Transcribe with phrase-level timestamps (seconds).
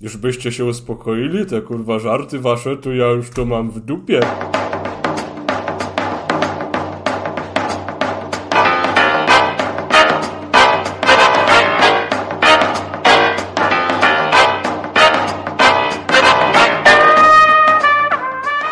[0.00, 4.20] Już byście się uspokoili, te kurwa żarty wasze, to ja już to mam w dupie.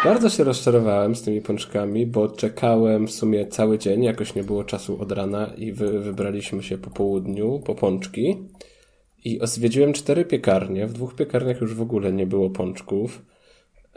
[0.05, 4.65] Bardzo się rozczarowałem z tymi pączkami, bo czekałem w sumie cały dzień, jakoś nie było
[4.65, 8.37] czasu od rana i wy, wybraliśmy się po południu po pączki.
[9.25, 10.87] I zwiedziłem cztery piekarnie.
[10.87, 13.23] W dwóch piekarniach już w ogóle nie było pączków.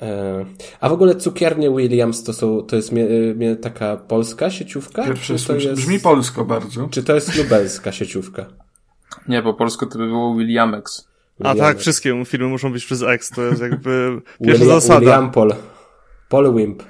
[0.02, 0.46] E,
[0.80, 5.06] a w ogóle cukiernie Williams to, są, to jest mie, mie, taka polska sieciówka?
[5.06, 6.88] Pierwszy czy to jest, brzmi polsko bardzo.
[6.88, 8.46] Czy to jest lubelska sieciówka?
[9.28, 11.08] Nie, po polsku to by było Williamex.
[11.44, 15.00] A tak, wszystkie firmy muszą być przez X, to jest jakby pierwsza William, zasada.
[15.00, 15.56] William Pol.
[16.30, 16.84] Polwimp.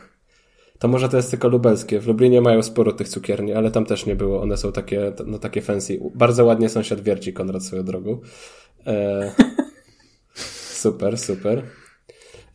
[0.79, 1.99] To może to jest tylko lubelskie.
[1.99, 4.41] W Lublinie mają sporo tych cukierni, ale tam też nie było.
[4.41, 5.99] One są takie, no takie fancy.
[6.15, 8.19] Bardzo ładnie sąsiad wierci Konrad swoją drogą.
[8.87, 9.31] E...
[10.83, 11.63] super, super.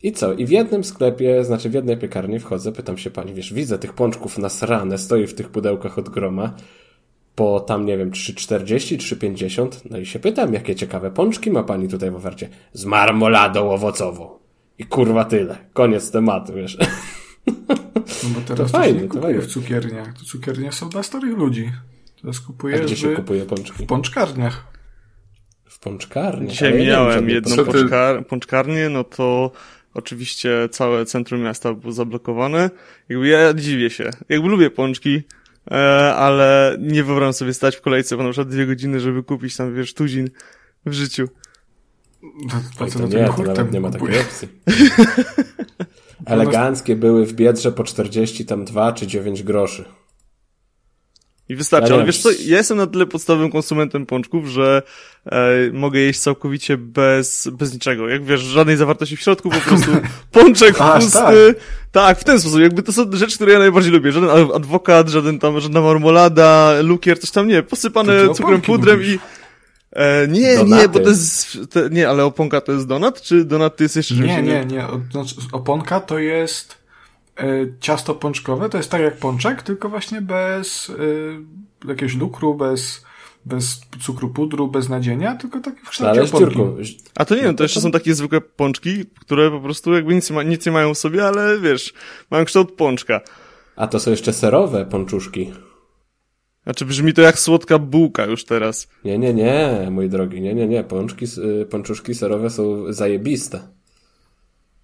[0.03, 0.33] I co?
[0.33, 3.93] I w jednym sklepie, znaczy w jednej piekarni wchodzę, pytam się pani, wiesz, widzę tych
[3.93, 6.55] pączków na srane, stoi w tych pudełkach od groma,
[7.35, 11.87] po tam, nie wiem, 3,40, 3,50, no i się pytam, jakie ciekawe pączki ma pani
[11.87, 12.49] tutaj w ofercie.
[12.73, 14.29] Z marmoladą owocową.
[14.77, 15.57] I kurwa tyle.
[15.73, 16.77] Koniec tematu, wiesz.
[18.23, 19.41] No bo teraz to, fajnie, się nie to kupuje fajnie.
[19.41, 20.13] w cukierniach.
[20.13, 21.71] To cukiernie są dla starych ludzi.
[22.21, 23.83] Teraz A kupujesz gdzie się kupuje pączki?
[23.83, 24.67] w pączkarniach.
[25.65, 26.47] W pączkarni.
[26.47, 29.51] Dzisiaj wiem żadnej jedną pączkar pączkarnię, no to
[29.93, 32.69] oczywiście całe centrum miasta było zablokowane.
[33.09, 34.09] Jakby ja dziwię się.
[34.29, 35.21] Jakby lubię pączki,
[35.71, 35.75] e,
[36.15, 39.75] ale nie wyobrażam sobie stać w kolejce po na przykład dwie godziny, żeby kupić tam,
[39.75, 40.29] wiesz, tuzin
[40.85, 41.27] w życiu.
[42.51, 44.47] To, to, co to na nie, to nawet nie ma takiej opcji.
[46.25, 49.85] Eleganckie były w Biedrze po 40, tam 2 czy 9 groszy.
[51.49, 54.81] I wystarczy, Ja ale wiesz co, ja jestem na tyle podstawowym konsumentem pączków, że
[55.25, 58.09] e, mogę jeść całkowicie bez, bez niczego.
[58.09, 59.91] Jak wiesz, żadnej zawartości w środku, po prostu
[60.31, 61.11] pączek pusty.
[61.11, 61.35] tak.
[61.91, 62.19] Tak.
[62.19, 62.59] w ten sposób.
[62.59, 64.11] Jakby to są rzeczy, które ja najbardziej lubię.
[64.11, 67.63] Żaden adwokat, żaden tam, żadna marmolada, lukier, coś tam nie.
[67.63, 69.13] Posypane cukrem, pudrem mówisz.
[69.13, 69.19] i...
[69.91, 70.81] E, nie, Donaty.
[70.81, 71.57] nie, bo to jest...
[71.69, 74.65] To, nie, ale oponka to jest donat, czy donat to jest jeszcze czymś Nie, nie,
[74.65, 74.87] nie.
[75.11, 76.77] Znaczy, oponka to jest
[77.37, 77.45] e,
[77.79, 78.69] ciasto pączkowe.
[78.69, 80.89] To jest tak jak pączek, tylko właśnie bez
[81.85, 83.05] e, jakiegoś lukru, bez,
[83.45, 86.97] bez cukru pudru, bez nadzienia, tylko tak w kształcie oponki.
[87.15, 90.29] A to nie wiem, to jeszcze są takie zwykłe pączki, które po prostu jakby nic,
[90.29, 91.93] nie ma, nic nie mają w sobie, ale wiesz,
[92.31, 93.21] mają kształt pączka.
[93.75, 95.51] A to są jeszcze serowe pączuszki.
[96.63, 98.87] Znaczy brzmi to jak słodka bułka już teraz.
[99.05, 100.83] Nie, nie, nie, mój drogi, nie, nie, nie.
[100.83, 101.25] Pączki,
[101.61, 103.59] y, pączuszki serowe są zajebiste.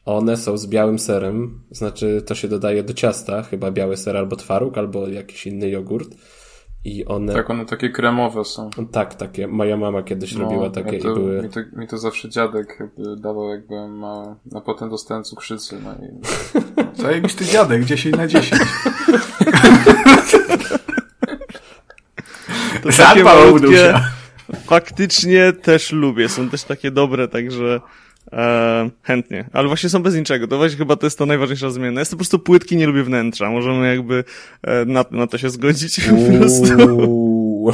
[0.06, 4.36] One są z białym serem, znaczy to się dodaje do ciasta, chyba biały ser albo
[4.36, 6.10] twaróg, albo jakiś inny jogurt.
[6.86, 8.70] I one, Tak, one takie kremowe są.
[8.92, 11.42] tak, takie, moja mama kiedyś robiła takie mi No, to, i były...
[11.44, 12.80] Mi to, mi to zawsze dziadek
[13.18, 16.22] dawał jakby ma, a potem dostałem cukrzycy, no i
[17.02, 18.62] Zajebisty dziadek, 10 na 10.
[22.92, 23.94] To takie malutkie
[24.66, 27.82] faktycznie też lubię, są też takie dobre, także
[28.32, 29.50] e, chętnie.
[29.54, 32.02] Ale właśnie są bez niczego, to właśnie chyba to jest to najważniejsza zmiana.
[32.02, 34.24] Jest to po prostu płytki, nie lubię wnętrza, możemy jakby
[34.64, 36.98] e, na, na to się zgodzić po prostu.
[37.08, 37.74] Uuu.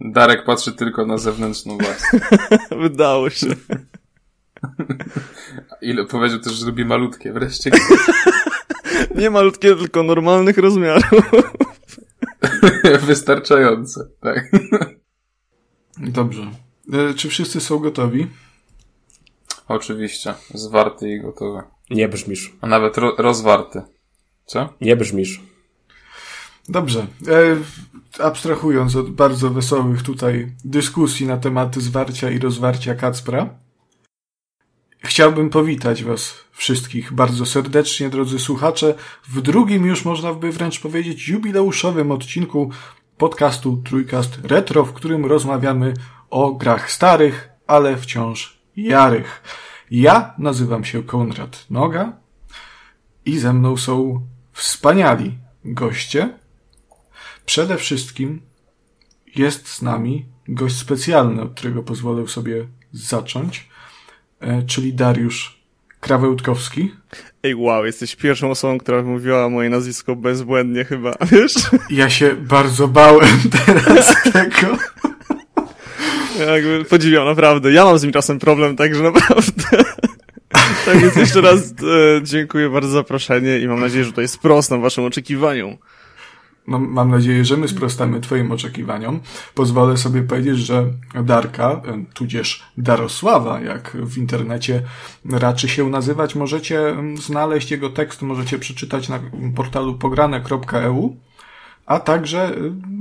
[0.00, 2.20] Darek patrzy tylko na zewnętrzną warstwę.
[2.82, 3.46] Wydało się.
[5.82, 7.70] Ile powiedział też, że lubi malutkie, wreszcie.
[9.14, 11.30] Nie malutkie, tylko normalnych rozmiarów.
[13.06, 14.50] Wystarczające, tak.
[15.98, 16.50] Dobrze.
[16.92, 18.26] E, Czy wszyscy są gotowi?
[19.68, 20.34] Oczywiście.
[20.54, 21.62] Zwarty i gotowy.
[21.90, 22.52] Nie brzmisz.
[22.60, 23.82] A nawet ro rozwarty.
[24.46, 24.68] Co?
[24.80, 25.42] Nie brzmisz.
[26.68, 27.06] Dobrze.
[27.28, 27.56] E,
[28.24, 33.58] abstrahując od bardzo wesołych tutaj dyskusji na tematy zwarcia i rozwarcia Kacpra,
[34.98, 38.94] chciałbym powitać Was wszystkich bardzo serdecznie, drodzy słuchacze,
[39.28, 42.70] w drugim już można by wręcz powiedzieć jubileuszowym odcinku
[43.18, 45.94] podcastu Trójkast Retro, w którym rozmawiamy
[46.30, 49.42] o grach starych, ale wciąż jarych.
[49.90, 52.12] Ja nazywam się Konrad Noga
[53.24, 56.38] i ze mną są wspaniali goście.
[57.46, 58.42] Przede wszystkim
[59.36, 63.68] jest z nami gość specjalny, od którego pozwolę sobie zacząć,
[64.66, 65.56] czyli Dariusz
[66.00, 66.94] Krawełtkowski.
[67.42, 71.54] Ej, wow, jesteś pierwszą osobą, która mówiła moje nazwisko bezbłędnie chyba, wiesz?
[71.90, 74.76] Ja się bardzo bałem teraz tego.
[76.52, 77.72] Jakby podziwiam, naprawdę.
[77.72, 79.84] Ja mam z nim czasem problem, także naprawdę.
[80.86, 84.82] tak więc jeszcze raz e, dziękuję bardzo za zaproszenie i mam nadzieję, że tutaj sprostam
[84.82, 85.76] waszym oczekiwaniom.
[86.68, 89.20] No, mam nadzieję, że my sprostamy Twoim oczekiwaniom.
[89.54, 90.86] Pozwolę sobie powiedzieć, że
[91.24, 94.82] Darka, e, tudzież Darosława, jak w internecie
[95.30, 99.20] raczy się nazywać, możecie mm, znaleźć jego tekst, możecie przeczytać na
[99.54, 101.16] portalu pograne.eu,
[101.86, 102.52] a także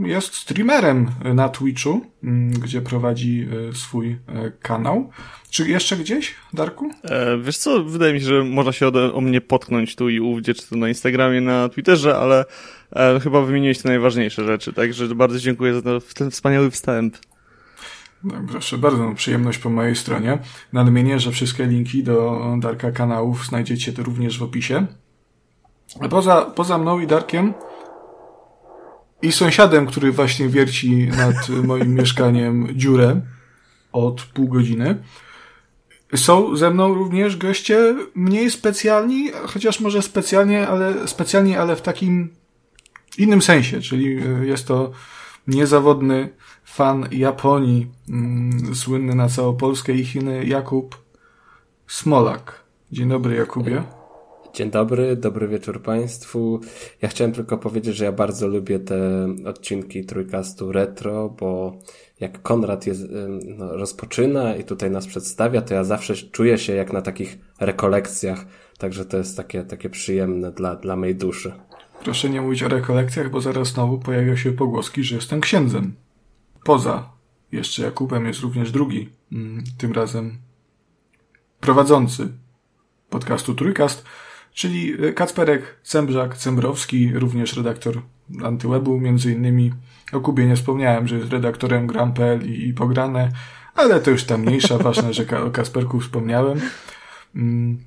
[0.03, 4.17] y, jest streamerem na Twitchu, mm, gdzie prowadzi y, swój
[4.61, 5.09] kanał.
[5.49, 6.91] Czy jeszcze gdzieś, Darku?
[7.03, 10.19] E, wiesz co, wydaje mi się, że można się ode, o mnie potknąć tu i
[10.19, 12.45] ówdzie, czy to na Instagramie, na Twitterze, ale
[12.91, 15.81] e, chyba wymieniłeś te najważniejsze rzeczy, także bardzo dziękuję za
[16.15, 17.17] ten, wspaniały wstęp.
[18.23, 20.37] No, proszę bardzo, no, przyjemność po mojej stronie.
[20.73, 24.85] Nadmienię, że wszystkie linki do Darka kanałów znajdziecie również w opisie.
[25.99, 27.53] A poza, poza mną i Darkiem
[29.21, 33.21] i sąsiadem, który właśnie wierci nad moim mieszkaniem dziurę
[33.91, 35.03] od pół godziny,
[36.15, 42.29] są ze mną również goście mniej specjalni, chociaż może specjalnie, ale specjalnie, ale w takim
[43.19, 44.91] innym sensie, czyli e, jest to
[45.47, 46.29] niezawodny
[46.63, 51.03] fan Japonii, mm, słynny na całą Polskę i Chiny, Jakub
[51.87, 52.63] Smolak.
[52.91, 53.83] Dzień dobry, Jakubie.
[54.53, 56.59] Dzień dobry, dobry wieczór Państwu.
[57.01, 61.77] Ja chciałem tylko powiedzieć, że ja bardzo lubię te odcinki Trójkastu Retro, bo
[62.19, 62.93] jak Konrad je
[63.57, 68.45] no, rozpoczyna i tutaj nas przedstawia, to ja zawsze czuję się jak na takich rekolekcjach,
[68.77, 71.53] także to jest takie, takie przyjemne dla, dla mojej duszy.
[72.03, 75.95] Proszę nie mówić o rekolekcjach, bo zaraz znowu pojawią się pogłoski, że jestem księdzem.
[76.63, 77.09] Poza
[77.51, 80.37] jeszcze Jakubem jest również drugi, mm, tym razem
[81.59, 82.27] prowadzący
[83.09, 84.05] podcastu Trójkast,
[84.53, 88.01] czyli Kacperek Cembrzak, Cembrowski, również redaktor
[88.43, 89.73] Antywebu, między innymi
[90.13, 93.31] o Kubie nie wspomniałem, że jest redaktorem Gram.pl i, i Pograne,
[93.75, 96.61] ale to już tam mniejsza, ważne, że o Kasperku wspomniałem.
[97.35, 97.77] Mm.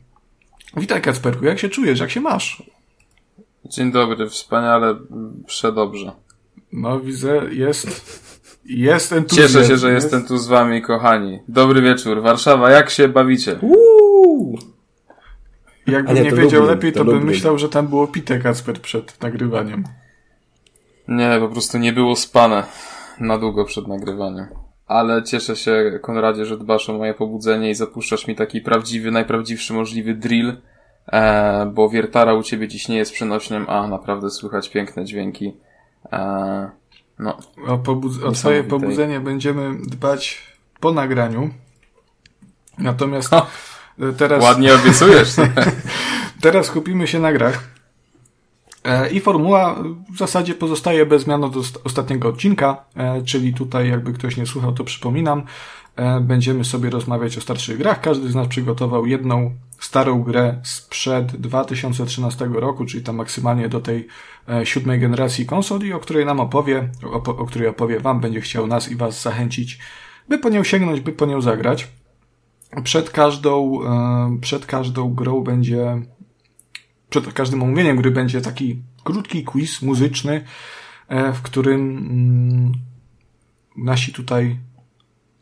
[0.77, 2.63] Witaj Kacperku, jak się czujesz, jak się masz?
[3.69, 4.97] Dzień dobry, wspaniale,
[5.47, 6.13] przedobrze.
[6.73, 7.87] No widzę, jest,
[8.65, 9.55] jest entuzjazm.
[9.55, 10.05] Cieszę się, że jest...
[10.05, 11.39] jestem tu z wami, kochani.
[11.49, 12.23] Dobry wieczór.
[12.23, 13.59] Warszawa, jak się bawicie?
[13.61, 14.59] Uuu!
[15.87, 18.81] Jakbym nie, nie wiedział Lublin, lepiej, to, to bym myślał, że tam było pite Kacper
[18.81, 19.85] przed nagrywaniem.
[21.09, 22.67] Nie, po prostu nie było spane
[23.21, 24.47] na długo przed nagrywaniem.
[24.87, 29.73] Ale cieszę się, Konradzie, że dbasz o moje pobudzenie i zapuszczasz mi taki prawdziwy, najprawdziwszy
[29.73, 30.57] możliwy drill,
[31.13, 35.57] e, bo wiertara u ciebie dziś nie jest przenośniem, a naprawdę słychać piękne dźwięki.
[36.13, 36.71] E,
[37.19, 37.37] no.
[37.67, 40.43] O, pobudz o twoje pobudzenie będziemy dbać
[40.81, 41.51] po nagraniu.
[42.79, 43.47] Natomiast ha,
[44.17, 44.45] teraz...
[44.45, 45.29] Ładnie obiecujesz.
[46.43, 47.79] teraz kupimy się na grach.
[48.85, 49.77] E, I formuła
[50.15, 54.73] w zasadzie pozostaje bez zmian od ostatniego odcinka, e, czyli tutaj jakby ktoś nie słuchał,
[54.73, 55.43] to przypominam.
[55.97, 58.01] E, będziemy sobie rozmawiać o starszych grach.
[58.01, 64.07] Każdy z nas przygotował jedną starą grę sprzed 2013 roku, czyli tam maksymalnie do tej
[64.65, 68.91] siódmej generacji konsoli, o której nam opowie, o, o której opowie Wam, będzie chciał nas
[68.91, 69.79] i Was zachęcić,
[70.29, 71.89] by po nią sięgnąć, by po nią zagrać.
[72.85, 73.81] Przed każdą,
[74.41, 76.03] przed każdą grą będzie
[77.11, 80.45] przed każdym omówieniem gry będzie taki krótki quiz muzyczny,
[81.09, 82.73] e, w którym mm,
[83.77, 84.59] nasi tutaj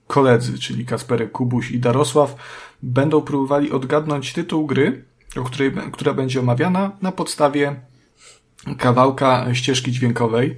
[0.07, 2.37] koledzy, czyli Kasperek, Kubuś i Darosław,
[2.83, 5.05] będą próbowali odgadnąć tytuł gry,
[5.37, 7.81] o której, która będzie omawiana na podstawie
[8.79, 10.57] kawałka ścieżki dźwiękowej,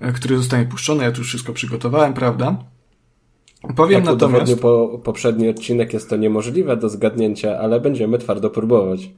[0.00, 1.04] e, który zostanie puszczony.
[1.04, 2.64] Ja tu już wszystko przygotowałem, prawda?
[3.76, 4.60] Powiem Jak natomiast...
[4.60, 9.10] po poprzedni odcinek jest to niemożliwe do zgadnięcia, ale będziemy twardo próbować.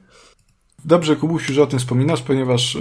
[0.85, 2.79] Dobrze, Kubusiu, że o tym wspominasz, ponieważ y,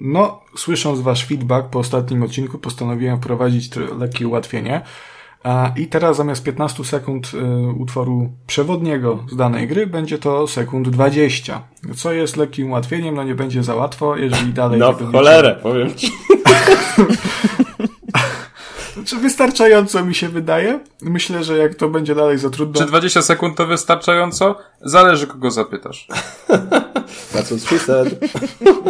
[0.00, 4.82] no, słysząc wasz feedback po ostatnim odcinku, postanowiłem wprowadzić lekkie ułatwienie.
[5.76, 7.38] I teraz zamiast 15 sekund y,
[7.78, 11.62] utworu przewodniego z danej gry, będzie to sekund 20.
[11.96, 13.14] Co jest lekkim ułatwieniem?
[13.14, 14.80] No nie będzie za łatwo, jeżeli dalej...
[14.80, 16.12] No w cholerę, powiem ci.
[19.06, 20.80] Czy wystarczająco mi się wydaje?
[21.02, 22.80] Myślę, że jak to będzie dalej za trudno.
[22.80, 24.58] Czy 20 sekund to wystarczająco?
[24.80, 26.08] Zależy kogo zapytasz.
[27.32, 28.18] That's what she said.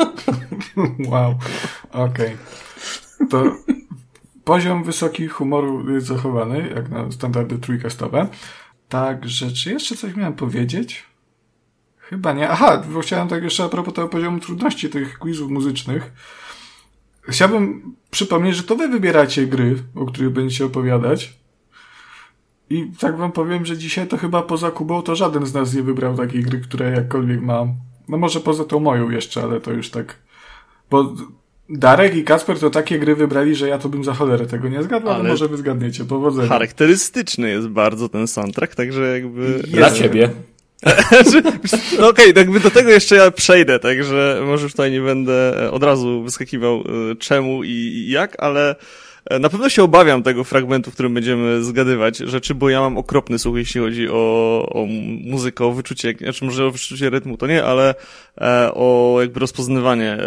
[1.10, 1.34] wow.
[1.92, 2.36] Okej.
[3.18, 3.28] Okay.
[3.30, 3.44] To
[4.46, 8.28] poziom wysoki humoru zachowany, jak na standardy trójkastowe.
[8.88, 11.04] Także, czy jeszcze coś miałem powiedzieć?
[11.98, 12.48] Chyba nie.
[12.48, 16.12] Aha, bo chciałem tak jeszcze a propos tego poziomu trudności tych quizów muzycznych.
[17.22, 21.38] Chciałbym przypomnieć, że to wy wybieracie gry, o których będziecie opowiadać.
[22.70, 25.82] I tak wam powiem, że dzisiaj to chyba poza Kubą to żaden z nas nie
[25.82, 27.66] wybrał takiej gry, która jakkolwiek ma.
[28.08, 30.18] No może poza tą moją jeszcze, ale to już tak.
[30.90, 31.14] Bo
[31.68, 34.82] Darek i Kasper to takie gry wybrali, że ja to bym za cholerę tego nie
[34.82, 36.04] zgadł, ale, ale może wy zgadniecie.
[36.04, 36.48] Powodzenia.
[36.48, 39.42] Charakterystyczny jest bardzo ten soundtrack, także jakby...
[39.42, 39.70] Jest.
[39.70, 40.30] Dla ciebie.
[41.98, 45.64] No okej, okay, jakby do tego jeszcze ja przejdę, także może już tutaj nie będę
[45.64, 48.76] e, od razu wyskakiwał e, czemu i jak, ale
[49.30, 52.98] e, na pewno się obawiam tego fragmentu, w którym będziemy zgadywać rzeczy, bo ja mam
[52.98, 54.86] okropny słuch, jeśli chodzi o, o
[55.20, 57.94] muzykę, o wyczucie, znaczy może o wyczucie rytmu to nie, ale
[58.74, 60.18] o jakby rozpoznawanie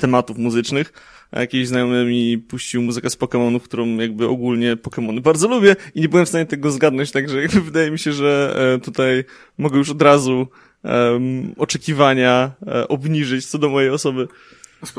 [0.00, 0.92] tematów muzycznych
[1.32, 6.08] jakiś znajomy mi puścił muzykę z Pokémonów, którą jakby ogólnie Pokémony bardzo lubię i nie
[6.08, 9.24] byłem w stanie tego zgadnąć, także jakby wydaje mi się, że e, tutaj
[9.58, 10.46] mogę już od razu
[10.84, 14.28] um, oczekiwania e, obniżyć co do mojej osoby.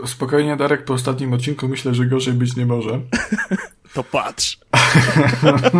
[0.06, 3.02] Spokojnie, Darek, po ostatnim odcinku myślę, że gorzej być nie może.
[3.94, 4.60] to patrz.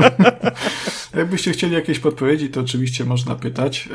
[1.16, 3.90] Jakbyście chcieli jakieś podpowiedzi, to oczywiście można pytać.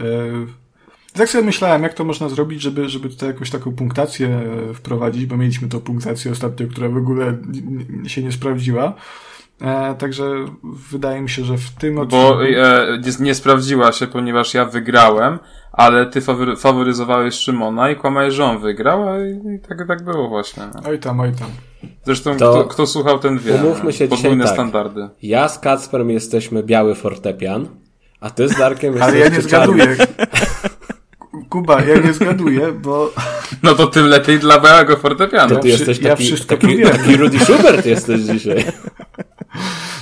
[1.16, 4.28] Tak sobie myślałem, jak to można zrobić, żeby, żeby tutaj jakąś taką punktację
[4.70, 7.36] e, wprowadzić, bo mieliśmy tą punktację ostatnio, która w ogóle
[8.06, 8.94] się nie sprawdziła.
[9.60, 10.30] E, także
[10.90, 12.26] wydaje mi się, że w tym odcinku...
[12.26, 15.38] Bo e, nie, nie, sprawdziła się, ponieważ ja wygrałem,
[15.72, 20.28] ale ty fawory, faworyzowałeś Szymona i kłamałeś, że on wygrał, i, i tak, tak było
[20.28, 20.62] właśnie.
[20.74, 20.80] No.
[20.88, 21.48] Oj tam, oj tam.
[22.04, 23.54] Zresztą to kto, kto słuchał, ten wie.
[23.54, 24.54] Umówmy się Podwójne dzisiaj tak.
[24.54, 25.08] standardy.
[25.22, 27.68] Ja z Kacperem jesteśmy biały fortepian,
[28.20, 29.96] a ty z Darkiem jesteś Ale ja nie zgaduję.
[31.48, 33.12] Kuba, ja nie zgaduję, bo...
[33.62, 35.54] No to tym lepiej dla białego fortepianu.
[35.54, 38.64] To ty jesteś taki, ja wszystko taki, taki Rudy Schubert jesteś dzisiaj.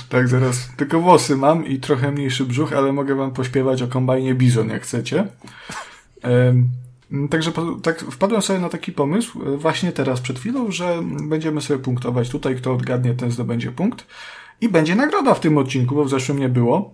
[0.09, 0.69] Tak, zaraz.
[0.77, 4.83] Tylko włosy mam i trochę mniejszy brzuch, ale mogę wam pośpiewać o kombajnie Bizon, jak
[4.83, 5.27] chcecie.
[7.29, 10.99] Także tak wpadłem sobie na taki pomysł e, właśnie teraz przed chwilą, że
[11.29, 14.07] będziemy sobie punktować tutaj, kto odgadnie, ten zdobędzie punkt.
[14.61, 16.93] I będzie nagroda w tym odcinku, bo w zeszłym nie było.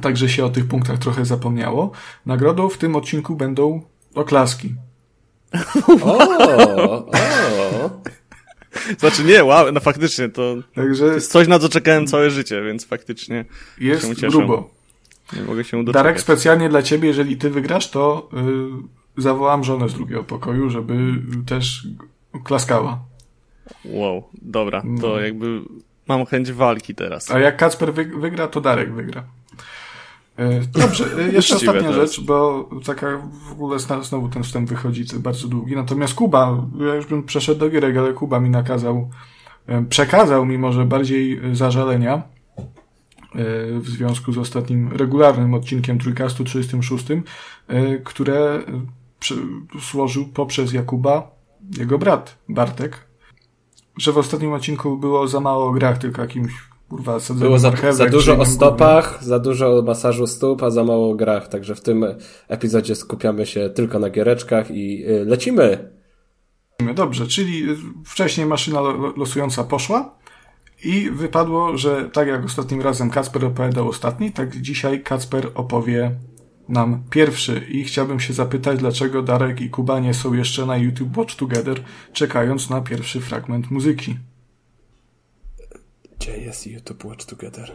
[0.00, 1.90] Także się o tych punktach trochę zapomniało.
[2.26, 3.82] Nagrodą w tym odcinku będą
[4.14, 4.74] oklaski.
[6.02, 6.18] O,
[6.88, 8.00] o.
[8.98, 12.62] Znaczy nie, wow, no faktycznie to, Także to jest coś, na co czekałem całe życie,
[12.62, 13.44] więc faktycznie
[13.78, 14.70] jest się grubo.
[15.36, 16.04] Nie mogę się doczekać.
[16.04, 18.28] Darek, specjalnie dla ciebie, jeżeli ty wygrasz, to
[19.16, 20.94] yy, zawołam żonę z drugiego pokoju, żeby
[21.46, 21.86] też
[22.44, 23.00] klaskała.
[23.84, 25.20] Wow, dobra, to no.
[25.20, 25.60] jakby
[26.08, 27.30] mam chęć walki teraz.
[27.30, 29.24] A jak Kacper wygra, to Darek wygra.
[30.38, 35.48] E, dobrze, e, jeszcze ostatnia rzecz, bo taka w ogóle znowu ten wstęp wychodzi bardzo
[35.48, 35.76] długi.
[35.76, 39.10] Natomiast Kuba, ja już bym przeszedł do gierek, ale Kuba mi nakazał,
[39.66, 42.22] e, przekazał mi może bardziej zażalenia
[43.80, 47.04] w związku z ostatnim regularnym odcinkiem Trójkastu 36,
[48.04, 48.62] które
[49.90, 51.30] złożył poprzez Jakuba
[51.78, 53.06] jego brat Bartek,
[53.96, 56.52] że w ostatnim odcinku było za mało o grach, tylko jakimś
[56.88, 61.10] Kurwa, Było za, za dużo o stopach, za dużo o masażu stóp, a za mało
[61.10, 61.48] o grach.
[61.48, 62.04] Także w tym
[62.48, 65.90] epizodzie skupiamy się tylko na giereczkach i y, lecimy.
[66.94, 67.62] Dobrze, czyli
[68.04, 68.80] wcześniej maszyna
[69.16, 70.14] losująca poszła
[70.84, 76.10] i wypadło, że tak jak ostatnim razem Kacper opowiadał ostatni, tak dzisiaj Kacper opowie
[76.68, 81.16] nam pierwszy i chciałbym się zapytać, dlaczego Darek i Kuba nie są jeszcze na YouTube
[81.16, 81.80] Watch Together,
[82.12, 84.16] czekając na pierwszy fragment muzyki.
[86.18, 87.72] Gdzie jest YouTube Watch Together?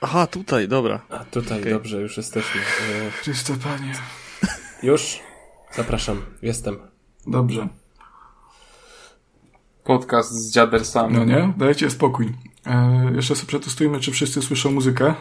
[0.00, 1.00] aha, tutaj, dobra.
[1.08, 1.72] A tutaj, okay.
[1.72, 2.60] dobrze, już jesteśmy.
[2.60, 3.92] E, Chryste Panie.
[4.82, 5.20] Już?
[5.72, 6.78] Zapraszam, jestem.
[7.26, 7.68] Dobrze.
[9.84, 11.14] Podcast z dziadersami.
[11.14, 11.52] No nie?
[11.56, 12.34] Dajcie spokój.
[12.66, 15.14] E, jeszcze sobie przetestujmy, czy wszyscy słyszą muzykę.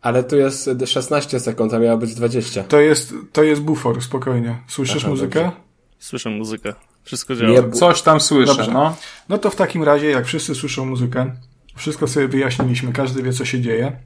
[0.00, 2.64] Ale tu jest 16 sekund, a miało być 20.
[2.64, 4.62] To jest, to jest bufor, spokojnie.
[4.66, 5.44] Słyszysz Aha, muzykę?
[5.44, 5.60] Dobrze.
[5.98, 6.74] Słyszę muzykę.
[7.06, 7.50] Wszystko działa.
[7.50, 8.72] Nie, coś tam słyszę, Dobrze.
[8.72, 8.96] no.
[9.28, 11.36] No to w takim razie, jak wszyscy słyszą muzykę,
[11.76, 14.00] wszystko sobie wyjaśniliśmy, każdy wie, co się dzieje,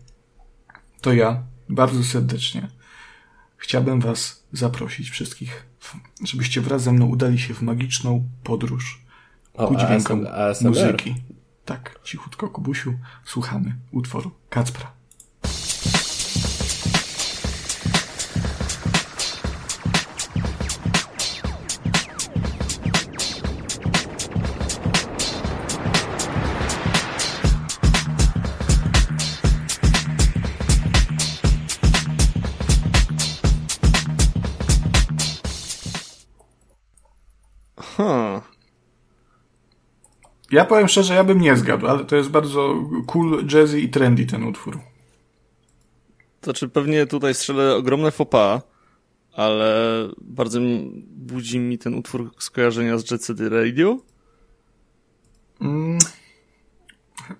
[1.00, 2.68] to ja bardzo serdecznie
[3.60, 5.66] chciałbym was zaprosić wszystkich,
[6.24, 9.02] żebyście wraz ze mną udali się w magiczną podróż
[9.54, 10.26] o, ku dźwiękom
[10.60, 11.14] muzyki.
[11.64, 14.92] Tak, cichutko, Kubusiu, słuchamy utworu Kacpra.
[40.52, 42.74] Ja powiem szczerze, ja bym nie zgadł, ale to jest bardzo
[43.06, 44.78] cool, jazzy i trendy ten utwór.
[46.42, 48.62] Znaczy pewnie tutaj strzelę ogromne faux pas,
[49.32, 49.74] ale
[50.20, 50.60] bardzo
[51.08, 53.98] budzi mi ten utwór skojarzenia z Jet Set Radio.
[55.60, 55.98] Mm,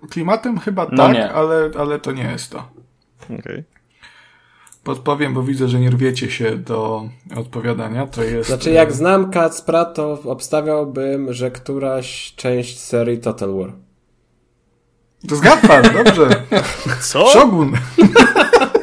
[0.09, 2.71] klimatem chyba no tak, ale, ale to nie jest to.
[3.23, 3.39] Okej.
[3.39, 3.80] Okay
[4.83, 8.07] podpowiem, bo widzę, że nie rwiecie się do odpowiadania.
[8.07, 8.49] To jest.
[8.49, 13.73] Znaczy, jak znam Kacpra, to obstawiałbym, że któraś część serii Total War.
[15.29, 16.29] To zgadł pan, dobrze.
[17.09, 17.27] Co?
[17.27, 17.73] Shogun.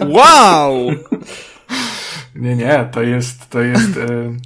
[0.09, 0.91] Wow!
[2.35, 4.37] Nie, nie, to jest, to jest e,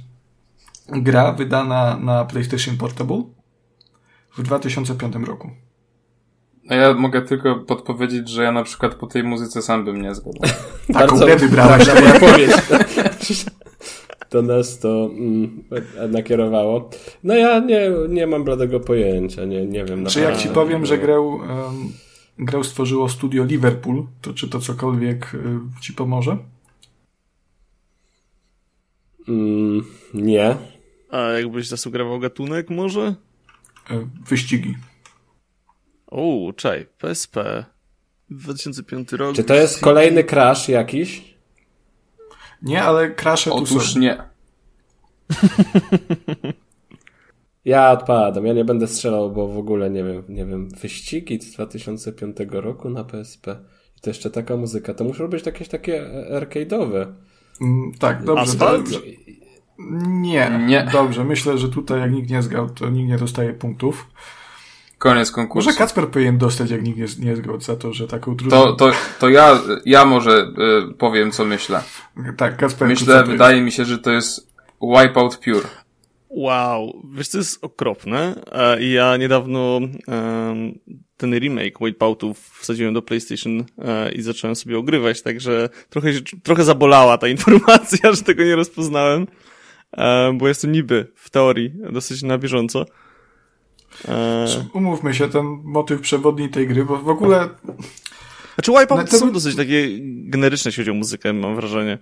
[0.87, 3.23] gra wydana na PlayStation Portable
[4.37, 5.51] w 2005 roku.
[6.69, 10.15] No ja mogę tylko podpowiedzieć, że ja na przykład po tej muzyce sam bym nie
[10.15, 10.39] zgadł.
[10.93, 11.19] Taką.
[11.19, 11.81] Tak, tak,
[12.15, 12.51] odpowiedź.
[14.29, 15.63] to nas to mm,
[16.09, 16.89] nakierowało.
[17.23, 20.05] No ja nie, nie mam bladego pojęcia, nie, nie wiem.
[20.05, 21.43] Czy jak ci powiem, że grę, um,
[22.39, 26.37] grę stworzyło studio Liverpool, to czy to cokolwiek y, ci pomoże?
[29.27, 30.55] Mm, nie.
[31.11, 33.15] A jakbyś zasugerował gatunek może?
[33.91, 34.75] Y, wyścigi.
[36.13, 37.65] O, czaj, PSP.
[38.29, 39.35] 2005 rok.
[39.35, 41.35] Czy to jest kolejny crash jakiś?
[42.61, 43.75] Nie, ale krasze tu są.
[43.75, 44.17] Otóż nie.
[47.65, 51.51] Ja odpadam, ja nie będę strzelał, bo w ogóle nie wiem, nie wiem, wyścigi z
[51.51, 53.47] 2005 roku na PSP.
[53.97, 57.13] I to jeszcze taka muzyka, to muszą być jakieś takie arcade'owe.
[57.61, 58.43] Mm, tak, dobrze.
[58.43, 58.91] Asfalt?
[58.91, 58.99] To,
[60.07, 60.89] nie, Nie.
[60.91, 61.23] dobrze.
[61.23, 64.07] Myślę, że tutaj jak nikt nie zgał, to nikt nie dostaje punktów.
[65.03, 65.69] Koniec konkursu.
[65.69, 68.63] Może Kacper powinien dostać, jak nikt nie, nie zgadł za to, że taką trudną...
[68.63, 70.51] To, to, to ja, ja może
[70.91, 71.83] y, powiem, co myślę.
[72.37, 72.87] Tak, Kacper.
[72.87, 75.67] Myślę, wydaje mi się, że to jest Wipeout Pure.
[76.29, 78.35] Wow, wiesz, to jest okropne.
[78.51, 79.79] E, I ja niedawno
[81.17, 86.09] ten remake Wipeoutów wsadziłem do PlayStation e, i zacząłem sobie ogrywać, także trochę,
[86.43, 89.27] trochę zabolała ta informacja, że tego nie rozpoznałem,
[89.91, 92.85] e, bo jestem niby w teorii dosyć na bieżąco.
[94.07, 97.49] E, Umówmy się, ten motyw przewodni tej gry, bo w ogóle
[98.55, 99.87] Znaczy Wipeout to- są dosyć takie
[100.29, 101.97] generyczne, jeśli chodzi o muzykę, mam wrażenie.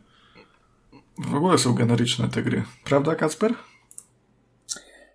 [1.17, 2.63] w ogóle są generyczne te gry.
[2.83, 3.53] Prawda, Kacper?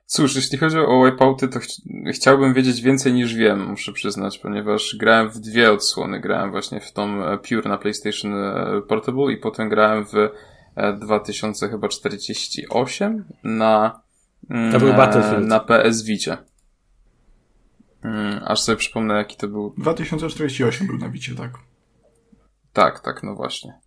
[0.06, 1.64] Cóż, jeśli chodzi o Wipeouty, to ch
[2.12, 6.20] chciałbym wiedzieć więcej niż wiem, muszę przyznać, ponieważ grałem w dwie odsłony.
[6.20, 10.14] Grałem właśnie w tą e, Pure na PlayStation e, Portable i potem grałem w
[10.76, 14.00] e, 2048 na,
[14.50, 15.46] mm, To był Battlefield.
[15.46, 16.36] na PS Vicie.
[18.06, 21.50] Mm, Aż sobie przypomnę, jaki to był 2048 był na bicie, tak.
[22.72, 23.78] Tak, tak, no właśnie.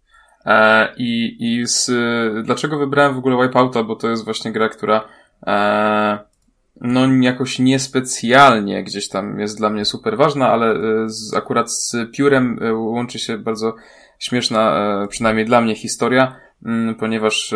[0.45, 1.91] E, I i z,
[2.45, 3.83] dlaczego wybrałem w ogóle Wipeouta?
[3.83, 5.07] Bo to jest właśnie gra, która
[5.47, 6.19] e,
[6.81, 11.95] no jakoś niespecjalnie gdzieś tam jest dla mnie super ważna, ale e, z, akurat z
[12.13, 13.75] Piórem e, łączy się bardzo
[14.19, 17.55] śmieszna, e, przynajmniej dla mnie historia, mm, ponieważ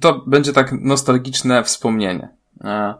[0.00, 2.28] to będzie tak nostalgiczne wspomnienie.
[2.64, 2.94] E,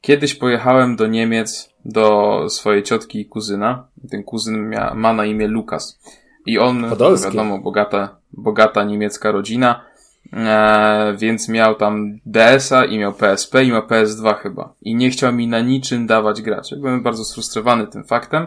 [0.00, 3.86] Kiedyś pojechałem do Niemiec do swojej ciotki i kuzyna.
[4.10, 6.00] Ten kuzyn mia, ma na imię Lukas.
[6.46, 7.26] I on, Podolski.
[7.30, 9.84] wiadomo, bogata, bogata niemiecka rodzina,
[10.32, 14.74] e, więc miał tam DS-a i miał PSP i miał PS2 chyba.
[14.82, 16.74] I nie chciał mi na niczym dawać grać.
[16.78, 18.46] Byłem bardzo sfrustrowany tym faktem.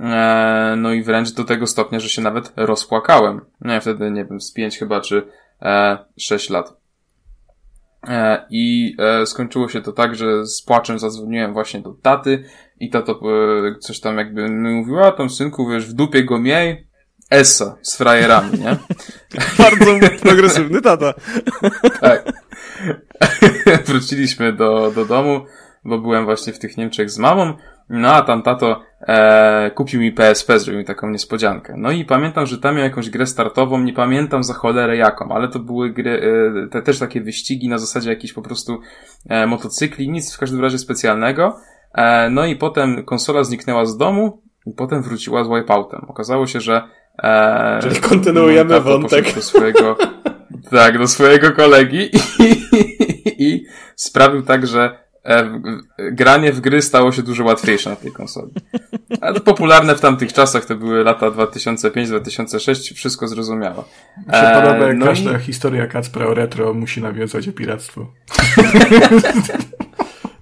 [0.00, 3.40] E, no i wręcz do tego stopnia, że się nawet rozpłakałem.
[3.60, 5.22] No ja wtedy, nie wiem, z 5 chyba, czy
[5.62, 6.77] e, 6 lat.
[8.08, 12.44] E, I e, skończyło się to tak, że z płaczem zadzwoniłem właśnie do taty
[12.80, 16.38] i tato e, coś tam jakby mi mówił, a tam synku, wiesz, w dupie go
[16.38, 16.88] miej,
[17.30, 18.76] essa z frajerami, nie?
[19.58, 19.84] Bardzo
[20.22, 21.14] progresywny tata.
[22.00, 22.32] Tak.
[23.86, 25.40] Wróciliśmy do, do domu,
[25.84, 27.54] bo byłem właśnie w tych Niemczech z mamą,
[27.90, 31.74] no a tam tato e, kupił mi PSP, zrobił mi taką niespodziankę.
[31.76, 35.48] No i pamiętam, że tam miał jakąś grę startową, nie pamiętam za cholerę jaką, ale
[35.48, 36.22] to były gry,
[36.64, 38.80] e, te, też takie wyścigi na zasadzie jakichś po prostu
[39.28, 41.56] e, motocykli, nic w każdym razie specjalnego.
[41.94, 46.06] E, no i potem konsola zniknęła z domu i potem wróciła z Wipeoutem.
[46.08, 46.82] Okazało się, że
[47.22, 49.34] e, Czyli kontynuujemy wątek.
[49.34, 49.96] Do swojego,
[50.70, 52.56] tak, do swojego kolegi i,
[53.38, 53.64] i
[53.96, 55.07] sprawił tak, że
[56.12, 58.52] granie w gry stało się dużo łatwiejsze na tej konsoli.
[59.20, 63.84] Ale popularne w tamtych czasach, to były lata 2005-2006, wszystko zrozumiało.
[64.18, 67.52] Mi się E, podoba, jak no każda i- historia Kacpra o retro musi nawiązać o
[67.52, 68.06] piractwo.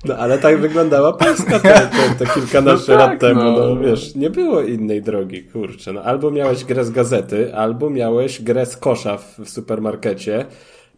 [0.04, 3.74] No ale tak wyglądała Polska te, te, te kilkanaście No tak, lat temu, no.
[3.74, 3.80] no.
[3.80, 5.92] wiesz, nie było innej drogi, kurczę.
[5.92, 10.46] No, albo miałeś grę z gazety, albo miałeś grę z kosza w, w supermarkecie,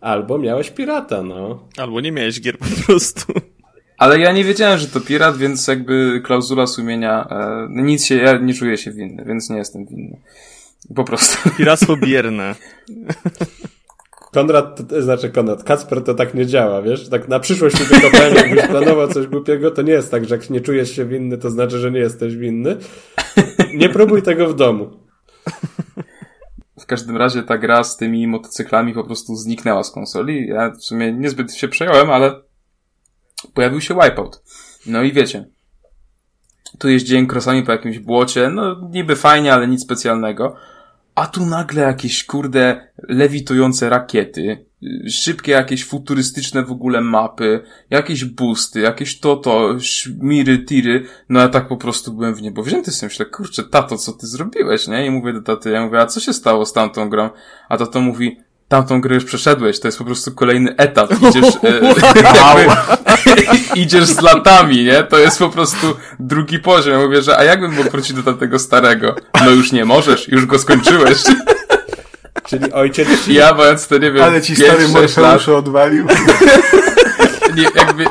[0.01, 1.63] albo miałeś pirata, no.
[1.77, 3.33] Albo nie miałeś gier po prostu.
[3.99, 8.39] Ale ja nie wiedziałem, że to pirat, więc jakby klauzula sumienia, e, nic się, ja
[8.39, 10.21] nie czuję się winny, więc nie jestem winny.
[10.95, 11.49] Po prostu.
[11.59, 12.55] Piractwo bierne.
[14.33, 17.09] Konrad, znaczy Konrad, Kacper to tak nie działa, wiesz?
[17.09, 20.51] Tak na przyszłość tylko powiem, jakbyś planował coś głupiego, to nie jest tak, że jak
[20.51, 22.77] nie czujesz się winny, to znaczy, że nie jesteś winny.
[23.75, 24.91] Nie próbuj tego w domu.
[26.81, 30.47] W każdym razie ta gra z tymi motocyklami po prostu zniknęła z konsoli.
[30.49, 32.48] Ja w sumie niezbyt się przejąłem, ale
[33.55, 34.43] pojawił się Wipeout.
[34.87, 35.45] No i wiecie,
[36.79, 40.57] tu jeździłem krosami po jakimś błocie, no niby fajnie, ale nic specjalnego.
[41.15, 44.67] a tu nagle jakieś kurde lewitujące rakiety,
[45.11, 51.49] szybkie jakieś futurystyczne w ogóle mapy, jakieś boosty, jakieś to, to, szmiry, tiry, no ja
[51.49, 55.07] tak po prostu byłem w niebo wzięty sobie, myślę, kurczę, tato, co ty zrobiłeś, nie?
[55.07, 57.31] I mówię do taty, ja mówię, a co się stało z tamtą grą?
[57.69, 61.11] A tato mówi, tamtą grę już przeszedłeś, to jest po prostu kolejny etap.
[61.31, 61.81] Idziesz, e,
[62.23, 62.98] jakby,
[63.75, 65.03] idziesz z latami, nie?
[65.03, 66.93] To jest po prostu drugi poziom.
[66.93, 69.17] Ja mówię, że a jakbym mógł wrócić do tamtego starego?
[69.45, 71.19] No już nie możesz, już go skończyłeś.
[72.49, 73.35] Czyli ojciec ci...
[73.35, 76.07] Ja mając to, nie wiem, Ale ci stary Morfeusze odwalił.
[77.57, 78.05] nie, jakby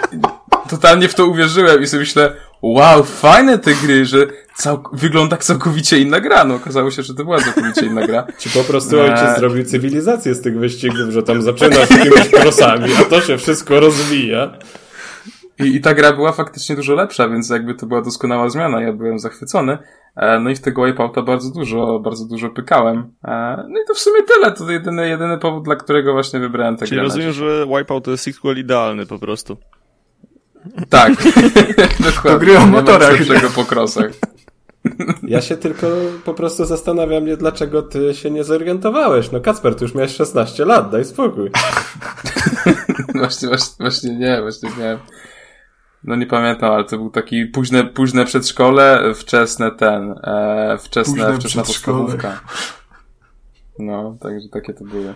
[0.70, 5.44] totalnie w to uwierzyłem i sobie myślę, wow, fajne te gry, że cał wygląda jak
[5.44, 6.44] całkowicie inna gra.
[6.44, 8.28] No okazało się, że to była całkowicie inna gra.
[8.40, 13.04] Ci po prostu ojciec zrobił cywilizację z tych wyścigów, że tam zaczynasz jakimiś krosami, a
[13.04, 14.52] to się wszystko rozwija.
[15.60, 18.82] I, I ta gra była faktycznie dużo lepsza, więc jakby to była doskonała zmiana.
[18.82, 19.78] Ja byłem zachwycony.
[20.16, 23.14] E, No i w tego Wipeouta bardzo dużo, bardzo dużo pykałem.
[23.24, 24.52] E, No i to w sumie tyle.
[24.52, 27.04] To jedyny, jedyny powód, dla którego właśnie wybrałem tę Czyli grę.
[27.04, 29.58] rozumiem, że Wipeout to jest sequel idealny po prostu.
[30.90, 31.14] Tak.
[32.06, 32.22] Dokładnie.
[32.24, 33.20] To gry o Nie motorach.
[33.20, 34.12] lepszego po krosach.
[35.24, 35.88] Ja się tylko
[36.26, 39.32] po prostu zastanawiam mnie, dlaczego ty się nie zorientowałeś.
[39.32, 41.50] No Kacper, ty już miałeś 16 lat, daj spokój.
[43.16, 45.00] Właśnie, właśnie, właśnie nie, właśnie miałem.
[46.08, 51.40] No nie pamiętam, ale to był taki późne, późne przedszkole, wczesne ten, e, wczesne, Późne
[51.40, 52.42] wczesna podstawówka.
[53.80, 55.14] No, także takie to były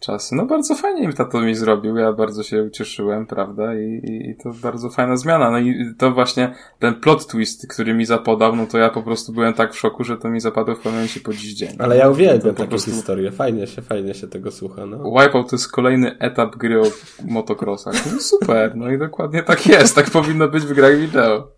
[0.00, 0.34] czasy.
[0.34, 4.36] No bardzo fajnie im tato mi zrobił, ja bardzo się ucieszyłem, prawda, I, i, i
[4.36, 5.50] to bardzo fajna zmiana.
[5.50, 9.32] No i to właśnie ten plot twist, który mi zapodał, no to ja po prostu
[9.32, 11.70] byłem tak w szoku, że to mi zapadło w pamięci po dziś dzień.
[11.78, 13.32] Ale ja uwielbiam takie prostu- historie.
[13.32, 14.96] Fajnie się, fajnie się tego słucha, no.
[14.96, 16.84] Wipeout to jest kolejny etap gry o
[17.24, 17.94] motocrossach.
[18.12, 19.94] No super, no i dokładnie tak jest.
[19.94, 21.48] Tak powinno być w grach wideo.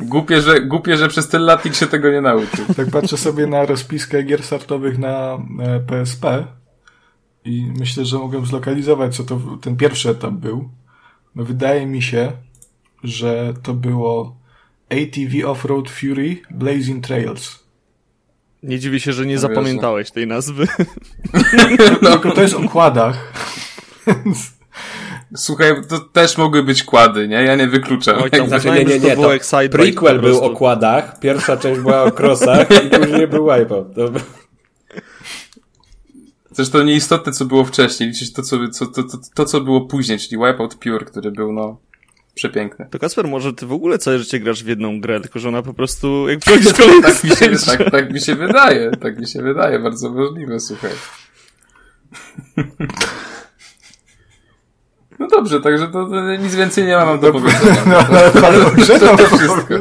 [0.00, 2.64] Głupie, że, głupie, że przez tyle lat nikt się tego nie nauczył.
[2.76, 6.44] Tak patrzę sobie na rozpiskę gier startowych na e, PSP
[7.44, 10.68] i myślę, że mogłem zlokalizować, co to ten pierwszy etap był.
[11.34, 12.32] No wydaje mi się,
[13.04, 14.36] że to było
[14.90, 17.64] ATV Off-Road Fury Blazing Trails.
[18.62, 19.48] Nie dziwię się, że nie Jezu.
[19.48, 20.66] zapamiętałeś tej nazwy.
[22.00, 23.32] Tylko to jest o kładach.
[25.36, 27.36] Słuchaj, to też mogły być kłady, nie?
[27.36, 28.22] Ja nie wykluczam.
[28.22, 32.02] Oj, tam Znaczy, Uznajmy, że to było Excitebike prequel był o kładach, pierwsza część była
[32.02, 33.94] o krosach i później był Wipeout.
[33.94, 34.10] To...
[36.52, 38.08] Zresztą nieistotne, co było wcześniej.
[38.08, 41.52] Liczyć to, co, co, to, to, to, co było później, czyli Wipeout Pure, który był,
[41.52, 41.76] no,
[42.34, 42.86] przepiękny.
[42.90, 45.62] To Kasper, może ty w ogóle całe życie grasz w jedną grę, tylko że ona
[45.62, 49.26] po prostu, jak przychodzisz kolejny Tak mi, się, tak, tak mi się wydaje, tak mi
[49.26, 50.92] się wydaje, bardzo możliwe, słuchaj.
[55.20, 57.84] No dobrze, także to, to nic więcej nie mam do powiedzenia.
[57.86, 59.74] No, ale, ale o grze To, to wszystko.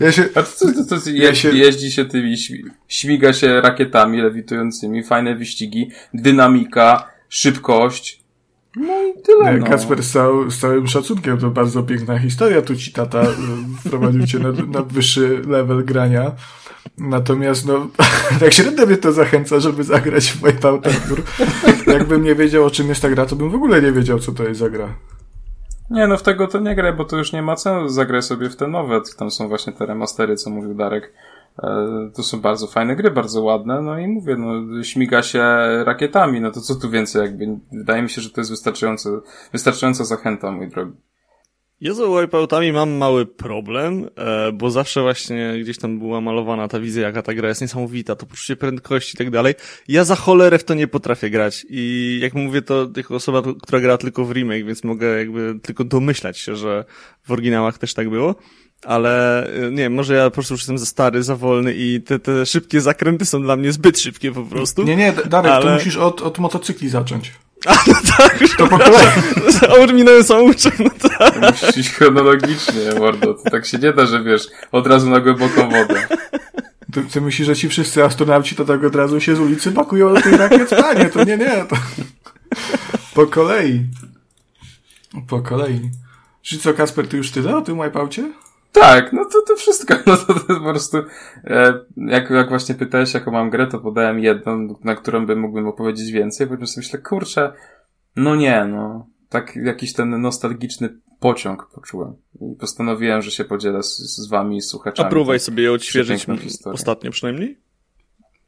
[0.00, 3.60] Ja się, A to, to, to je, Ja się- jeździ się tymi, śmi- śmiga się
[3.60, 8.20] rakietami lewitującymi, fajne wyścigi, dynamika, szybkość.
[8.76, 9.66] No i tyle, no.
[9.66, 12.62] Kacper z, cał, z całym szacunkiem, to bardzo piękna historia.
[12.62, 13.26] Tu ci tata y,
[13.86, 16.32] wprowadził cię na, na wyższy level grania.
[16.98, 17.86] Natomiast no,
[18.40, 21.22] tak średnio mnie to zachęca, żeby zagrać w Wipeout Tour.
[21.86, 24.32] Jakbym nie wiedział, o czym jest ta gra, to bym w ogóle nie wiedział, co
[24.32, 24.94] to jest za gra.
[25.90, 27.88] Nie, no w tego to nie grę, bo to już nie ma sensu.
[27.88, 29.00] Zagraj sobie w te nowe.
[29.18, 31.12] Tam są właśnie te remastery, co mówił Darek.
[31.62, 33.82] E, To są bardzo fajne gry, bardzo ładne.
[33.82, 35.44] No i mówię, no śmiga się
[35.84, 36.40] rakietami.
[36.40, 37.58] No to co tu więcej jakby.
[37.72, 39.10] Wydaje mi się, że to jest wystarczające,
[39.52, 40.92] wystarczająca zachęta, mój drogi.
[41.84, 46.80] Ja z Wipeoutami mam mały problem, e, bo zawsze właśnie gdzieś tam była malowana ta
[46.80, 49.54] wizja, jaka ta gra jest niesamowita, to poczucie prędkości i tak dalej.
[49.88, 53.80] Ja za cholerę w to nie potrafię grać i jak mówię to jako osoba, która
[53.80, 56.84] gra tylko w remake, więc mogę jakby tylko domyślać się, że
[57.22, 58.34] w oryginałach też tak było.
[58.84, 62.00] Ale e, nie wiem, może ja po prostu już jestem za stary, za wolny i
[62.02, 64.82] te, te szybkie zakręty są dla mnie zbyt szybkie po prostu.
[64.82, 67.32] Nie, nie, Darek, to Ale- musisz od, od motocykli zacząć.
[68.16, 69.08] Tak, To po kolei.
[69.90, 71.40] Ominąłem samouczek, no tak.
[71.40, 73.34] Musisz iść chronologicznie, mordo.
[73.34, 76.06] To tak się nie da, że wiesz, od razu na głęboką wodę.
[76.92, 80.14] Ty, ty myślisz, że ci wszyscy astronauci to tak od razu się z ulicy pakują
[80.14, 80.70] do tych rakiet?
[80.70, 81.64] Panie, to nie, nie.
[81.68, 81.76] To...
[83.14, 83.86] Po kolei.
[85.28, 85.90] Po kolei.
[86.42, 88.32] Czy co, Kasper, ty już tyle o tym Wipeoutie?
[88.74, 89.94] Tak, no to, to wszystko.
[90.06, 90.98] No to, to po prostu,
[91.44, 95.68] e, jak, jak właśnie pytałeś, jaką mam grę, to podałem jedną, na którą bym mógłbym
[95.68, 97.52] opowiedzieć więcej, bo sobie myślę, kurczę,
[98.16, 99.06] no nie, no.
[99.28, 102.16] Tak jakiś ten nostalgiczny pociąg poczułem.
[102.40, 105.10] I postanowiłem, że się podzielę z, z wami, z A słuchaczami.
[105.10, 106.26] próbowaj sobie je odświeżyć
[106.64, 107.58] ostatnio przynajmniej?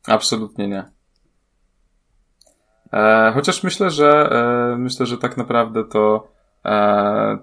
[0.07, 0.85] Absolutnie nie.
[2.93, 6.29] E, chociaż myślę, że e, myślę, że tak naprawdę to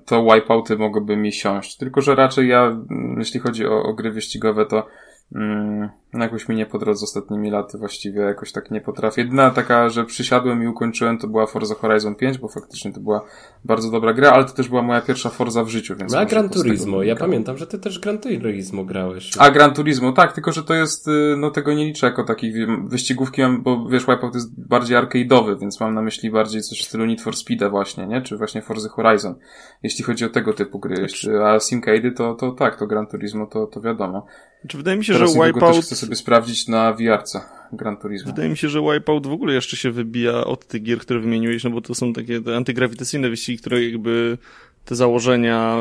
[0.06, 1.78] to wipeouty mogłyby mi siąść.
[1.78, 4.88] Tylko, że raczej ja, mm, jeśli chodzi o, o gry wyścigowe, to
[5.36, 9.22] mm, No jakoś mi nie po drodze ostatnimi laty właściwie jakoś tak nie potrafię.
[9.22, 13.26] Jedyna taka, że przysiadłem i ukończyłem to była Forza Horizon 5, bo faktycznie to była
[13.66, 16.14] bardzo dobra gra, ale to też była moja pierwsza Forza w życiu, więc...
[16.14, 19.32] No a Gran tego Turismo, ja pamiętam, że ty też Gran Turismo grałeś.
[19.40, 22.54] A Gran Turismo, tak, tylko że to jest, y, no tego nie liczę jako takiej
[22.54, 26.80] wiem, wyścigówki, mam- bo wiesz, Wipeout jest bardziej arcade'owy, więc mam na myśli bardziej coś
[26.82, 28.22] w stylu Need for Speed'a właśnie, nie?
[28.22, 29.36] Czy właśnie Forza Horizon,
[29.84, 30.96] jeśli chodzi o tego typu gry.
[31.02, 34.26] Jeśli- A Simcade'y to, to tak, to Gran Turismo to, to wiadomo.
[34.68, 35.76] Czy wydaje mi się, Teraz że Wipeout...
[36.06, 37.42] sobie sprawdzić na VR-ce
[37.74, 38.32] Gran Turismo.
[38.32, 41.64] Wydaje mi się, że Wipeout w ogóle jeszcze się wybija od tych gier, które wymieniłeś,
[41.64, 44.38] no bo to są takie te antygrawitacyjne wyścigi, które jakby
[44.86, 45.78] te założenia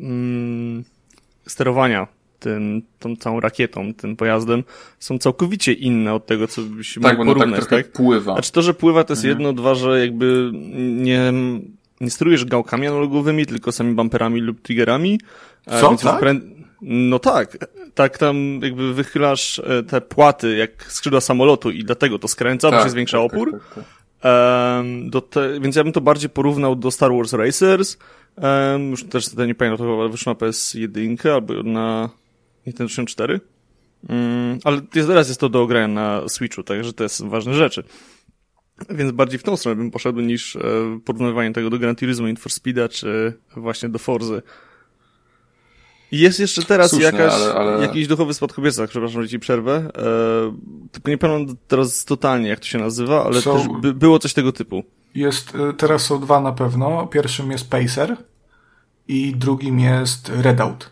[0.00, 0.84] mm,
[1.46, 2.06] sterowania
[2.40, 4.64] tym, tą całą rakietą, tym pojazdem
[4.98, 7.92] są całkowicie inne od tego, co byśmy Tak, no tak porównać, trochę tak?
[7.92, 8.32] pływa.
[8.32, 9.38] Znaczy to, że pływa to jest Mhm.
[9.40, 11.32] jedno, dwa, że jakby nie,
[12.00, 15.20] nie sterujesz gałkami analogowymi, tylko sami bumperami lub triggerami.
[15.80, 16.24] Co, tak?
[16.82, 22.28] No tak, tak tam jakby wychylasz e, te płaty jak skrzydła samolotu i dlatego to
[22.28, 23.52] skręca, bo Tak, się zwiększa tak, opór.
[23.52, 23.84] Tak, tak.
[24.22, 27.98] Em, do te, więc ja bym to bardziej porównał do Star Wars Racers.
[28.36, 32.10] Um, już też nie pamiętam, to chyba wyszło na PS1 albo na
[32.66, 33.40] Nintendo 64.
[34.08, 37.84] Um, ale jest, teraz jest to do grania na Switchu, także to są ważne rzeczy.
[38.90, 40.60] Więc bardziej w tą stronę bym poszedł niż e,
[41.04, 44.42] porównywanie tego do Gran Turismo, Need for Speeda, czy właśnie do Forzy.
[46.12, 49.76] Jest jeszcze teraz jakaś, ale- ale- jakiś duchowy spadkobierca, przepraszam, że ci przerwę.
[49.76, 54.18] E, tylko nie pamiętam teraz totalnie, jak to się nazywa, ale Są- też by, było
[54.18, 54.82] coś tego typu.
[55.14, 57.06] Jest, y, teraz są dwa na pewno.
[57.06, 58.16] Pierwszym jest Pacer
[59.08, 60.90] i drugim jest Redout.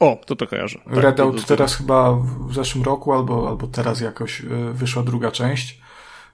[0.00, 0.78] O, to to kojarzę.
[0.84, 2.12] Tak, Redout to- to- teraz chyba
[2.48, 5.80] w zeszłym roku albo, albo teraz jakoś y, wyszła druga część.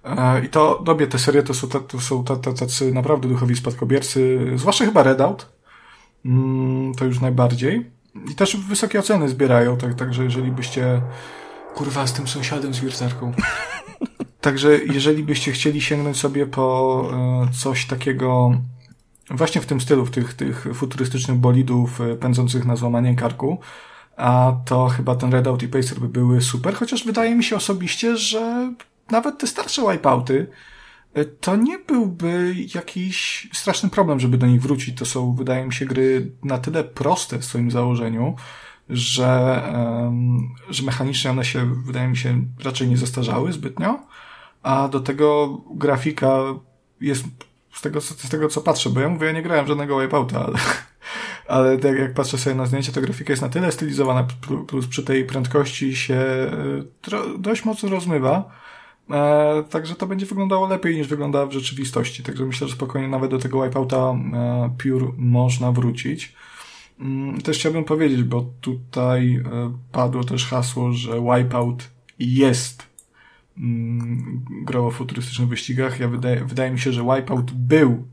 [0.05, 3.57] E, I to, dobie te serie to są, to są ta- ta- tacy naprawdę duchowi
[3.57, 5.47] spadkobiercy, zwłaszcza chyba Redout.
[6.25, 7.91] Mm, to już najbardziej.
[8.31, 11.01] I też wysokie oceny zbierają, tak, także jeżeli byście...
[11.75, 13.33] Kurwa, z tym sąsiadem z wiertarką.
[14.41, 18.61] Także jeżeli byście chcieli sięgnąć sobie po e, coś takiego
[19.31, 23.59] właśnie w tym stylu, w tych, tych futurystycznych bolidów e, pędzących na złamanie karku,
[24.17, 28.17] a to chyba ten Redout i Pacer by były super, chociaż wydaje mi się osobiście,
[28.17, 28.73] że
[29.11, 30.47] nawet te starsze wipeouty
[31.41, 34.99] to nie byłby jakiś straszny problem, żeby do nich wrócić.
[34.99, 38.37] To są, wydaje mi się, gry na tyle proste w swoim założeniu,
[38.89, 39.63] że,
[40.71, 43.99] że mechanicznie one się, wydaje mi się, raczej nie zestarzały zbytnio,
[44.63, 46.39] a do tego grafika
[47.01, 47.25] jest
[47.73, 50.59] z tego, z tego co patrzę, bo ja mówię, ja nie grałem żadnego Wipeouta, ale,
[51.57, 54.87] ale tak jak patrzę sobie na zdjęcie, to grafika jest na tyle stylizowana, pl- plus
[54.87, 58.64] przy tej prędkości się e, dość mocno rozmywa,
[59.11, 63.31] e, także to będzie wyglądało lepiej niż wygląda w rzeczywistości, także myślę, że spokojnie nawet
[63.31, 66.35] do tego Wipeouta e, Pure można wrócić.
[67.01, 72.83] Mm, Też chciałbym powiedzieć, bo tutaj e, padło też hasło, że Wipeout jest
[73.59, 76.01] mm, grą o futurystycznych wyścigach.
[76.01, 78.05] Ja wydaje, wydaje mi się, że Wipeout był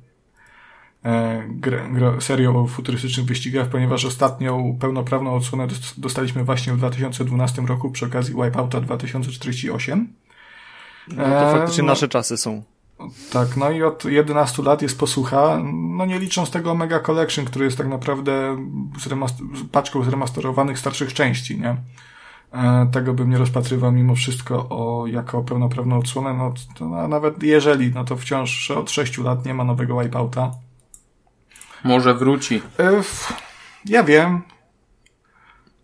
[1.05, 6.77] e, gr, gr, serią o futurystycznych wyścigach, ponieważ ostatnią pełnoprawną odsłonę dost- dostaliśmy właśnie w
[6.77, 10.13] 2012 roku przy okazji Wipeouta 2048.
[11.17, 11.89] No to E, faktycznie no.
[11.91, 12.63] nasze czasy są.
[13.31, 17.65] Tak, no i od 11 lat jest posłucha, no nie licząc tego Mega Collection, który
[17.65, 18.57] jest tak naprawdę
[18.99, 21.75] zremast- z paczką zremasterowanych starszych części, nie?
[22.53, 27.43] E, Tego bym nie rozpatrywał mimo wszystko o, jako pełnoprawną odsłonę, no to, no, nawet
[27.43, 30.51] jeżeli, no to wciąż od 6 lat nie ma nowego Wipeouta.
[31.83, 32.61] Może wróci.
[32.79, 33.33] E, f-
[33.85, 34.41] Ja wiem.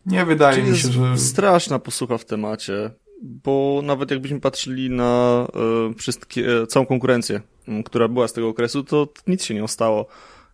[0.05, 1.17] Nie wydaje Czyli mi się, jest że...
[1.17, 5.47] straszna posłucha w temacie, bo nawet jakbyśmy patrzyli na
[5.89, 7.41] e, wszystkie, e, całą konkurencję,
[7.85, 10.07] która była z tego okresu, to nic się nie ostało.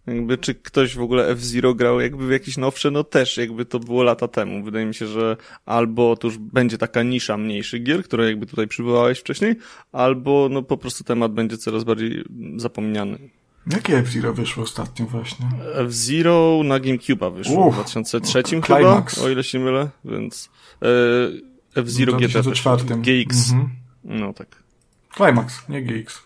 [0.08, 3.80] Jakby, czy ktoś w ogóle F-Zero grał jakby w jakieś nowsze, no też jakby to
[3.80, 4.64] było lata temu.
[4.64, 8.68] Wydaje mi się, że albo to już będzie taka nisza mniejszych gier, które jakby tutaj
[8.68, 9.56] przywołałeś wcześniej,
[9.92, 12.24] albo no po prostu temat będzie coraz bardziej
[12.58, 13.30] zapomniany.
[13.68, 15.46] Jakie F-Zero wyszło ostatnio właśnie?
[15.76, 19.16] F-Zero na GameCube'a wyszło Uff, w 2003 Climax.
[19.16, 20.50] chyba, o ile się mylę, więc
[20.82, 20.88] e,
[21.76, 23.02] F-Zero W GT też, 2004.
[23.02, 23.70] GX, Mhm.
[24.04, 24.48] no tak.
[25.16, 26.22] Climax, nie GX.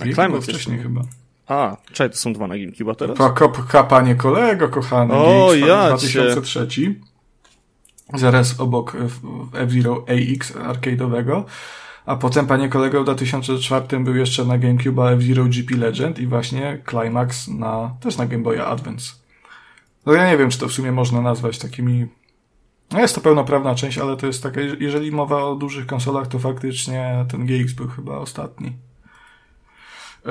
[0.00, 0.82] A GX Climax wcześniej nie.
[0.82, 1.02] chyba.
[1.48, 3.18] A, czekaj, to są dwa na GameCube'a teraz?
[3.18, 5.14] Pa, kop, ka, panie kolego, kochany.
[5.14, 6.94] O, GX ja 2003.
[8.14, 8.96] Zaraz obok
[9.54, 11.44] F-Zero AX arcade'owego.
[12.06, 16.82] A potem, panie kolego, w 2004 był jeszcze na GameCube F-Zero GP Legend i właśnie
[16.90, 19.12] Climax na, też na Game Boya Advance.
[20.06, 22.06] No ja nie wiem, czy to w sumie można nazwać takimi...
[22.92, 26.38] No jest to pełnoprawna część, ale to jest taka, jeżeli mowa o dużych konsolach, to
[26.38, 28.72] faktycznie ten GX był chyba ostatni.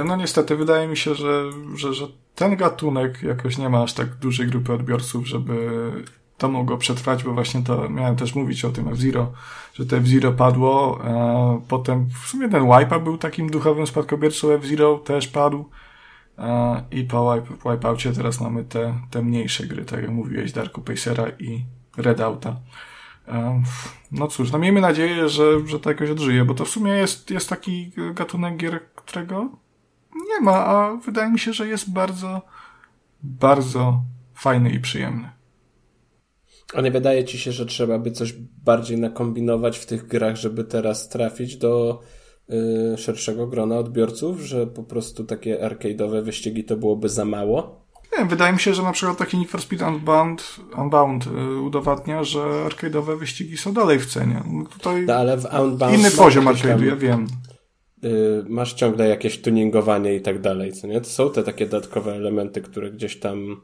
[0.05, 1.43] No niestety, wydaje mi się, że,
[1.75, 5.91] że, że ten gatunek jakoś nie ma aż tak dużej grupy odbiorców, żeby
[6.37, 9.31] to mogło przetrwać, bo właśnie to miałem też mówić o tym F-Zero,
[9.73, 14.97] że to F-Zero padło, e, potem w sumie ten Wipeout był takim duchowym spadkobiercą F-Zero,
[14.97, 15.69] też padł
[16.37, 20.81] e, i po wipe, Wipeoutie teraz mamy te, te mniejsze gry, tak jak mówiłeś, Darku
[20.81, 21.65] Pacera i
[21.97, 22.55] Redouta.
[24.11, 27.29] No cóż, no miejmy nadzieję, że, że to jakoś odżyje, bo to w sumie jest,
[27.29, 29.49] jest taki gatunek gier, którego
[30.15, 32.41] nie ma, a wydaje mi się, że jest bardzo,
[33.23, 34.01] bardzo
[34.33, 35.29] fajny i przyjemny.
[36.73, 40.63] A nie wydaje ci się, że trzeba by coś bardziej nakombinować w tych grach, żeby
[40.63, 42.01] teraz trafić do
[42.93, 47.82] y, szerszego grona odbiorców, że po prostu takie arcade'owe wyścigi to byłoby za mało?
[48.17, 52.23] Nie, wydaje mi się, że na przykład taki Need for Speed Unbound, Unbound y, udowadnia,
[52.23, 54.43] że arcade'owe wyścigi są dalej w cenie.
[54.45, 57.27] No tutaj no, ale w Unbound inny poziom arcade'u, ja wiem.
[58.03, 61.01] Y, masz ciągle jakieś tuningowanie i tak dalej, co nie?
[61.01, 63.61] To są te takie dodatkowe elementy, które gdzieś tam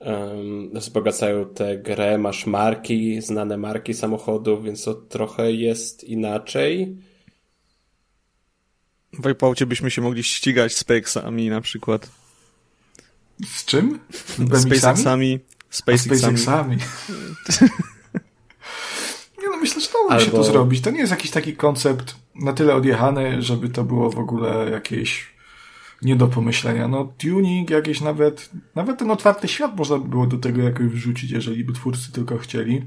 [0.00, 6.96] um, wzbogacają tę grę, masz marki, znane marki samochodów, więc to trochę jest inaczej.
[9.12, 12.19] W Wipeoutie byśmy się mogli ścigać z SpaceXami na przykład.
[13.46, 13.98] Z czym?
[14.52, 15.40] Z SpaceXami.
[15.70, 16.76] SpaceXami.
[19.42, 20.24] Nie no, myślę, że dało Albo...
[20.24, 20.80] się to zrobić.
[20.80, 25.30] To nie jest jakiś taki koncept na tyle odjechany, żeby to było w ogóle jakieś
[26.02, 26.88] nie do pomyślenia.
[26.88, 31.30] No, tuning jakieś nawet, nawet ten otwarty świat można by było do tego jakoś wrzucić,
[31.30, 32.86] jeżeli by twórcy tylko chcieli.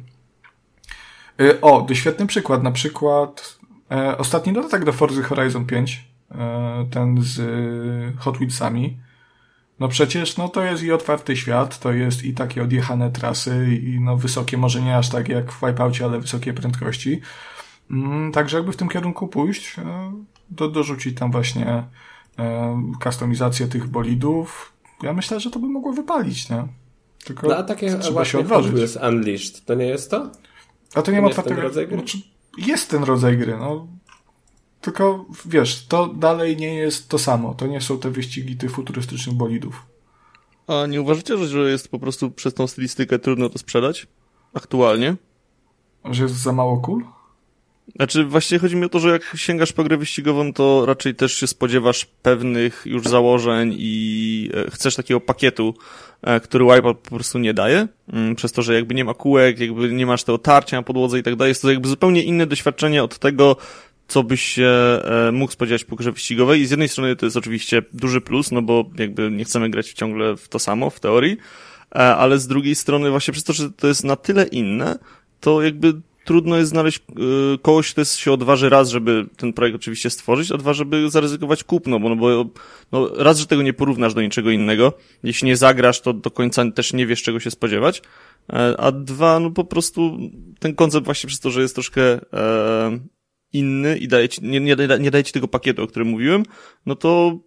[1.42, 2.64] E, o, to świetny przykład.
[2.64, 3.60] Na przykład
[3.92, 8.98] e, ostatni dodatek do Forza Horizon 5, e, ten z e, Hot Wheelsami.
[9.80, 14.00] No przecież, no to jest i otwarty świat, to jest i takie odjechane trasy, i
[14.00, 17.22] no wysokie, może nie aż tak jak w Wipeoutie, ale wysokie prędkości.
[17.92, 20.14] Mm, także jakby w tym kierunku pójść, e,
[20.50, 21.84] do, dorzucić tam właśnie
[23.04, 26.68] kustomizację tych bolidów, ja myślę, że to by mogło wypalić, nie?
[27.24, 28.74] Tylko no, a takie trzeba się odważyć.
[28.80, 30.32] jest Unleashed, to nie jest to?
[30.96, 31.62] A to nie ma otwartego...
[31.62, 31.98] rodzaj gry?
[31.98, 32.18] Znaczy,
[32.58, 33.88] jest ten rodzaj gry, no.
[34.84, 37.54] Tylko, wiesz, to dalej nie jest to samo.
[37.54, 39.86] To nie są te wyścigi tych futurystycznych bolidów.
[40.68, 44.08] A nie uważacie, że jest po prostu przez tą stylistykę trudno to sprzedać?
[44.54, 45.16] Aktualnie?
[46.06, 47.02] Że jest za mało kul?
[47.04, 47.14] Cool?
[47.96, 51.34] Znaczy, właśnie chodzi mi o to, że jak sięgasz po grę wyścigową, to raczej też
[51.34, 55.74] się spodziewasz pewnych już założeń i e, chcesz takiego pakietu,
[56.22, 59.60] e, który Wipeout po prostu nie daje, mm, przez to, że jakby nie ma kółek,
[59.60, 61.50] jakby nie masz tego tarcia na podłodze i tak dalej.
[61.50, 63.58] Jest to jakby zupełnie inne doświadczenie od tego,
[64.08, 66.62] co byś się e, mógł spodziewać po grze wyścigowej.
[66.62, 69.94] I z jednej strony to jest oczywiście duży plus, no bo jakby nie chcemy grać
[69.94, 71.38] ciągle w to samo, w teorii,
[71.92, 75.00] ale z drugiej strony właśnie przez to, że to jest na tyle inne,
[75.40, 80.10] to jakby trudno jest znaleźć y, kogoś, kto się odważy raz, żeby ten projekt oczywiście
[80.10, 82.46] stworzyć, a dwa, żeby zaryzykować kupno, bo, no bo
[82.92, 86.72] no, raz, że tego nie porównasz do niczego innego, jeśli nie zagrasz, to do końca
[86.72, 88.02] też nie wiesz, czego się spodziewać,
[88.54, 90.18] e, a dwa, no po prostu
[90.60, 92.02] ten koncept właśnie przez to, że jest troszkę
[92.34, 93.00] e,
[93.54, 96.44] inny i daje ci, nie, nie, nie daje ci tego pakietu, o którym mówiłem,
[96.86, 97.40] no to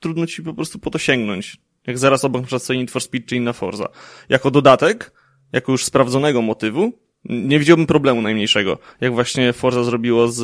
[0.00, 1.56] trudno ci po prostu po to sięgnąć.
[1.86, 3.88] Jak zaraz obok na przykład Need for Speed czy inna Forza.
[4.28, 5.12] Jako dodatek,
[5.52, 6.92] jako już sprawdzonego motywu,
[7.24, 8.78] nie widziałbym problemu najmniejszego.
[9.00, 10.36] Jak właśnie Forza zrobiło z,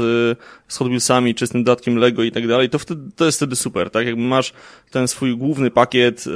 [0.68, 3.38] z Hot Wheelsami, czy z tym dodatkiem Lego i tak dalej, to wtedy, to jest
[3.38, 4.06] wtedy super, tak?
[4.06, 4.52] Jakby masz
[4.90, 6.32] ten swój główny pakiet, yy,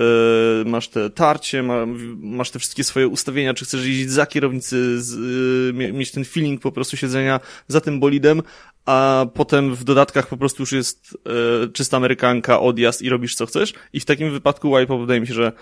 [0.66, 5.16] masz te tarcie, ma, masz te wszystkie swoje ustawienia, czy chcesz jeździć za kierownicy, z,
[5.77, 8.42] yy, mieć ten feeling po prostu siedzenia za tym bolidem,
[8.88, 11.18] a potem w dodatkach po prostu już jest
[11.64, 13.74] e, czysta amerykanka, odjazd i robisz co chcesz.
[13.92, 15.53] I w takim wypadku Wipeout wydaje mi się, że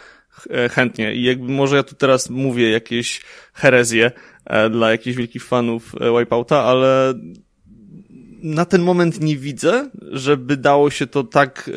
[0.51, 1.15] e, chętnie.
[1.15, 4.13] I jakby może ja tu teraz mówię jakieś herezje
[4.45, 7.15] e, dla jakichś wielkich fanów e, Wipeouta, ale
[8.43, 11.73] na ten moment nie widzę, żeby dało się to tak e,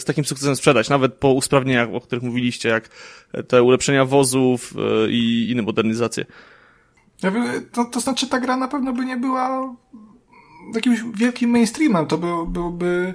[0.00, 2.88] z takim sukcesem sprzedać, nawet po usprawnieniach, o których mówiliście, jak
[3.48, 6.24] te ulepszenia wozów e, i inne modernizacje.
[7.22, 7.32] Ja
[7.72, 9.74] to, to znaczy ta gra na pewno by nie była
[10.74, 13.14] jakimś wielkim mainstreamem, to był, byłby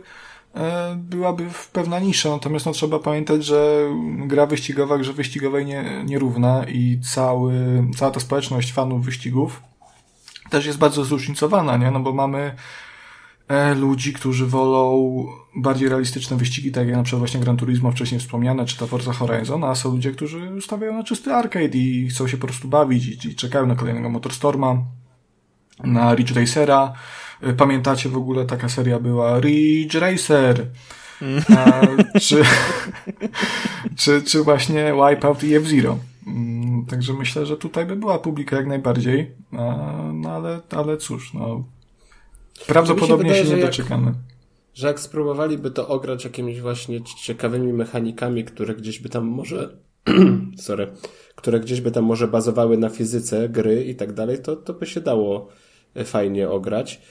[0.55, 6.65] e, byłaby pewna nisza, natomiast no, trzeba pamiętać, że gra wyścigowa, grze wyścigowej nie, nierówna
[6.67, 7.53] i cały,
[7.97, 9.61] cała ta społeczność fanów wyścigów
[10.49, 11.91] też jest bardzo zróżnicowana, nie?
[11.91, 12.55] No bo mamy
[13.47, 18.19] e, ludzi, którzy wolą bardziej realistyczne wyścigi, tak jak na przykład właśnie Gran Turismo wcześniej
[18.19, 22.27] wspomniane, czy ta Forza Horizon, a są ludzie, którzy stawiają na czysty arcade i chcą
[22.27, 24.77] się po prostu bawić i, i czekają na kolejnego Motorstorma,
[25.83, 26.93] na Ridge Racera,
[27.57, 30.65] pamiętacie w ogóle taka seria była Ridge Racer.
[31.57, 31.81] A,
[32.19, 32.43] czy,
[33.99, 35.97] czy, czy właśnie Wipeout i F-Zero.
[36.27, 39.31] Mm, także myślę, że tutaj by była publika jak najbardziej.
[40.13, 41.63] No ale, ale cóż, no.
[42.67, 44.05] Prawdopodobnie się, wydaje, się nie doczekamy.
[44.05, 44.15] Jak,
[44.73, 49.77] że jak spróbowaliby to ograć jakimiś właśnie ciekawymi mechanikami, które gdzieś by tam może
[50.57, 50.87] sorry,
[51.35, 54.85] które gdzieś by tam może bazowały na fizyce gry i tak dalej, to, to by
[54.85, 55.47] się dało
[56.05, 57.01] fajnie ograć.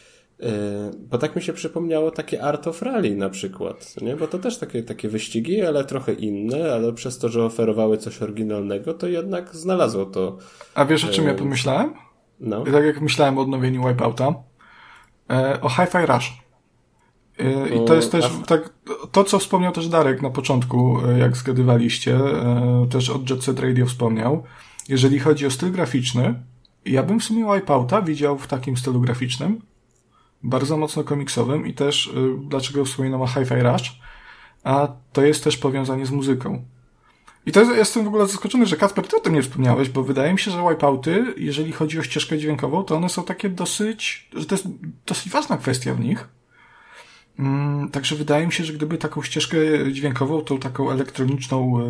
[0.98, 4.16] Bo tak mi się przypomniało takie Art of Rally na przykład, nie?
[4.16, 8.22] Bo to też takie, takie wyścigi, ale trochę inne, ale przez to, że oferowały coś
[8.22, 10.38] oryginalnego, to jednak znalazło to.
[10.74, 11.92] A wiesz o czym ja pomyślałem?
[12.40, 12.64] No.
[12.64, 14.34] Tak jak myślałem o odnowieniu Wipeouta,
[15.62, 16.32] o Hi-Fi Rush.
[17.76, 18.70] I to jest też tak,
[19.12, 22.18] to co wspomniał też Darek na początku, jak zgadywaliście,
[22.90, 24.42] też od Jet Set Radio wspomniał.
[24.88, 26.34] Jeżeli chodzi o styl graficzny,
[26.84, 29.60] ja bym w sumie Wipeouta widział w takim stylu graficznym,
[30.42, 32.12] bardzo mocno komiksowym i też,
[32.48, 34.00] dlaczego wspominam o Hi-Fi Rush,
[34.64, 36.64] a to jest też powiązanie z muzyką.
[37.46, 40.02] I to jest, jestem w ogóle zaskoczony, że Kacper, ty o tym nie wspomniałeś, bo
[40.02, 44.28] wydaje mi się, że wipeouty, jeżeli chodzi o ścieżkę dźwiękową, to one są takie dosyć,
[44.34, 44.66] że to jest
[45.06, 46.28] dosyć ważna kwestia w nich.
[47.38, 49.56] Mm, także wydaje mi się, że gdyby taką ścieżkę
[49.92, 51.80] dźwiękową, tą taką elektroniczną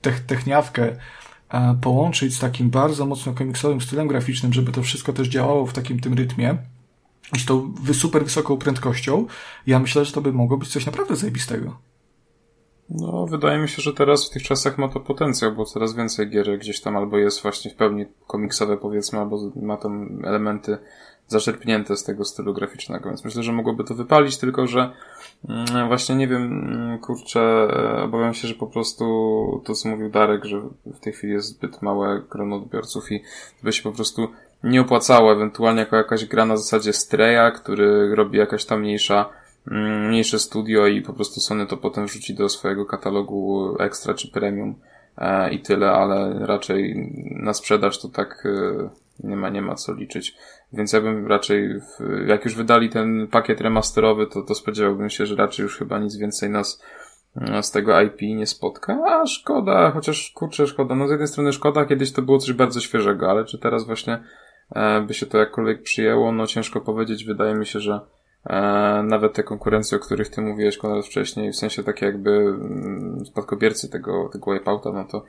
[0.00, 0.96] tech, techniawkę
[1.80, 6.00] połączyć z takim bardzo mocno komiksowym stylem graficznym, żeby to wszystko też działało w takim
[6.00, 6.58] tym rytmie
[7.36, 9.26] z tą super wysoką prędkością,
[9.66, 11.78] ja myślę, że to by mogło być coś naprawdę zajebistego.
[12.90, 16.30] No, wydaje mi się, że teraz w tych czasach ma to potencjał, bo coraz więcej
[16.30, 20.78] gier gdzieś tam albo jest właśnie w pełni komiksowe powiedzmy, albo ma tam elementy
[21.26, 24.92] zaczerpnięte z tego stylu graficznego, więc myślę, że mogłoby to wypalić, tylko że
[25.48, 29.04] mm, właśnie nie wiem, mm, kurczę, e, obawiam się, że po prostu
[29.64, 33.22] to, co mówił Darek, że w tej chwili jest zbyt małe grono odbiorców i
[33.62, 34.28] by się po prostu
[34.64, 39.30] nie opłacało, ewentualnie jako jakaś gra na zasadzie Streya, który robi jakaś tam mniejsza
[39.70, 44.30] Mm, mniejsze studio i po prostu Sony to potem wrzuci do swojego katalogu extra czy
[44.30, 44.74] premium
[45.16, 48.88] e, i tyle, ale raczej na sprzedaż to tak e,
[49.28, 50.36] nie ma, nie ma co liczyć.
[50.72, 51.80] Więc ja bym raczej,
[52.26, 56.16] jak już wydali ten pakiet remasterowy, to, to spodziewałbym się, że raczej już chyba nic
[56.16, 56.82] więcej nas
[57.36, 60.94] e, z tego IP nie spotka, a szkoda, chociaż kurczę, szkoda.
[60.94, 64.22] No z jednej strony szkoda, kiedyś to było coś bardzo świeżego, ale czy teraz właśnie
[65.06, 67.24] by się to jakkolwiek przyjęło, no ciężko powiedzieć.
[67.24, 68.00] Wydaje mi się, że
[68.48, 73.26] E, nawet te konkurencje, o których ty mówiłeś Konrad wcześniej, w sensie takie jakby mm,
[73.26, 75.24] spadkobiercy tego, tego wipeouta, no to e,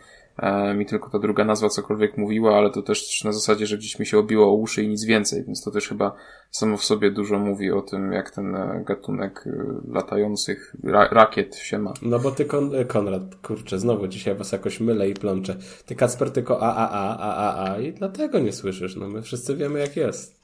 [0.75, 4.05] mi tylko ta druga nazwa cokolwiek mówiła, ale to też na zasadzie, że gdzieś mi
[4.05, 6.15] się obiło o uszy i nic więcej, więc to też chyba
[6.51, 9.45] samo w sobie dużo mówi o tym, jak ten e, gatunek
[9.87, 11.93] latających ra rakiet się ma.
[12.01, 15.55] No bo ty, Kon Konrad, kurczę, znowu dzisiaj was jakoś mylę i plączę.
[15.85, 19.21] Ty, Kacper, tylko a, a, a, a, a, a i dlatego nie słyszysz, no my
[19.21, 20.39] wszyscy wiemy jak jest.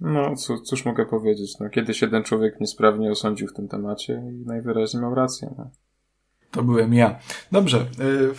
[0.00, 0.34] No,
[0.64, 1.58] cóż mogę powiedzieć?
[1.60, 5.54] No, kiedyś jeden człowiek niesprawnie osądził w tym temacie i najwyraźniej miał rację.
[5.58, 5.70] No.
[6.52, 7.18] To byłem ja.
[7.52, 7.86] Dobrze.
[8.00, 8.30] Y,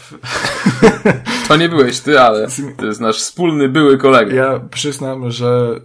[1.47, 2.47] to nie byłeś ty, ale
[2.77, 4.35] to jest nasz wspólny były kolega.
[4.35, 5.79] Ja przyznam, że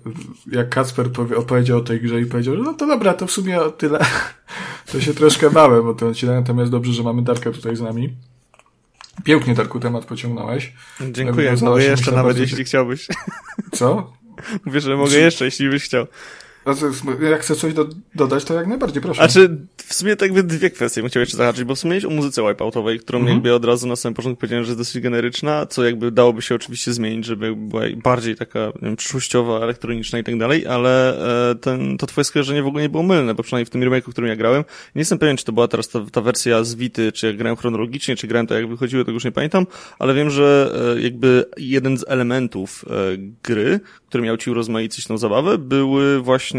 [0.53, 3.61] jak Kacper opowiedział o tej grze i powiedział, że no to dobra, to w sumie
[3.61, 3.99] o tyle,
[4.93, 8.17] to się troszkę bałem o tym odcinek, natomiast dobrze, że mamy Darka tutaj z nami.
[9.25, 10.73] Pięknie, Darku, temat pociągnąłeś.
[11.11, 13.07] Dziękuję, mogę jeszcze nawet, jeśli chciałbyś.
[13.73, 14.13] Co?
[14.65, 16.07] Mówię, że mogę jeszcze, jeśli byś chciał.
[17.31, 19.23] Jak chcesz coś do, dodać, to jak najbardziej, proszę.
[19.23, 22.11] A czy w sumie tak jakby dwie kwestie bym chciał jeszcze zahaczyć, bo wspomniałeś o
[22.11, 23.37] muzyce wipeoutowej, którą mhm.
[23.37, 26.55] jakby od razu na samym początku powiedziałem, że jest dosyć generyczna, co jakby dałoby się
[26.55, 31.19] oczywiście zmienić, żeby była bardziej taka, nie wiem, przyszłościowa, elektroniczna i tak dalej, ale
[31.51, 34.11] e, ten, to twoje skojarzenie w ogóle nie było mylne, bo przynajmniej w tym remake'u,
[34.11, 34.65] którym ja grałem,
[34.95, 37.57] nie jestem pewien, czy to była teraz ta, ta wersja z Vity, czy jak grałem
[37.57, 39.67] chronologicznie, czy grałem to jak wychodziły, tego już nie pamiętam,
[39.99, 42.93] ale wiem, że e, jakby jeden z elementów e,
[43.43, 46.58] gry, który miał ci urozmaicić tą zabawę, były właśnie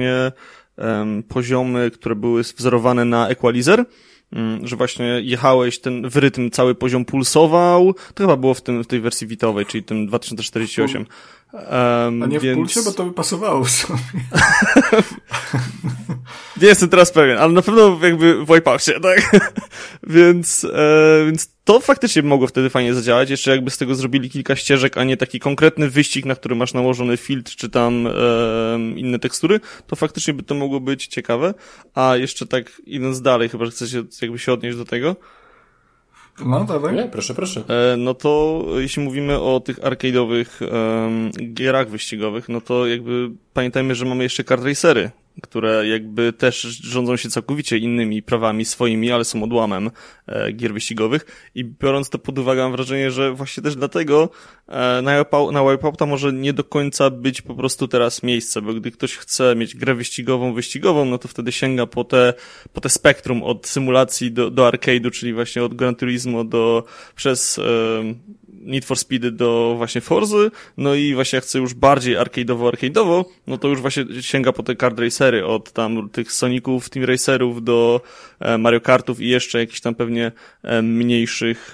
[0.77, 3.85] um, poziomy, które były wzorowane na equalizer,
[4.33, 8.83] um, że właśnie jechałeś, ten w rytm cały poziom pulsował, to chyba było w, tym,
[8.83, 11.05] w tej wersji witowej, czyli tym 2048.
[11.53, 12.57] Um, A nie więc...
[12.57, 13.99] w pulsie, bo to by pasowało w sobie.
[16.61, 19.31] nie jestem teraz pewien, ale na pewno jakby w Wipeoutie, tak?
[20.07, 24.55] więc, e, więc to faktycznie mogło wtedy fajnie zadziałać, jeszcze jakby z tego zrobili kilka
[24.55, 28.11] ścieżek, a nie taki konkretny wyścig, na który masz nałożony filtr, czy tam e,
[28.95, 31.53] inne tekstury, to faktycznie by to mogło być ciekawe.
[31.95, 35.15] A jeszcze tak idąc dalej, chyba że chcecie jakby się odnieść do tego,
[36.45, 36.95] no, dawaj.
[36.95, 37.63] Nie, proszę, proszę.
[37.93, 43.95] E, no to jeśli mówimy o tych arcade'owych um, gierach wyścigowych, no to jakby pamiętajmy,
[43.95, 45.11] że mamy jeszcze kart racery,
[45.41, 49.91] które jakby też rządzą się całkowicie innymi prawami swoimi, ale są odłamem
[50.27, 51.51] e, gier wyścigowych.
[51.55, 54.29] I biorąc to pod uwagę mam wrażenie, że właśnie też dlatego
[54.67, 58.91] e, na, na Wipeouta może nie do końca być po prostu teraz miejsce, bo gdy
[58.91, 62.33] ktoś chce mieć grę wyścigową, wyścigową, no to wtedy sięga po te,
[62.73, 66.83] po te spektrum od symulacji do, do arcade'u, czyli właśnie od Gran Turismo do,
[67.15, 67.63] przez e,
[68.61, 73.25] Need for Speed do właśnie Forzy, no i właśnie jak chcę już bardziej arcade'owo, arcade'owo,
[73.47, 77.63] no to już właśnie sięga po te kart racery, od tam tych Soniców, Team Racerów
[77.63, 78.01] do
[78.39, 80.31] e, Mario Kartów i jeszcze jakichś tam pewnie
[80.63, 81.73] e, mniejszych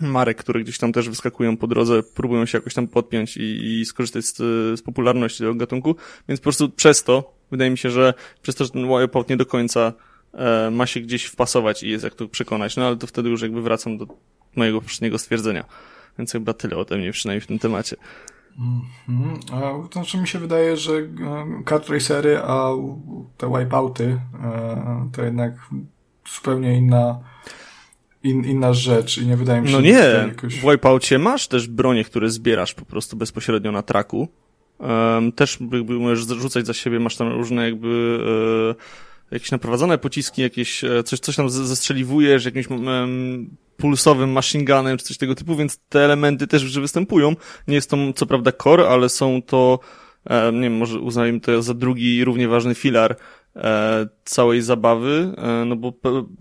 [0.00, 3.84] marek, które gdzieś tam też wyskakują po drodze, próbują się jakoś tam podpiąć i, i
[3.84, 4.36] skorzystać z,
[4.78, 5.96] z popularności tego gatunku,
[6.28, 9.36] więc po prostu przez to, wydaje mi się, że przez to, że ten Wipeout nie
[9.36, 9.92] do końca
[10.34, 13.42] e, ma się gdzieś wpasować i jest jak to przekonać, no ale to wtedy już
[13.42, 14.06] jakby wracam do
[14.56, 15.64] mojego poprzedniego stwierdzenia.
[16.18, 17.96] Więc chyba tyle ode mnie przynajmniej w tym temacie.
[19.08, 21.08] Mm, a, to znaczy mi się wydaje, że e,
[21.64, 22.70] kart racery, a
[23.36, 25.52] te wipeouty e, to jednak
[26.34, 27.20] zupełnie inna
[28.22, 29.90] in, inna rzecz i nie wydaje mi się, no nie,
[30.28, 30.54] jakoś...
[30.54, 34.28] w Wipeoutie masz też bronie, które zbierasz po prostu bezpośrednio na traku.
[34.78, 38.20] Um, też jakby możesz rzucać za siebie, masz tam różne jakby
[39.30, 43.50] e, jakieś naprowadzone pociski, jakieś e, coś, coś tam zestrzeliwujesz, jakimś um,
[43.80, 47.36] pulsowym machine gunem, czy coś tego typu, więc te elementy też już występują.
[47.68, 49.78] Nie jest to co prawda core, ale są to
[50.24, 53.16] e, nie wiem, może uznajmy to za drugi równie ważny filar
[53.56, 55.92] e, całej zabawy, e, no bo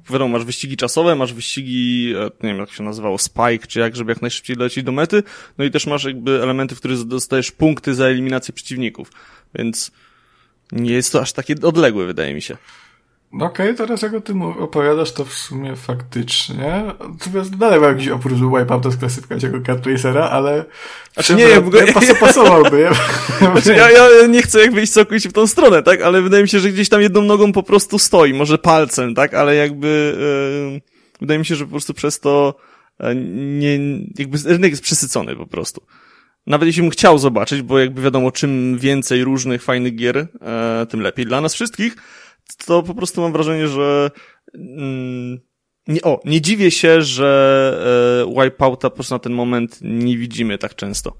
[0.09, 2.13] wiadomo, masz wyścigi czasowe, masz wyścigi,
[2.43, 5.23] nie wiem jak się nazywało, spike, czy jak, żeby jak najszybciej lecieć do mety,
[5.57, 9.11] no i też masz jakby elementy, w których dostajesz punkty za eliminację przeciwników,
[9.55, 9.91] więc
[10.71, 12.57] nie jest to aż takie odległe, wydaje mi się.
[13.31, 16.83] No okej, okay, teraz jak o tym opowiadasz, to w sumie faktycznie.
[17.09, 20.65] Natomiast dalej mam jakiś oprócz Wipeouta sklasyfikować jako kart racera, ale...
[21.13, 21.93] Znaczy nie, ja w ogóle...
[21.93, 22.93] Pas pasowałby, ja,
[23.51, 26.01] znaczy, ja, ja nie chcę jakby iść całkowicie w tą stronę, tak?
[26.01, 29.33] Ale wydaje mi się, że gdzieś tam jedną nogą po prostu stoi, może palcem, tak?
[29.33, 30.15] Ale jakby...
[30.73, 30.81] Yy,
[31.21, 32.55] wydaje mi się, że po prostu przez to
[32.99, 33.79] yy, nie...
[34.17, 35.81] jakby rynek jest przesycony po prostu.
[36.47, 41.01] Nawet jeśli bym chciał zobaczyć, bo jakby wiadomo, czym więcej różnych fajnych gier, yy, tym
[41.01, 41.95] lepiej dla nas wszystkich,
[42.65, 44.11] to po prostu mam wrażenie, że
[44.53, 45.39] mm,
[45.87, 50.57] nie, o, nie dziwię się, że e, Wipeouta po prostu na ten moment nie widzimy
[50.57, 51.13] tak często.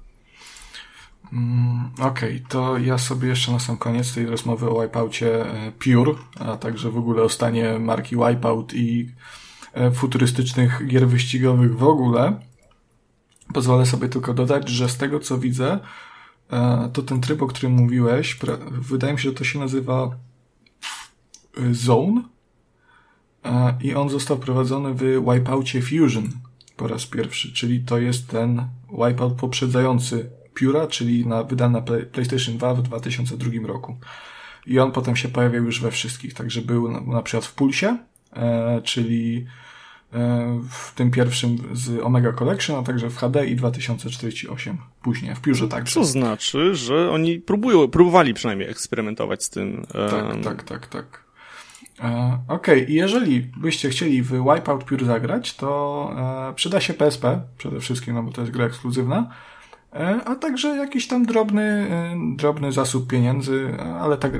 [1.32, 5.72] Mm, Okej, okay, to ja sobie jeszcze na sam koniec tej rozmowy o Wipeoutie e,
[5.72, 9.10] Pure, a także w ogóle o stanie marki Wipeout i
[9.74, 12.40] e, futurystycznych gier wyścigowych w ogóle,
[13.54, 15.78] pozwolę sobie tylko dodać, że z tego co widzę,
[16.52, 18.38] e, to ten tryb, o którym mówiłeś,
[18.70, 20.10] wydaje mi się, że to się nazywa
[21.70, 22.22] Zone
[23.44, 26.28] e, i on został prowadzony w Wipeoutie Fusion
[26.76, 31.82] po raz pierwszy, czyli to jest ten Wipeout poprzedzający Pura, czyli na, wydany na
[32.12, 33.96] PlayStation 2 w 2002 roku.
[34.66, 37.98] I on potem się pojawiał już we wszystkich, także był na, na przykład w Pulsie,
[38.32, 39.46] e, czyli
[40.12, 45.40] e, w tym pierwszym z Omega Collection, a także w HD i 2048 później, w
[45.40, 45.94] Piórze także.
[45.94, 49.86] Co znaczy, że oni próbują, próbowali przynajmniej eksperymentować z tym.
[49.92, 51.29] Tak, tak, tak, tak.
[52.02, 52.94] E, okej, okay.
[52.94, 56.10] jeżeli byście chcieli w Wipeout Pure zagrać, to
[56.50, 59.30] e, przyda się PSP przede wszystkim, no bo to jest gra ekskluzywna,
[59.92, 61.90] e, a także jakiś tam drobny,
[62.36, 64.32] drobny zasób pieniędzy, ale, tak,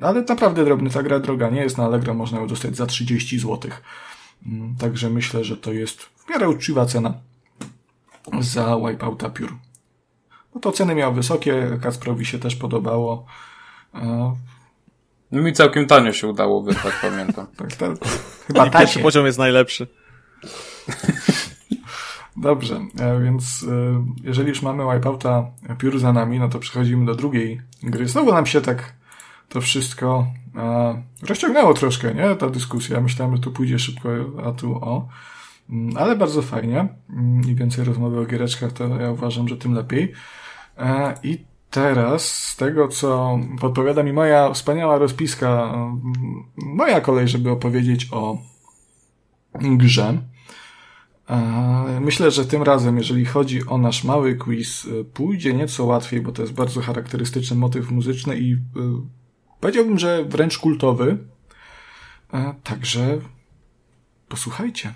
[0.00, 3.38] ale naprawdę drobny, ta gra droga nie jest na Allegro, można ją dostać za 30
[3.38, 3.70] zł.
[4.46, 7.14] Mm, także myślę, że to jest w miarę uczciwa cena
[8.40, 9.52] za Wipeouta Pure.
[10.54, 13.26] No to ceny miały wysokie, Kacprowi się też podobało.
[15.32, 17.46] No mi całkiem tanio się udało wysłać, pamiętam.
[17.56, 17.90] tak, tak.
[18.46, 19.86] Chyba Pierwszy poziom jest najlepszy.
[22.36, 25.46] Dobrze, e, więc e, jeżeli już mamy Wipeouta
[25.78, 28.08] Pure za nami, no to przechodzimy do drugiej gry.
[28.08, 28.92] Znowu nam się tak
[29.48, 30.26] to wszystko
[30.56, 32.36] e, rozciągnęło troszkę, nie?
[32.36, 33.00] Ta dyskusja.
[33.00, 34.08] Myślałem, że tu pójdzie szybko,
[34.46, 35.08] a tu o.
[35.70, 36.88] Mm, ale bardzo fajnie.
[37.10, 40.12] Mm, Im więcej rozmowy o giereczkach, to ja uważam, że tym lepiej.
[40.78, 45.74] E, I teraz, z tego co podpowiada mi moja wspaniała rozpiska,
[46.56, 48.38] moja kolej, żeby opowiedzieć o
[49.60, 50.22] grze.
[51.28, 56.20] E, myślę, że tym razem, jeżeli chodzi o nasz mały quiz, e, pójdzie nieco łatwiej,
[56.20, 58.58] bo to jest bardzo charakterystyczny motyw muzyczny i e,
[59.60, 61.18] powiedziałbym, że wręcz kultowy.
[62.62, 63.18] Także
[64.28, 64.94] posłuchajcie.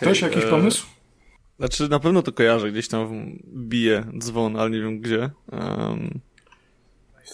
[0.00, 0.50] Ktoś jakiś e...
[0.50, 0.86] pomysł?
[1.58, 5.30] Znaczy, na pewno to kojarzę, gdzieś tam bije dzwon, ale nie wiem gdzie.
[5.52, 6.20] Um...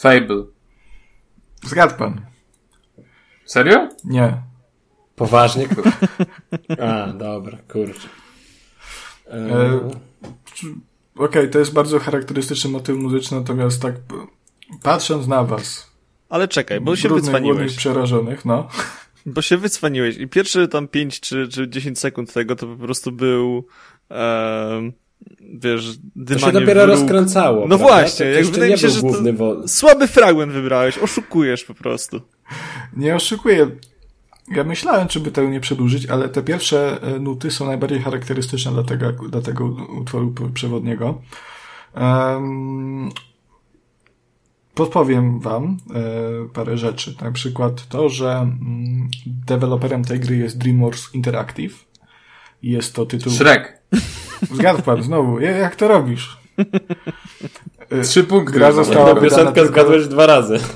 [0.01, 0.45] Fable.
[1.63, 2.21] Zgadł pan.
[3.45, 3.89] Serio?
[4.05, 4.43] Nie.
[5.17, 5.69] Poważnie?
[6.83, 8.09] A, dobra, kurczę.
[9.27, 9.37] E...
[9.37, 9.77] E...
[11.15, 13.95] Okej, okay, to jest bardzo charakterystyczny motyw muzyczny, natomiast tak
[14.83, 15.91] patrząc na was.
[16.29, 17.77] Ale czekaj, bo się wycwaniłeś.
[17.77, 18.69] przerażonych, no.
[19.27, 23.13] Bo się wycwaniłeś i pierwsze tam 5 czy, czy 10 sekund tego to po prostu
[23.13, 23.67] był
[24.11, 24.93] um,
[25.41, 27.61] wiesz, dymanie To się dopiero rozkręcało.
[27.61, 27.85] No prawda?
[27.85, 29.15] właśnie, To jak wydaje nie mi się, był
[29.63, 32.21] że Słaby fragment wybrałeś, oszukujesz po prostu.
[32.97, 33.71] Nie oszukuję.
[34.57, 38.73] Ja myślałem, czy by tego nie przedłużyć, ale te pierwsze e, nuty są najbardziej charakterystyczne
[38.73, 41.23] dla tego, dla tego utworu przewodniego.
[41.97, 43.11] Um,
[44.75, 46.01] podpowiem wam e,
[46.53, 47.15] parę rzeczy.
[47.23, 49.09] Na przykład to, że mm,
[49.47, 51.85] deweloperem tej gry jest DreamWorks Interactive.
[52.63, 53.33] Jest to tytuł...
[53.33, 53.83] Shrek.
[54.53, 55.41] Zgadł pan znowu.
[55.41, 56.39] Ja- Jak to robisz?
[58.05, 58.53] Trzy punkty.
[58.55, 60.59] Gra została wydana piosenkę tylko- zgadłeś dwa razy.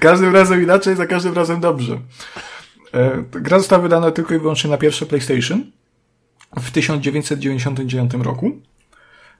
[0.00, 1.98] Każdym razem inaczej, za każdym razem dobrze.
[2.94, 5.64] E, Gra została wydana tylko i wyłącznie na pierwsze PlayStation
[6.60, 8.50] w 1999 roku.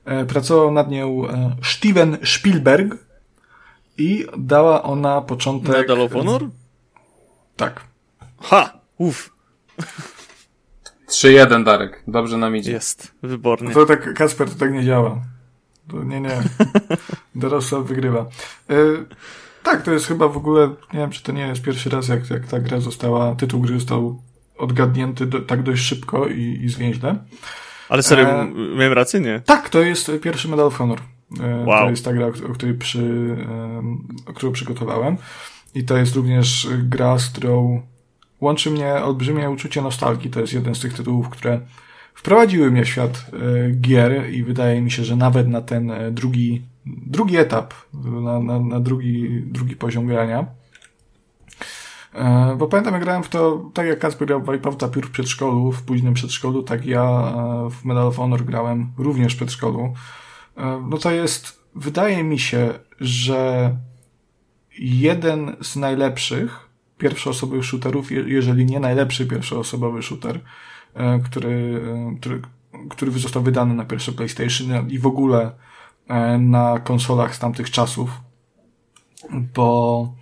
[0.08, 2.96] E, Pracował nad nią e, Steven Spielberg
[3.98, 5.76] i dała ona początek...
[5.76, 6.42] Medal of Honor?
[7.56, 7.84] Tak.
[8.40, 8.78] Ha!
[8.98, 9.30] Uff,
[11.08, 12.02] 3-1, Darek.
[12.08, 12.72] Dobrze nam idzie.
[12.72, 13.74] jest, wybornie.
[13.74, 15.22] To tak, Kasper, to tak nie działa.
[15.90, 16.42] To nie, nie.
[17.34, 18.26] Dorosła wygrywa.
[18.70, 18.74] E,
[19.62, 22.30] tak, to jest chyba w ogóle, nie wiem, czy to nie jest pierwszy raz, jak,
[22.30, 24.22] jak ta gra została, tytuł gry został
[24.58, 27.24] odgadnięty do, tak dość szybko i, i zwięźle.
[27.88, 29.20] Ale serio, E, miałem rację?
[29.20, 29.40] Nie.
[29.40, 30.98] Tak, to jest pierwszy Medal of Honor.
[31.40, 31.84] E, Wow.
[31.84, 33.36] To jest ta gra, o której przy,
[34.26, 35.16] o którą przygotowałem.
[35.74, 37.82] I to jest również gra, z którą
[38.40, 40.30] łączy mnie olbrzymie uczucie nostalgii.
[40.30, 41.60] To jest jeden z tych tytułów, które
[42.14, 46.10] wprowadziły mnie w świat e, gier i wydaje mi się, że nawet na ten e,
[46.10, 50.46] drugi, drugi etap, na, na, na drugi, drugi poziom grania.
[52.18, 55.10] E, Bo pamiętam, jak grałem w to, tak jak Kasper grał w Wipeouta piór w
[55.10, 59.92] przedszkolu, w późnym przedszkolu, tak ja e, w Medal of Honor grałem również w przedszkolu.
[60.56, 63.76] E, No to jest, wydaje mi się, że
[64.78, 70.40] jeden z najlepszych pierwszoosobowych shooterów, je- jeżeli nie najlepszy pierwszoosobowy shooter,
[71.24, 71.82] który,
[72.20, 72.42] który,
[72.90, 75.52] który został wydany na pierwsze PlayStation i w ogóle
[76.38, 78.10] na konsolach z tamtych czasów,
[79.54, 80.12] bo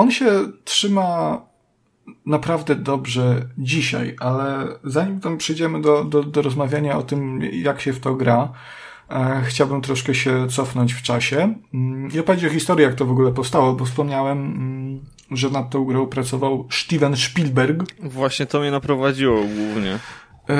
[0.00, 0.30] on się
[0.64, 1.40] trzyma
[2.26, 7.92] naprawdę dobrze dzisiaj, ale zanim tam przejdziemy do, do, do rozmawiania o tym, jak się
[7.92, 8.52] w to gra,
[9.10, 13.10] e, chciałbym troszkę się cofnąć w czasie mm, i opowiedzieć o historii, jak to w
[13.10, 17.84] ogóle powstało, bo wspomniałem, mm, że nad tą grą pracował Steven Spielberg.
[18.02, 19.98] Właśnie to mnie naprowadziło głównie.
[20.48, 20.56] E,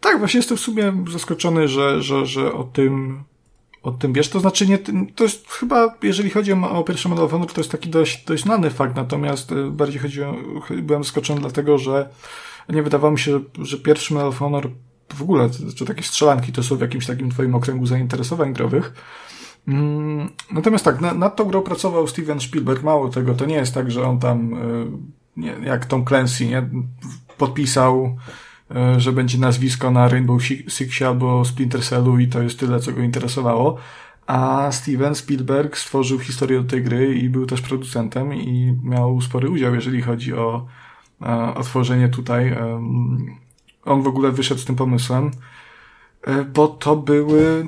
[0.00, 3.24] tak, właśnie jestem w sumie zaskoczony, że, że, że o tym
[3.82, 4.78] o tym wiesz, to znaczy nie,
[5.14, 8.24] to jest chyba, jeżeli chodzi o, o pierwszy Medal of Honor, to jest taki dość,
[8.24, 10.34] dość znany fakt, natomiast e, bardziej chodziło,
[10.82, 12.08] byłem zaskoczony dlatego, że
[12.68, 14.70] nie wydawało mi się, że, że pierwszy Medal of Honor
[15.14, 18.92] w ogóle, czy takie strzelanki to są w jakimś takim twoim okręgu zainteresowań growych.
[19.68, 23.74] Mm, Natomiast tak, na- nad tą grą pracował Steven Spielberg, mało tego, to nie jest
[23.74, 24.56] tak, że on tam, e,
[25.36, 26.68] nie, jak Tom Clancy, nie,
[27.38, 28.16] podpisał,
[28.96, 32.92] że będzie nazwisko na Rainbow Six- Sixie albo Splinter Cellu i to jest tyle, co
[32.92, 33.76] go interesowało.
[34.26, 39.50] A Steven Spielberg stworzył historię do tej gry i był też producentem i miał spory
[39.50, 40.66] udział, jeżeli chodzi o,
[41.22, 42.48] e, o tworzenie tutaj.
[42.48, 43.36] em,
[43.84, 45.30] On w ogóle wyszedł z tym pomysłem,
[46.22, 47.66] e, bo to były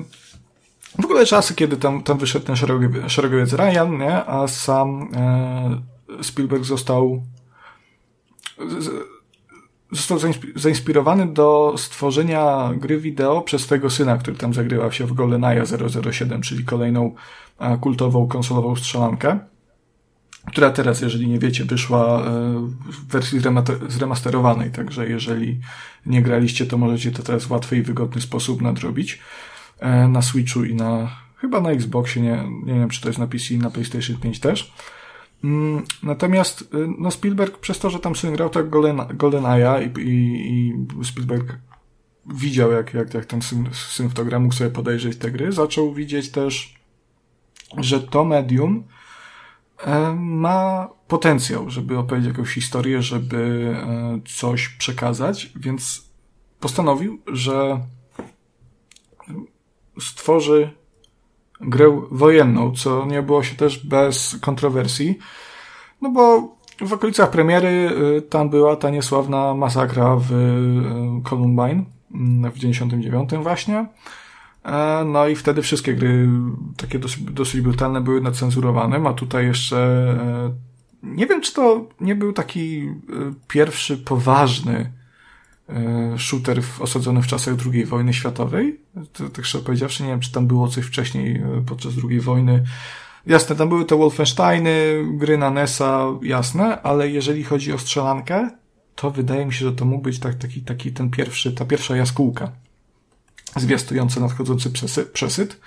[1.01, 4.25] w ogóle czasy, kiedy tam, tam wyszedł ten szeregowiec, szeregowiec Ryan, nie?
[4.25, 7.23] a sam e, Spielberg został
[9.93, 15.13] został zainspi- zainspirowany do stworzenia gry wideo przez swojego syna, który tam zagrywał się w
[15.13, 15.65] GoldenEye
[16.11, 17.15] 007, czyli kolejną
[17.81, 19.39] kultową konsolową strzelankę,
[20.45, 22.23] która teraz, jeżeli nie wiecie, wyszła e,
[22.85, 23.39] w wersji
[23.87, 25.59] zremasterowanej, także jeżeli
[26.05, 29.19] nie graliście, to możecie to teraz w łatwy i wygodny sposób nadrobić
[29.79, 33.27] e, na Switchu i na chyba na Xboxie, nie, nie wiem czy to jest na
[33.27, 34.73] PC i na PlayStation 5 też.
[35.43, 36.65] Mm, Natomiast y,
[36.97, 40.69] no Spielberg przez to, że tam syn grał tak Golden, GoldenEye'a i, i,
[40.99, 41.57] i Spielberg
[42.25, 45.51] widział, jak, jak, jak ten syn, syn w to gra, mógł sobie podejrzeć te gry,
[45.51, 46.75] zaczął widzieć też,
[47.77, 48.83] że to medium
[49.85, 56.09] e, ma potencjał, żeby opowiedzieć jakąś historię, żeby e, coś przekazać, więc
[56.59, 57.79] postanowił, że
[59.99, 60.71] stworzy
[61.65, 65.17] grę wojenną, co nie było się też bez kontrowersji,
[66.01, 72.51] no bo w okolicach premiery y, tam była ta niesławna masakra w y, Columbine mm,
[72.51, 73.85] w 99 właśnie.
[74.65, 76.29] E, No i wtedy wszystkie gry
[76.77, 80.53] takie dosyć, dosyć brutalne były nacenzurowane, a tutaj jeszcze e,
[81.03, 82.91] nie wiem, czy to nie był taki y,
[83.47, 84.91] pierwszy poważny
[86.17, 88.79] shooter w, osadzony w czasach II wojny światowej.
[89.13, 92.63] To, tak szczerze powiedziawszy, nie wiem, czy tam było coś wcześniej e, podczas II wojny.
[93.25, 98.49] Jasne, tam były te Wolfensteiny, gry na NES-a, jasne, ale jeżeli chodzi o strzelankę,
[98.95, 101.95] to wydaje mi się, że to mógł być tak, taki, taki ten pierwszy, ta pierwsza
[101.95, 102.51] jaskółka
[103.55, 104.71] zwiastująca nadchodzący
[105.13, 105.59] przesyt.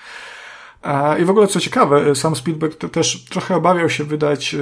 [1.21, 4.59] I w ogóle co ciekawe, sam Spielberg też trochę obawiał się wydać, e,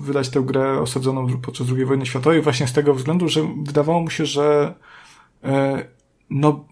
[0.00, 4.10] wydać tę grę osadzoną podczas II wojny światowej właśnie z tego względu, że wydawało mu
[4.10, 4.74] się, że
[5.44, 5.84] e,
[6.30, 6.64] no,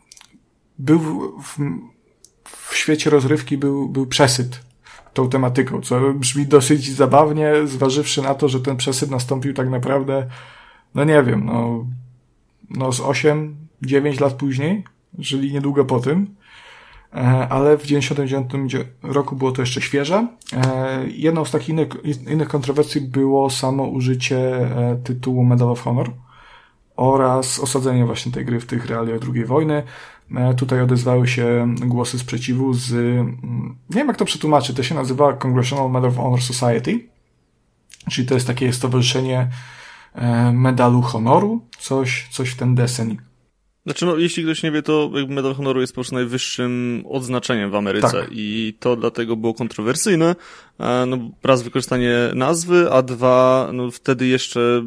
[0.79, 1.01] był
[1.43, 1.59] w,
[2.45, 4.61] w świecie rozrywki był, był przesyt
[5.15, 10.27] tą tematyką, co brzmi dosyć zabawnie, zważywszy na to, że ten przesyt nastąpił tak naprawdę,
[10.95, 11.87] no nie wiem, no,
[12.71, 14.85] no z 8, 9 lat później,
[15.23, 16.36] czyli niedługo po tym.
[17.17, 20.27] E, ale w 99 roku było to jeszcze świeże.
[20.53, 21.89] E, jedną z takich innych,
[22.31, 26.11] innych kontrowersji było samo użycie e, tytułu Medal of Honor
[26.97, 29.83] oraz osadzenie właśnie tej gry w tych realiach II wojny.
[30.57, 35.33] Tutaj odezwały się głosy sprzeciwu z, mm, nie wiem jak to przetłumaczyć, to się nazywa
[35.33, 37.09] Congressional Medal of Honor Society,
[38.11, 39.49] czyli to jest takie stowarzyszenie
[40.53, 43.17] medalu honoru, coś, coś w ten deseń.
[43.87, 47.75] Znaczy, no, jeśli ktoś nie wie, to Medal Honoru jest po prostu najwyższym odznaczeniem w
[47.75, 48.29] Ameryce tak.
[48.33, 50.37] i to dlatego było kontrowersyjne.
[51.07, 54.85] No, raz wykorzystanie nazwy, a dwa, no, wtedy jeszcze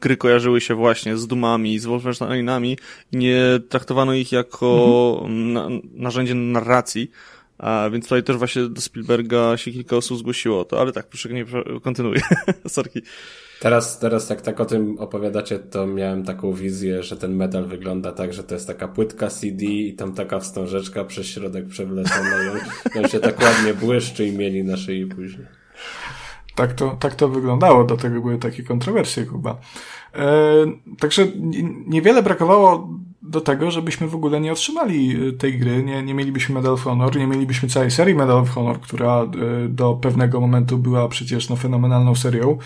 [0.00, 2.76] gry kojarzyły się właśnie z dumami, z Wolfensteinami
[3.12, 5.52] i nie traktowano ich jako mhm.
[5.52, 7.10] na, narzędzie narracji.
[7.58, 11.28] A więc tutaj też właśnie do Spielberga się kilka osób zgłosiło to, ale tak, proszę
[11.28, 11.44] nie
[11.82, 12.20] kontynuuję.
[12.68, 13.02] Sorki.
[13.60, 18.12] Teraz, teraz jak tak o tym opowiadacie, to miałem taką wizję, że ten metal wygląda
[18.12, 22.36] tak, że to jest taka płytka CD i tam taka wstążeczka przez środek przewlecona
[22.94, 25.46] i on, się tak ładnie błyszczy i mieli na szyi później.
[26.54, 29.56] Tak to, tak to wyglądało, do tego były takie kontrowersje chyba.
[30.14, 30.26] E,
[30.98, 31.26] także
[31.86, 32.88] niewiele brakowało
[33.22, 37.16] do tego, żebyśmy w ogóle nie otrzymali tej gry, nie, nie mielibyśmy Medal of Honor,
[37.16, 39.28] nie mielibyśmy całej serii Medal of Honor, która e,
[39.68, 42.58] do pewnego momentu była przecież no, fenomenalną serią.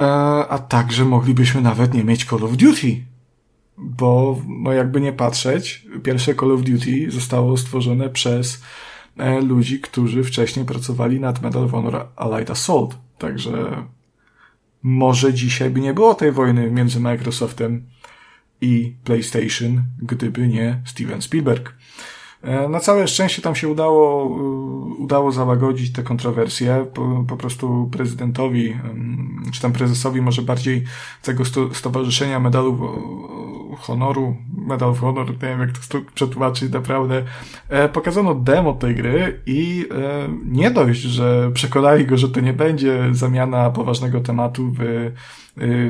[0.00, 0.04] E,
[0.48, 3.04] a także moglibyśmy nawet nie mieć Call of Duty.
[3.78, 8.62] Bo, no jakby nie patrzeć, pierwsze Call of Duty zostało stworzone przez
[9.16, 12.96] e, ludzi, którzy wcześniej pracowali nad Medal of Honor Allied Assault.
[13.18, 13.86] Także
[14.82, 17.86] może dzisiaj by nie było tej wojny między Microsoftem
[18.60, 21.74] i PlayStation, gdyby nie Steven Spielberg.
[22.42, 26.86] E, na całe szczęście tam się udało, e, udało załagodzić te kontrowersje.
[26.94, 28.76] Po, po prostu prezydentowi,
[29.52, 30.84] czy tam prezesowi może bardziej
[31.22, 32.78] tego stowarzyszenia medalu
[33.78, 37.22] honoru, medal of honor, nie wiem jak to przetłumaczyć naprawdę,
[37.68, 39.88] e, pokazano demo tej gry i
[40.44, 45.12] nie dość, że przekonali go, że to nie będzie zamiana poważnego tematu w,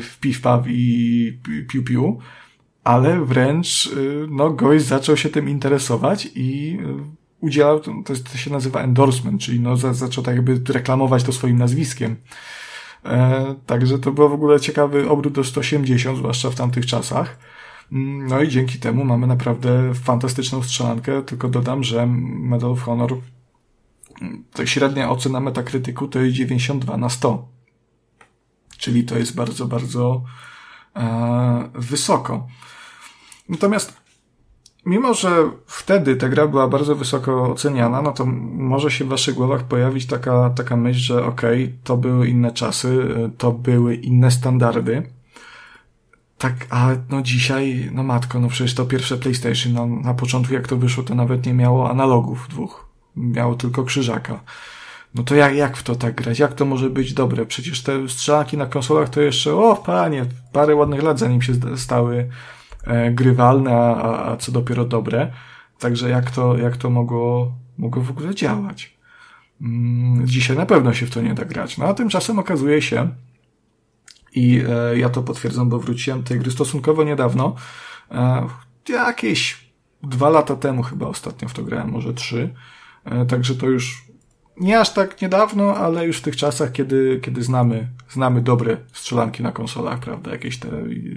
[0.01, 1.39] w piw-paw i
[1.69, 2.19] piu-piu,
[2.87, 6.95] ale wręcz y, no, gość zaczął się tym interesować i y,
[7.41, 7.93] udzielał, to,
[8.33, 12.17] to się nazywa endorsement, czyli no, zaczął tak jakby reklamować to swoim nazwiskiem.
[13.05, 17.39] E, także to był w ogóle ciekawy obrót do 180, zwłaszcza w tamtych czasach.
[17.93, 23.17] Mm, no i dzięki temu mamy naprawdę fantastyczną strzelankę, tylko dodam, że Medal of Honor
[24.53, 27.49] to średnia ocena metakrytyku to jest 92 na 100.
[28.79, 30.23] Czyli to jest bardzo, bardzo
[30.97, 32.47] e, wysoko.
[33.49, 33.93] Natomiast
[34.87, 39.35] mimo, że wtedy ta gra była bardzo wysoko oceniana, no to może się w waszych
[39.35, 44.31] głowach pojawić taka, taka myśl, że okej, okay, to były inne czasy, to były inne
[44.31, 45.03] standardy.
[46.39, 50.69] Tak, a no dzisiaj, no matko, no przecież to pierwsze PlayStation, no, na początku jak
[50.69, 52.87] to wyszło, to nawet nie miało analogów dwóch.
[53.17, 54.41] Miało tylko krzyżaka.
[55.15, 56.39] No to jak, jak w to tak grać?
[56.39, 57.47] Jak to może być dobre?
[57.47, 62.29] Przecież te strzelanki na konsolach to jeszcze, o panie, parę ładnych lat zanim się stały
[63.11, 65.33] grywalne, a, a co dopiero dobre.
[65.79, 68.97] Także jak to, jak to mogło, mogło w ogóle działać?
[69.61, 71.79] Mm, dzisiaj na pewno się w to nie da grać.
[71.79, 73.09] No a tymczasem okazuje się,
[74.37, 77.55] i e, ja to potwierdzam, bo wróciłem tej gry stosunkowo niedawno,
[78.11, 78.47] e,
[78.89, 79.71] jakieś
[80.03, 82.55] dwa lata temu chyba ostatnio w to grałem, może trzy.
[83.05, 84.05] E, także to już
[84.61, 89.43] nie aż tak niedawno, ale już w tych czasach, kiedy, kiedy znamy, znamy dobre strzelanki
[89.43, 90.31] na konsolach, prawda?
[90.31, 90.69] Jakieś te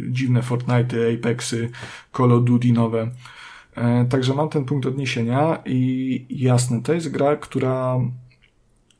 [0.09, 1.69] dziwne Fortnite, Apexy,
[2.17, 3.11] Call of Duty nowe.
[3.75, 7.99] E, także mam ten punkt odniesienia i jasne, to jest gra, która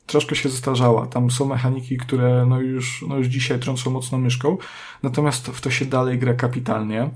[0.06, 1.08] troszkę się zestarzała.
[1.08, 4.58] Tam są mechaniki, które no już, no już dzisiaj trącą mocno myszką,
[5.04, 7.10] natomiast w to się dalej gra kapitalnie.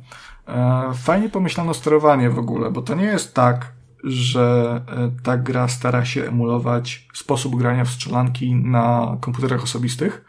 [0.48, 3.72] E, fajnie pomyślano sterowanie w ogóle, bo to nie jest tak,
[4.04, 10.26] że e, ta gra stara się emulować sposób grania w strzelanki na komputerach osobistych.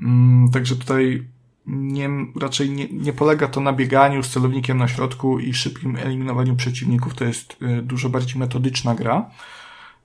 [0.00, 1.26] Mm, także tutaj
[1.66, 6.56] nie, raczej nie, nie polega to na bieganiu z celownikiem na środku i szybkim eliminowaniu
[6.56, 7.14] przeciwników.
[7.14, 9.30] To jest e, dużo bardziej metodyczna gra.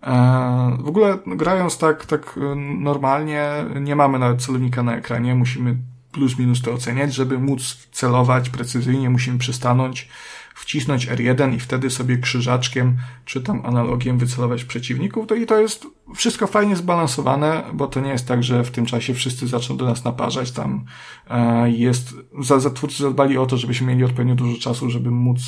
[0.04, 2.39] E, w ogóle grając tak, tak
[2.80, 3.49] normalnie,
[3.82, 5.78] nie mamy nawet celownika na ekranie, musimy
[6.12, 7.14] plus minus to oceniać.
[7.14, 10.10] Żeby móc celować precyzyjnie, musimy przystanąć,
[10.56, 15.28] wcisnąć R1 i wtedy sobie krzyżaczkiem czy tam analogiem wycelować przeciwników.
[15.28, 18.86] To i to jest wszystko fajnie zbalansowane, bo to nie jest tak, że w tym
[18.86, 20.51] czasie wszyscy zaczną do nas naparzać.
[20.51, 20.86] Tam
[21.30, 25.39] e, jest, za, za twórcy zadbali o to, żebyśmy mieli odpowiednio dużo czasu, żeby móc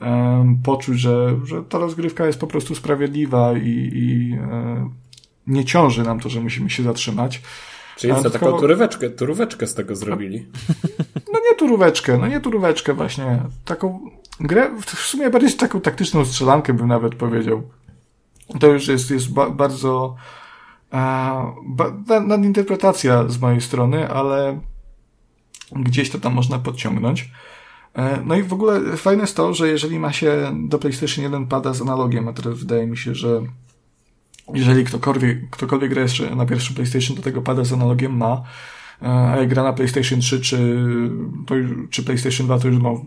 [0.00, 4.90] e, poczuć, że, że ta rozgrywka jest po prostu sprawiedliwa i, i e,
[5.46, 7.42] nie ciąży nam to, że musimy się zatrzymać.
[7.96, 10.46] Czyli co, taką turóweczkę, turóweczkę z tego zrobili?
[11.32, 13.42] No nie turóweczkę, no nie turóweczkę właśnie.
[13.64, 17.62] Taką grę, w sumie bardziej taką taktyczną strzelankę bym nawet powiedział.
[18.60, 20.16] To już jest, jest ba bardzo
[20.90, 24.60] a, ba nadinterpretacja z mojej strony, ale
[25.72, 27.30] gdzieś to tam można podciągnąć.
[27.94, 31.46] E, no i w ogóle fajne jest to, że jeżeli ma się do PlayStation 1
[31.46, 33.42] pada z analogiem, a teraz wydaje mi się, że
[34.54, 38.42] jeżeli ktokolwiek, ktokolwiek gra jeszcze na pierwszym PlayStation, do tego pada z analogiem ma,
[39.02, 40.78] e, a jak gra na PlayStation 3 czy,
[41.46, 41.54] to,
[41.90, 43.04] czy PlayStation 2, to już no,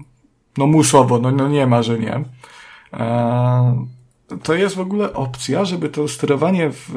[0.58, 2.24] no musowo, no, no nie ma, że nie.
[2.94, 3.86] E,
[4.44, 6.90] to jest w ogóle opcja, żeby to sterowanie w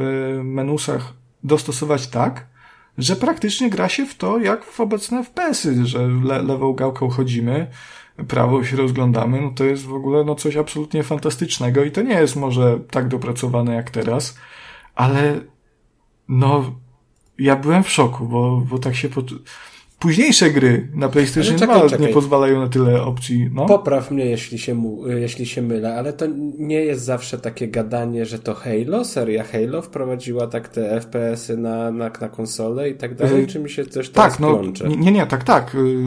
[0.45, 1.13] menusach
[1.45, 2.47] dostosować tak,
[2.99, 7.71] że praktycznie gra się w to, jak w obecne FPS-y, że le lewą gałką chodzimy,
[8.29, 12.15] prawo się rozglądamy, no to jest w ogóle no coś absolutnie fantastycznego i to nie
[12.15, 14.39] jest może tak dopracowane jak teraz,
[14.95, 15.41] ale
[16.29, 16.75] no
[17.39, 19.27] ja byłem w szoku, bo, bo tak się pod
[19.99, 22.07] późniejsze gry na PlayStation czekaj, 2 czekaj.
[22.07, 23.51] nie pozwalają na tyle opcji.
[23.53, 23.67] No.
[23.67, 26.27] Popraw mnie, jeśli się, mu, jeśli się mylę, ale to
[26.59, 31.91] nie jest zawsze takie gadanie, że to Halo, seria Halo wprowadziła tak te FPS-y na,
[31.91, 34.89] na, na konsolę i tak dalej, czy mi się coś tak, no, plącze?
[34.89, 35.75] Nie, nie, tak, tak.
[35.75, 36.07] Y,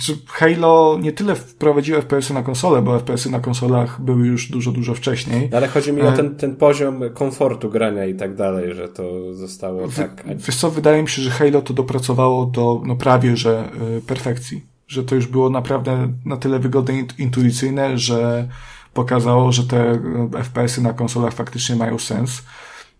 [0.00, 4.72] czy Halo nie tyle wprowadziło FPS-y na konsolę, bo FPS-y na konsolach były już dużo,
[4.72, 5.48] dużo wcześniej.
[5.52, 6.08] Ale chodzi mi e...
[6.08, 10.24] o ten, ten poziom komfortu grania i tak dalej, że to zostało tak...
[10.36, 14.66] Wiesz co, wydaje mi się, że Halo to dopracowało do no prawie, że y, perfekcji.
[14.88, 18.48] Że to już było naprawdę na tyle wygodne i intuicyjne, że
[18.94, 19.98] pokazało, że te y,
[20.44, 22.42] FPS-y na konsolach faktycznie mają sens.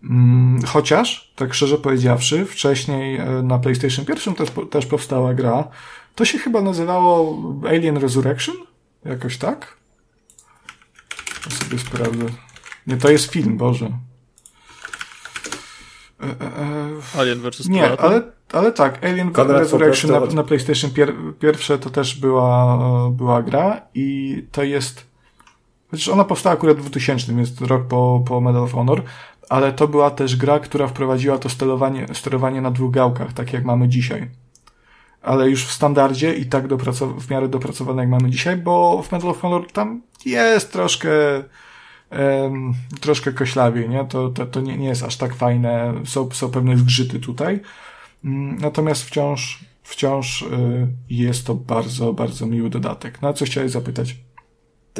[0.03, 5.67] Mm, chociaż, tak szczerze powiedziawszy, wcześniej y, na PlayStation 1 też, też powstała gra.
[6.15, 8.55] To się chyba nazywało Alien Resurrection?
[9.05, 9.77] Jakoś tak?
[11.45, 12.25] Ja sobie sprawdzę.
[12.87, 13.91] Nie, to jest film, Boże.
[16.23, 16.45] E, e,
[17.15, 17.69] e, Alien vs.
[17.69, 18.21] Nie, ale,
[18.53, 22.77] ale tak, Alien Konrad Resurrection na, na PlayStation pier, pierwsze to też była,
[23.11, 25.05] była gra i to jest,
[25.91, 29.03] chociaż ona powstała akurat w 2000, jest rok po, po Medal of Honor,
[29.49, 33.65] ale to była też gra, która wprowadziła to sterowanie, sterowanie na dwóch gałkach, tak jak
[33.65, 34.29] mamy dzisiaj.
[35.21, 36.67] Ale już w standardzie i tak
[37.17, 41.09] w miarę dopracowane jak mamy dzisiaj, bo w Medal of Honor tam jest troszkę
[42.11, 44.05] um, troszkę koślawiej, nie?
[44.05, 47.59] To, to, to nie, nie jest aż tak fajne, są, są pewne zgrzyty tutaj.
[48.25, 50.45] Um, natomiast wciąż, wciąż y,
[51.09, 53.21] jest to bardzo, bardzo miły dodatek.
[53.21, 54.15] No co chciałeś zapytać?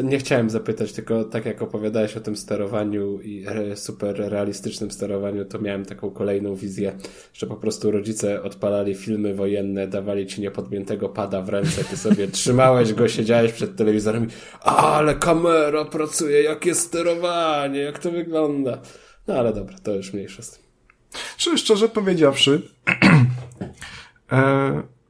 [0.03, 3.45] nie chciałem zapytać, tylko tak jak opowiadałeś o tym sterowaniu i
[3.75, 6.97] super realistycznym sterowaniu, to miałem taką kolejną wizję,
[7.33, 12.27] że po prostu rodzice odpalali filmy wojenne, dawali ci niepodmiętego pada w ręce, ty sobie
[12.37, 14.29] trzymałeś go, siedziałeś przed telewizorem i
[14.61, 18.81] ale kamera pracuje, jakie sterowanie, jak to wygląda.
[19.27, 20.70] No ale dobra, to już mniejsza z tym.
[21.37, 22.69] Szczerze powiedziawszy,
[24.31, 25.01] e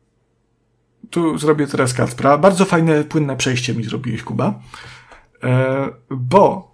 [1.12, 2.38] tu zrobię teraz Kacpra.
[2.38, 4.60] Bardzo fajne, płynne przejście mi zrobiłeś, Kuba.
[5.44, 6.72] E, bo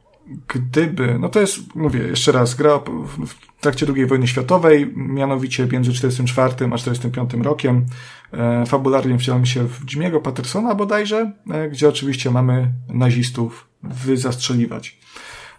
[0.47, 2.79] gdyby, no to jest, mówię jeszcze raz, gra
[3.25, 7.85] w trakcie II wojny światowej, mianowicie między 44 a 45 rokiem.
[8.33, 14.99] E, fabularnie wcielamy się w Jimmy'ego Pattersona bodajże, e, gdzie oczywiście mamy nazistów wyzastrzeliwać.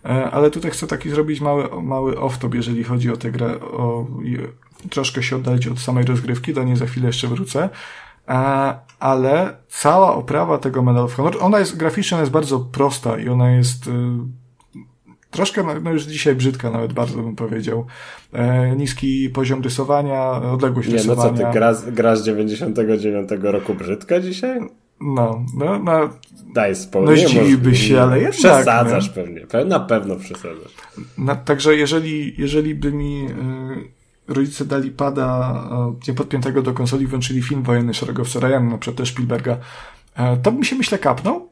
[0.04, 4.06] E, ale tutaj chcę taki zrobić mały, mały off-top, jeżeli chodzi o tę grę, o,
[4.90, 7.68] troszkę się oddalić od samej rozgrywki, do niej za chwilę jeszcze wrócę.
[8.28, 13.18] E, ale cała oprawa tego Medal of Honor, ona jest graficznie, ona jest bardzo prosta
[13.18, 13.90] i ona jest y,
[15.30, 17.86] troszkę, no, no już dzisiaj brzydka nawet bardzo bym powiedział.
[18.32, 21.30] E, niski poziom rysowania, odległość Nie, rysowania.
[21.30, 24.60] no co ty, gra, gra z 99 roku brzydka dzisiaj?
[25.00, 26.08] No, no, no.
[26.54, 27.16] Daj spokój.
[27.22, 28.34] No zdziwiłby się, ale jednak.
[28.34, 29.14] Przesadzasz nie?
[29.14, 29.46] pewnie.
[29.66, 30.72] Na pewno przesadzasz.
[31.18, 35.54] No, także jeżeli, jeżeli by mi y, rodzice dali pada
[36.08, 39.56] niepodpiętego do konsoli, włączyli film wojenny szeregowca Ryana, na przykład też Spielberga,
[40.14, 41.48] e, to bym się myślę kapnął.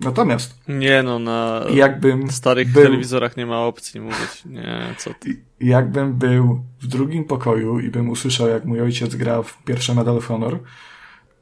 [0.00, 0.54] Natomiast.
[0.68, 4.44] Nie no, na jakbym starych był, telewizorach nie ma opcji mówić.
[4.44, 5.40] Nie, co ty.
[5.60, 10.16] Jakbym był w drugim pokoju i bym usłyszał, jak mój ojciec gra w pierwsze Medal
[10.16, 10.58] of Honor,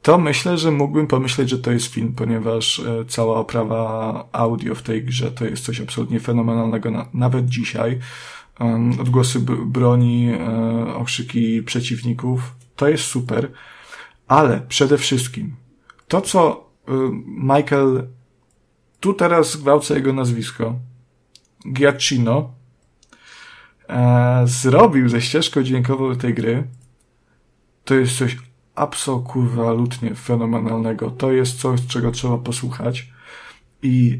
[0.01, 4.81] to myślę, że mógłbym pomyśleć, że to jest film, ponieważ e, cała oprawa audio w
[4.81, 7.99] tej grze to jest coś absolutnie fenomenalnego, na, nawet dzisiaj
[8.99, 12.55] odgłosy broni, e, okrzyki przeciwników.
[12.75, 13.51] To jest super.
[14.27, 15.55] Ale przede wszystkim
[16.09, 16.91] to, co y,
[17.25, 18.07] Michael,
[18.99, 20.75] tu teraz gwałcę jego nazwisko,
[21.73, 22.53] Giacchino,
[23.89, 26.67] e, zrobił ze ścieżką dźwiękową tej gry,
[27.85, 28.37] to jest coś
[28.79, 31.11] absolutnie fenomenalnego.
[31.11, 33.09] To jest coś, czego trzeba posłuchać.
[33.83, 34.19] I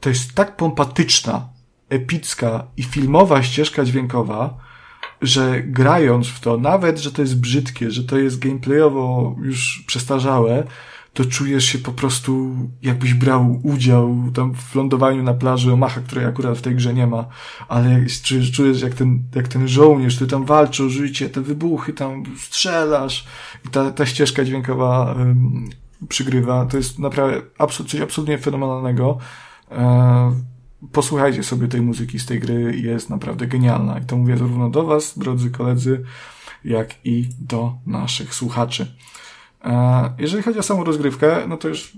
[0.00, 1.48] to jest tak pompatyczna,
[1.88, 4.58] epicka i filmowa ścieżka dźwiękowa,
[5.22, 10.66] że grając w to, nawet, że to jest brzydkie, że to jest gameplayowo już przestarzałe,
[11.18, 16.24] to czujesz się po prostu, jakbyś brał udział tam w lądowaniu na plaży Omaha, której
[16.24, 17.26] akurat w tej grze nie ma,
[17.68, 21.92] ale czujesz, czujesz jak ten, jak ten żołnierz, który tam walczy o życie, te wybuchy,
[21.92, 23.26] tam strzelasz
[23.66, 25.68] i ta, ta ścieżka dźwiękowa um,
[26.08, 26.66] przygrywa.
[26.66, 29.18] To jest naprawdę absolut, coś absolutnie fenomenalnego.
[29.70, 30.32] E,
[30.92, 33.98] posłuchajcie sobie tej muzyki z tej gry, jest naprawdę genialna.
[33.98, 36.04] I to mówię zarówno do Was, drodzy koledzy,
[36.64, 38.94] jak i do naszych słuchaczy.
[39.68, 41.92] E, jeżeli chodzi o samą rozgrywkę, no to już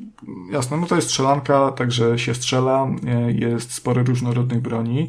[0.50, 5.08] jasne, no to jest strzelanka, także się strzela, e, jest sporo różnorodnych broni.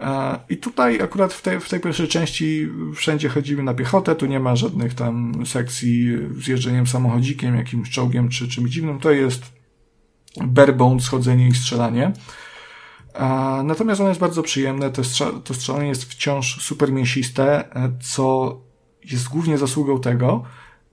[0.00, 4.26] E, I tutaj akurat w tej, w tej pierwszej części wszędzie chodzimy na piechotę, tu
[4.26, 9.42] nie ma żadnych tam sekcji z jeżdżeniem samochodzikiem, jakimś czołgiem czy czymś dziwnym, to jest
[10.44, 12.12] barebone schodzenie i strzelanie.
[13.64, 15.02] Natomiast ono jest bardzo przyjemne, to,
[15.44, 17.64] to strzelanie jest wciąż super mięsiste,
[18.02, 18.56] co
[19.04, 20.44] jest głównie zasługą tego,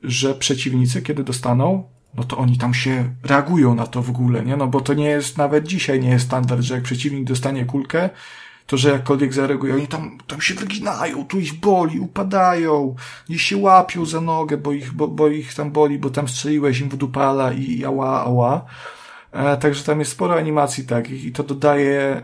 [0.04, 1.84] że przeciwnicy, kiedy dostaną,
[2.14, 4.58] no to oni tam się reagują na to w ogóle, nie?
[4.58, 8.10] No bo to nie jest, nawet dzisiaj nie jest standard, że jak przeciwnik dostanie kulkę,
[8.68, 12.96] to że jakkolwiek zareagują, oni tam, tam się wyginają, tu ich boli, upadają,
[13.30, 16.80] gdzieś się łapią za nogę, bo ich, bo, bo ich tam boli, bo tam strzeliłeś
[16.80, 18.66] im w dupala i ała, ała.
[19.32, 22.24] E, także tam jest sporo animacji takich i to dodaje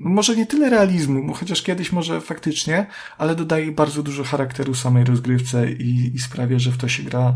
[0.00, 2.86] może nie tyle realizmu, chociaż kiedyś może faktycznie,
[3.18, 7.34] ale dodaje bardzo dużo charakteru samej rozgrywce i, i sprawia, że w to się gra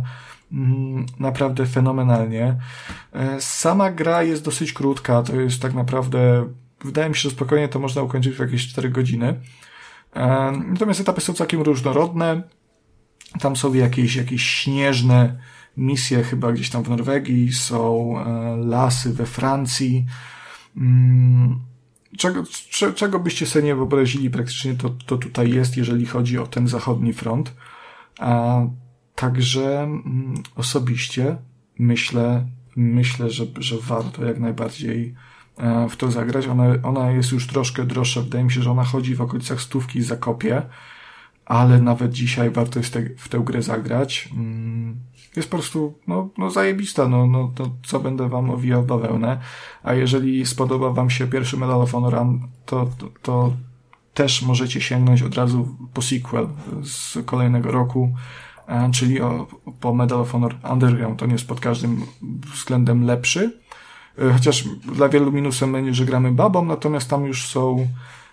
[0.53, 2.57] mm, naprawdę fenomenalnie.
[3.13, 6.49] E, sama gra jest dosyć krótka, to jest tak naprawdę,
[6.85, 9.41] wydaje mi się, że spokojnie to można ukończyć w jakieś 4 godziny.
[10.15, 12.43] E, natomiast etapy są całkiem różnorodne.
[13.41, 15.39] Tam są jakieś, jakieś śnieżne
[15.77, 20.07] misje, chyba gdzieś tam w Norwegii, są e, lasy we Francji.
[20.77, 21.74] Mm,
[22.19, 22.45] czego,
[22.95, 27.13] czego byście sobie nie wyobrazili praktycznie, to, to tutaj jest, jeżeli chodzi o ten zachodni
[27.13, 27.55] front.
[28.19, 28.61] A,
[29.15, 31.37] także mm, osobiście
[31.79, 32.47] myślę,
[32.77, 35.15] myślę, że, że warto jak najbardziej
[35.59, 36.47] e, w to zagrać.
[36.47, 38.23] Ona, ona jest już troszkę droższa.
[38.23, 40.63] Wydaje mi się, że ona chodzi w okolicach stówki za kopię,
[41.45, 44.29] ale nawet dzisiaj warto jest te, w tę grę zagrać.
[45.37, 49.41] Jest po prostu, no, no zajebista, no, no to co będę wam owijał bawełnę.
[49.83, 52.15] A jeżeli spodoba wam się pierwszy Medal of Honor,
[52.67, 53.53] to, to, to
[54.15, 56.49] też możecie sięgnąć od razu po sequel
[56.83, 58.15] z kolejnego roku,
[58.69, 59.47] e, czyli o,
[59.81, 61.23] po Medal of Honor Underground.
[61.23, 62.03] On jest pod każdym
[62.55, 63.61] względem lepszy.
[64.19, 64.65] E, chociaż
[64.95, 67.89] dla wielu minusem będzie, że gramy babą, natomiast tam już są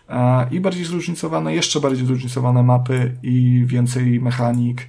[0.09, 4.87] e, i bardziej zróżnicowane, jeszcze bardziej zróżnicowane mapy i więcej mechanik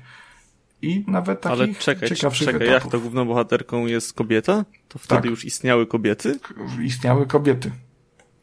[0.82, 2.84] i nawet takich Ale czekaj, ciekawszych czekaj, etapów.
[2.84, 4.64] jak to główną bohaterką jest kobieta?
[4.88, 5.30] To wtedy tak.
[5.30, 6.38] już istniały kobiety?
[6.82, 7.70] Istniały kobiety.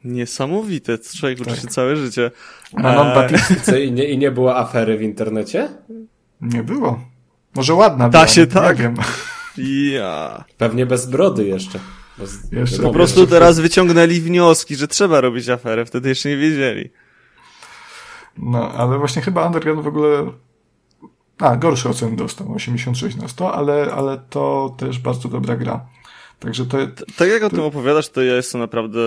[0.03, 1.59] Niesamowite, człowiek uczy tak.
[1.59, 2.31] się całe życie.
[2.73, 3.87] Manon eee...
[3.87, 5.69] I nie, I nie było afery w internecie?
[6.41, 6.99] Nie było.
[7.55, 8.77] Może ładna Da się tak.
[8.77, 8.95] Nie wiem.
[9.93, 10.43] Ja.
[10.57, 11.79] Pewnie bez brody jeszcze.
[12.51, 16.89] jeszcze po prostu jeszcze teraz wyciągnęli wnioski, że trzeba robić aferę, wtedy jeszcze nie wiedzieli.
[18.37, 20.31] No, ale właśnie chyba Underground w ogóle
[21.39, 25.85] a, gorsze oceny dostał, 86 na 100, ale, ale to też bardzo dobra gra.
[26.39, 26.77] Także to,
[27.17, 28.99] tak jak o tym opowiadasz, to ja jestem naprawdę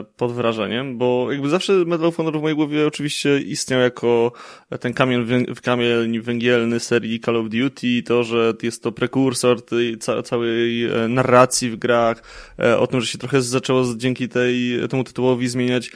[0.00, 4.32] e, pod wrażeniem, bo jakby zawsze Medal of Honor w mojej głowie oczywiście istniał jako
[4.80, 10.22] ten kamień, kamień węgielny serii Call of Duty, to, że jest to prekursor tej ca
[10.22, 12.22] całej e, narracji w grach,
[12.58, 15.90] e, o tym, że się trochę zaczęło dzięki tej, temu tytułowi zmieniać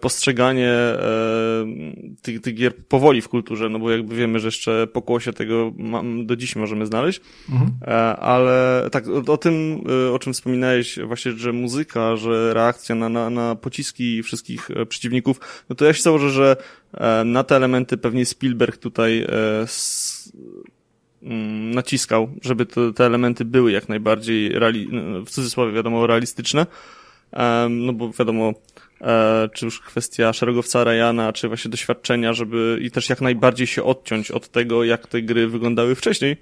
[0.00, 0.96] postrzeganie e,
[2.22, 5.72] tych, tych gier powoli w kulturze, no bo jakby wiemy, że jeszcze pokłosie tego
[6.24, 7.20] do dziś możemy znaleźć,
[7.50, 7.70] mhm.
[7.82, 13.08] E, ale tak, o, o, tym, o czym wspominałeś właśnie, że muzyka, że reakcja na,
[13.08, 16.56] na, na pociski wszystkich przeciwników, no to ja się założę, że
[17.24, 19.26] na te elementy pewnie Spielberg tutaj
[21.22, 26.66] mm, naciskał, żeby te, te elementy były jak najbardziej reali- w cudzysłowie wiadomo realistyczne,
[27.70, 28.79] no bo wiadomo E,
[29.52, 34.30] czy już kwestia szeregowca Ryana, czy właśnie doświadczenia, żeby i też jak najbardziej się odciąć
[34.30, 36.36] od tego, jak te gry wyglądały wcześniej.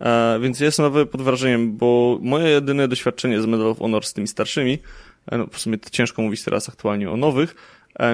[0.00, 4.06] E, więc ja jestem nawet pod wrażeniem, bo moje jedyne doświadczenie z Medal of Honor
[4.06, 4.78] z tymi starszymi,
[5.26, 7.54] e, no w sumie to ciężko mówić teraz aktualnie o nowych,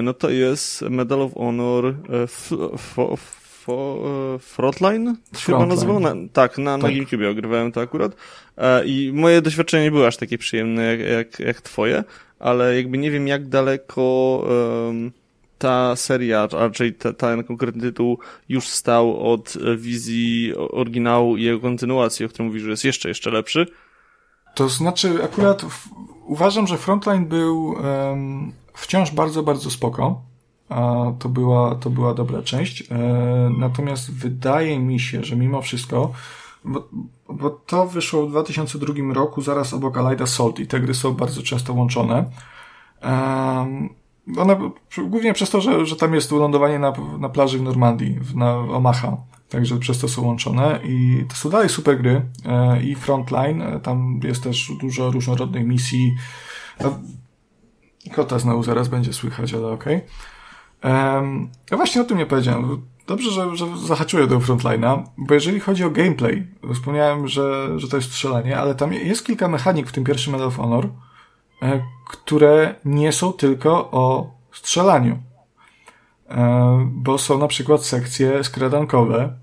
[0.03, 1.93] no to jest Medal of Honor e,
[3.67, 4.37] Frontline?
[4.39, 5.15] Frontline.
[5.45, 5.99] Chyba nazywał?
[5.99, 6.95] Na, tak, na, na Tak.
[6.95, 8.15] GameCube ogrywałem to akurat.
[8.57, 12.03] E, I moje doświadczenie nie było aż takie przyjemne jak, jak, jak twoje,
[12.43, 14.43] ale jakby nie wiem jak daleko
[14.89, 15.11] em,
[15.57, 18.19] ta seria, a raczej ta, ten konkretny tytuł
[18.49, 23.31] już stał od wizji oryginału i jego kontynuacji, o którym mówisz, że jest jeszcze, jeszcze
[23.31, 23.65] lepszy.
[24.55, 25.89] To znaczy, akurat w,
[26.25, 30.21] uważam, że Frontline był em, wciąż bardzo, bardzo spoko.
[30.69, 32.81] A to była, to była dobra część.
[32.81, 32.95] E,
[33.57, 36.11] natomiast wydaje mi się, że mimo wszystko,
[36.65, 36.87] bo,
[37.33, 41.43] bo to wyszło w 2002 roku, zaraz obok Allied Assault i te gry są bardzo
[41.43, 42.25] często łączone.
[43.01, 43.89] Em,
[44.37, 44.71] one,
[45.07, 49.17] głównie przez to, że, że tam jest lądowanie na, na plaży w Normandii, na Omaha.
[49.49, 53.79] Także przez to są łączone i to są dalej super gry e, i Frontline, e,
[53.79, 56.15] tam jest też dużo różnorodnych misji.
[56.79, 56.83] A,
[58.15, 60.01] kota znowu zaraz będzie słychać, ale okej.
[60.81, 62.81] Em, Ja właśnie o tym nie powiedziałem.
[63.07, 67.97] Dobrze, że, że zahaczyłem do Frontline'a, bo jeżeli chodzi o gameplay, wspomniałem, że, że to
[67.97, 70.89] jest strzelanie, ale tam jest kilka mechanik w tym pierwszym Medal of Honor,
[71.61, 75.19] e, które nie są tylko o strzelaniu.
[76.29, 79.33] E, Bo są na przykład sekcje skradankowe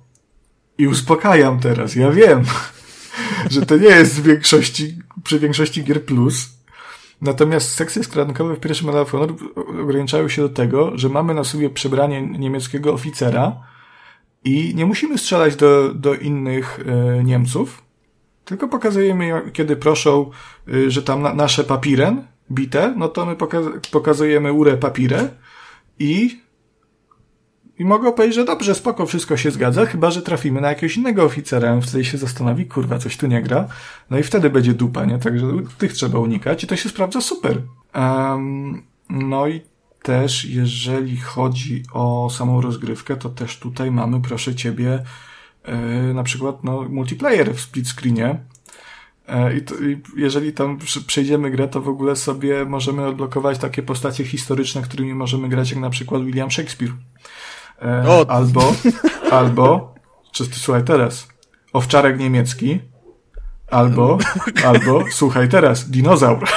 [0.79, 2.45] i uspokajam teraz, ja wiem,
[3.51, 6.60] że to nie jest w większości, przy większości gier plus,
[7.21, 9.35] Natomiast sekcje skradankowe w pierwszym Medal of Honor
[9.83, 13.57] ograniczają się do tego, że mamy na sobie przebranie niemieckiego oficera
[14.45, 17.83] i nie musimy strzelać do, do innych e, Niemców,
[18.45, 20.31] tylko pokazujemy, kiedy proszą,
[20.69, 25.29] y, że tam na, nasze papiren bite, no to my poka- pokazujemy urę papirę
[25.99, 26.41] i
[27.81, 31.25] i mogą powiedzieć, że dobrze, spoko, wszystko się zgadza, chyba, że trafimy na jakiegoś innego
[31.25, 31.81] oficera.
[31.81, 33.69] Wtedy się zastanowi, kurwa, coś tu nie gra.
[34.11, 35.19] No i wtedy będzie dupa, nie?
[35.19, 35.47] Także
[35.79, 37.63] tych trzeba unikać i to się sprawdza super.
[37.93, 39.61] Em, no i
[40.03, 45.03] też, jeżeli chodzi o samą rozgrywkę, to też tutaj mamy, proszę ciebie,
[45.63, 45.77] e,
[46.15, 48.39] na przykład, no, multiplayer w split screenie.
[49.29, 53.83] E, I, to, I jeżeli tam przejdziemy grę, to w ogóle sobie możemy odblokować takie
[53.83, 56.93] postacie historyczne, którymi możemy grać, jak na przykład William Shakespeare.
[57.83, 58.31] E, O!
[58.31, 58.75] Albo,
[59.31, 59.95] albo,
[60.33, 61.29] czy ty słuchaj teraz,
[61.73, 62.81] owczarek niemiecki,
[63.71, 64.19] albo,
[64.65, 66.49] albo, słuchaj teraz, dinozaur.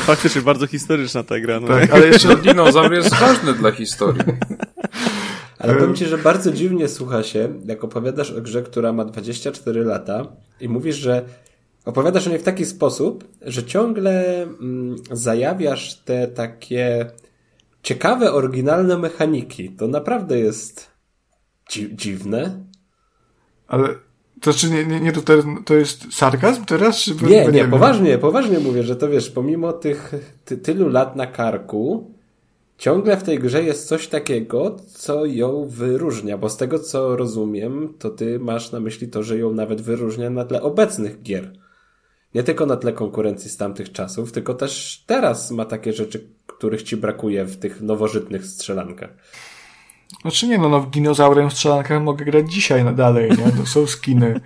[0.00, 1.60] Faktycznie bardzo historyczna ta gra.
[1.60, 1.68] No.
[1.68, 4.22] Tak, ale jeszcze, No, dinozaur jest ważny dla historii.
[5.58, 9.84] Ale powiem ci, że bardzo dziwnie słucha się, jak opowiadasz o grze, która ma 24
[9.84, 10.26] lata
[10.60, 11.22] i mówisz, że
[11.84, 17.10] opowiadasz o niej w taki sposób, że ciągle mm, zajawiasz te takie
[17.82, 19.70] ciekawe, oryginalne mechaniki.
[19.70, 20.90] To naprawdę jest
[21.70, 22.64] dzi dziwne.
[23.68, 23.88] ale,
[24.40, 26.98] to czy nie, nie, nie to, to jest sarkazm teraz?
[26.98, 27.70] Czy, Nie, nie, wiem.
[27.70, 30.12] poważnie, poważnie mówię, że to wiesz, pomimo tych
[30.44, 32.14] ty, tylu lat na karku,
[32.78, 37.94] ciągle w tej grze jest coś takiego, co ją wyróżnia, bo z tego co rozumiem,
[37.98, 41.52] to ty masz na myśli to, że ją nawet wyróżnia na tle obecnych gier.
[42.34, 46.82] Nie tylko na tle konkurencji z tamtych czasów, tylko też teraz ma takie rzeczy, których
[46.82, 49.10] ci brakuje w tych nowożytnych strzelankach.
[50.22, 53.52] Znaczy nie, no, no w dinozaurem w strzelankach mogę grać dzisiaj no, dalej, nie?
[53.52, 54.40] To są skiny.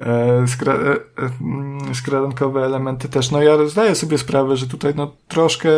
[0.00, 3.30] E, skra, e, e, mm, skradankowe elementy też.
[3.30, 5.70] No ja zdaję sobie sprawę, że tutaj no troszkę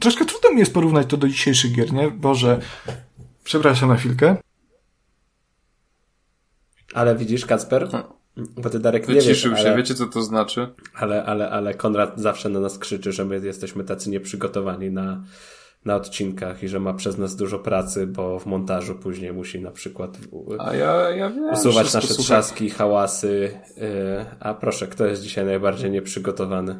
[0.00, 2.10] troszkę trudno mi jest porównać to do dzisiejszych gier, nie?
[2.10, 2.60] Boże,
[3.44, 4.36] przepraszam na chwilkę.
[6.94, 7.88] Ale widzisz, Kacper,
[8.36, 9.76] bo ty Darek nie wiesz, Wyciszył się, ale...
[9.76, 10.68] wiecie co to znaczy?
[10.94, 15.22] Ale, ale, ale Konrad zawsze na nas krzyczy, że my jesteśmy tacy nieprzygotowani na,
[15.84, 19.70] na odcinkach i że ma przez nas dużo pracy, bo w montażu później musi na
[19.70, 20.18] przykład
[20.58, 21.50] A ja, ja wiem.
[21.52, 22.24] usuwać nasze słucham.
[22.24, 23.60] trzaski, hałasy.
[23.76, 23.84] Yy,
[24.40, 26.76] a proszę, kto jest dzisiaj najbardziej nieprzygotowany?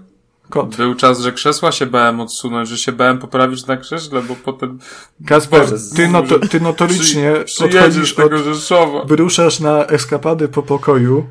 [0.51, 0.77] Kot.
[0.77, 4.79] Był czas, że krzesła się bałem odsunąć, że się bałem poprawić na krześle, bo potem
[5.27, 5.67] Kasper,
[5.97, 8.45] ty, noto, ty notorycznie przy, odchodzisz tego od...
[8.45, 9.05] Rzeszowa.
[9.05, 11.27] Wyruszasz na eskapady po pokoju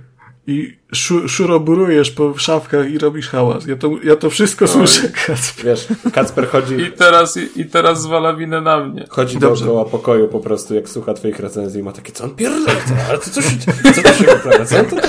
[0.48, 3.68] i szu, szuroburujesz po szafkach i robisz hałas.
[3.68, 5.66] Ja to, ja to wszystko słyszę, Kasper.
[5.66, 9.06] Wiesz, Kacper chodzi, I teraz, i, i teraz zwala winę na mnie.
[9.10, 9.66] chodzi Dobrze.
[9.66, 12.94] dookoła pokoju po prostu, jak słucha twoich recenzji i ma takie, co on pierdolę, co,
[13.10, 13.58] ale to co się,
[13.96, 14.96] co to się poprawia, co on to...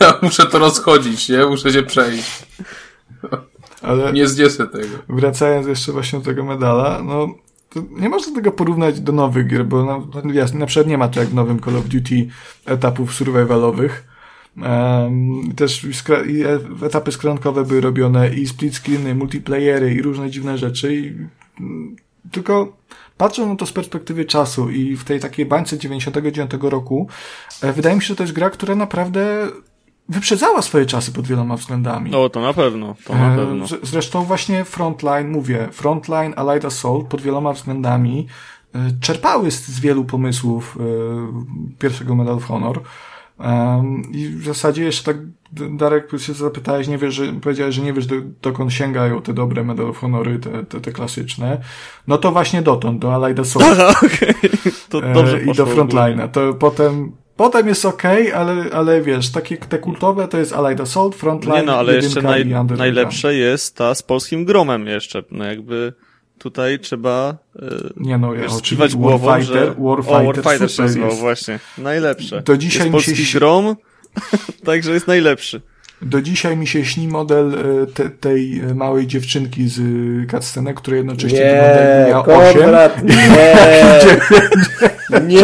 [0.00, 1.46] Ja muszę to rozchodzić, nie?
[1.46, 2.46] Muszę się przejść.
[3.82, 4.98] Ale Nie zniesę tego.
[5.08, 7.28] wracając jeszcze właśnie do tego medala, no
[7.70, 10.98] to nie można tego porównać do nowych gier, bo no, no jasne, na przykład nie
[10.98, 12.28] ma to jak w nowym Call of Duty
[12.66, 14.04] etapów survivalowych.
[14.62, 15.86] Um, też
[16.28, 20.94] i e- etapy skrankowe były robione i split screeny, multiplayery i różne dziwne rzeczy.
[20.94, 21.14] I,
[21.60, 21.96] mm,
[22.30, 22.76] tylko
[23.16, 27.08] patrząc na to z perspektywy czasu i w tej takiej bańce 99 roku,
[27.62, 29.48] e, wydaje mi się, że to jest gra, która naprawdę
[30.08, 32.10] wyprzedzała swoje czasy pod wieloma względami.
[32.10, 33.66] No, to na pewno, to na E, pewno.
[33.82, 38.26] Zresztą właśnie Frontline, mówię, Frontline, Allied Assault pod wieloma względami
[39.00, 40.78] czerpały z, z wielu pomysłów
[41.78, 42.80] pierwszego Medal of Honor.
[44.12, 45.16] I w zasadzie jeszcze tak,
[45.76, 49.64] Darek, się zapytałeś, nie wiesz, że, powiedziałeś, że nie wiesz, do, dokąd sięgają te dobre
[49.64, 51.60] Medal of Honory, te, te, te klasyczne.
[52.06, 53.66] No to właśnie dotąd, do Allied Assault.
[53.72, 54.50] Aha, okej.
[54.88, 56.28] To dobrze e, I do Frontline'a.
[56.28, 61.14] To potem, potem jest okej, ale, ale wiesz, takie te kultowe to jest Allied Assault,
[61.14, 62.46] Frontline, Nie no, ale jeszcze naj,
[62.76, 65.22] najlepsze jest ta z polskim gromem jeszcze.
[65.30, 65.92] No jakby
[66.38, 67.60] tutaj trzeba e,
[67.96, 69.74] Nie no, ja skiwać głową, Warfighter, że...
[69.78, 71.20] Warfighter, o, Warfighter się super nazywał, jest.
[71.20, 71.58] właśnie.
[71.78, 72.42] Najlepsze.
[72.42, 73.76] Do dzisiaj jest mi się polski ś- grom,
[74.66, 75.60] także jest najlepszy.
[76.02, 79.82] Do dzisiaj mi się śni model e, te, tej e, małej dziewczynki z e,
[80.30, 82.62] cutscenek, która jednocześnie Nie, wygląda miała 8.
[82.62, 83.16] Konrad, nie,
[85.34, 85.42] nie.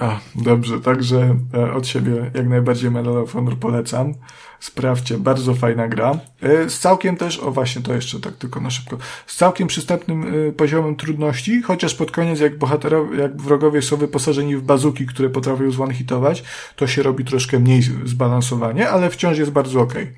[0.00, 4.14] A, dobrze, także e, od siebie jak najbardziej Medal of Honor polecam.
[4.60, 6.18] Sprawdźcie, bardzo fajna gra.
[6.42, 10.48] E, z całkiem też, o właśnie to jeszcze tak tylko na szybko, z całkiem przystępnym
[10.48, 15.30] e, poziomem trudności, chociaż pod koniec jak bohaterowie, jak wrogowie są wyposażeni w bazuki, które
[15.30, 16.44] potrafią zone-hitować,
[16.76, 20.12] to się robi troszkę mniej zbalansowanie, ale wciąż jest bardzo okej.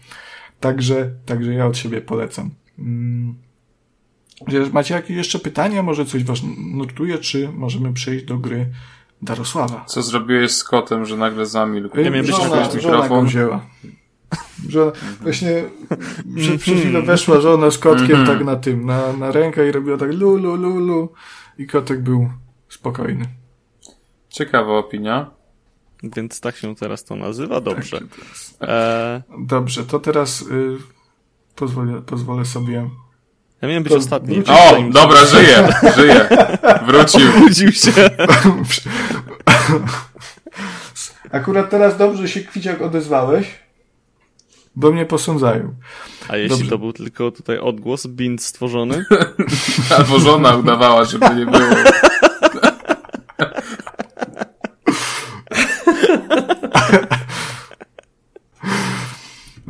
[0.61, 2.51] Także, także ja od siebie polecam.
[2.79, 3.35] Mm.
[4.73, 5.83] Macie jakieś jeszcze pytania?
[5.83, 8.67] Może coś was nurtuje, czy możemy przejść do gry
[9.23, 9.85] Darosława?
[9.87, 11.97] Co zrobiłeś z kotem, że nagle zamilkł?
[11.97, 13.61] Miałem być żona, żona go wzięła.
[14.69, 15.65] Żona, właśnie
[16.37, 18.27] przed, przed chwilą weszła żona z kotkiem Mhm.
[18.27, 21.13] tak na tym, na, na rękę i robiła tak lu, lu, lu, lu.
[21.59, 22.31] I kotek był
[22.69, 23.25] spokojny.
[24.29, 25.31] Ciekawa opinia.
[26.03, 27.99] Więc tak się teraz to nazywa, dobrze.
[28.01, 28.57] Tak, teraz.
[28.61, 30.77] E, Dobrze, to teraz y,
[31.57, 32.91] pozwolę, pozwolę sobie
[33.63, 34.35] ja miałem być To ostatni.
[34.35, 36.29] wrócił O, Zanim- dobra, żyje, żyje.
[36.87, 37.33] Wrócił.
[37.39, 37.93] Budził się.
[41.31, 43.47] Akurat teraz dobrze się Kwiciak odezwałeś,
[44.77, 45.75] bo mnie posądzają.
[46.29, 46.71] A jeśli Dobrze.
[46.71, 49.05] to był tylko tutaj odgłos, bint stworzony?
[49.99, 51.59] Albo żona udawała, żeby nie było.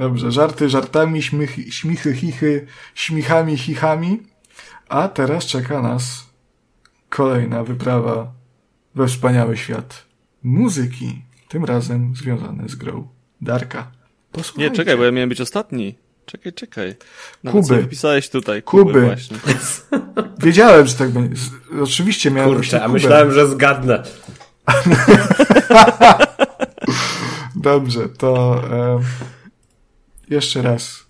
[0.02, 4.22] Dobrze, żarty żartami, śmichy, śmichy chichy, śmichami chichami.
[4.88, 6.26] A teraz czeka nas
[7.08, 8.32] kolejna wyprawa
[8.94, 10.04] we wspaniały świat
[10.42, 11.22] muzyki.
[11.48, 13.08] Tym razem związane z grą
[13.40, 13.78] Darka.
[13.78, 13.86] Nie,
[14.32, 14.76] Posłuchajcie.
[14.76, 15.94] czekaj, bo ja miałem być ostatni.
[16.26, 16.94] Czekaj, czekaj.
[17.44, 17.82] Nawet Kuby.
[17.82, 18.62] wpisałeś tutaj.
[18.62, 18.84] Kuby.
[18.84, 19.06] Kuby.
[19.06, 19.36] właśnie.
[20.46, 21.42] Wiedziałem, że tak będzie.
[21.82, 22.92] Oczywiście miałem Kurczę, a Kubę.
[22.92, 24.02] myślałem, że zgadnę.
[27.56, 29.00] Dobrze, to e,
[30.32, 31.06] jeszcze raz.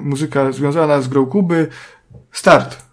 [0.00, 1.68] Muzyka związana z grą Kuby.
[2.32, 2.88] Start.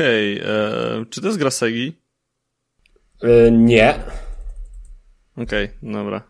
[0.00, 1.96] Okej, e, czy to jest gra Segi?
[3.24, 3.94] Y, nie.
[5.36, 6.22] Okej, dobra.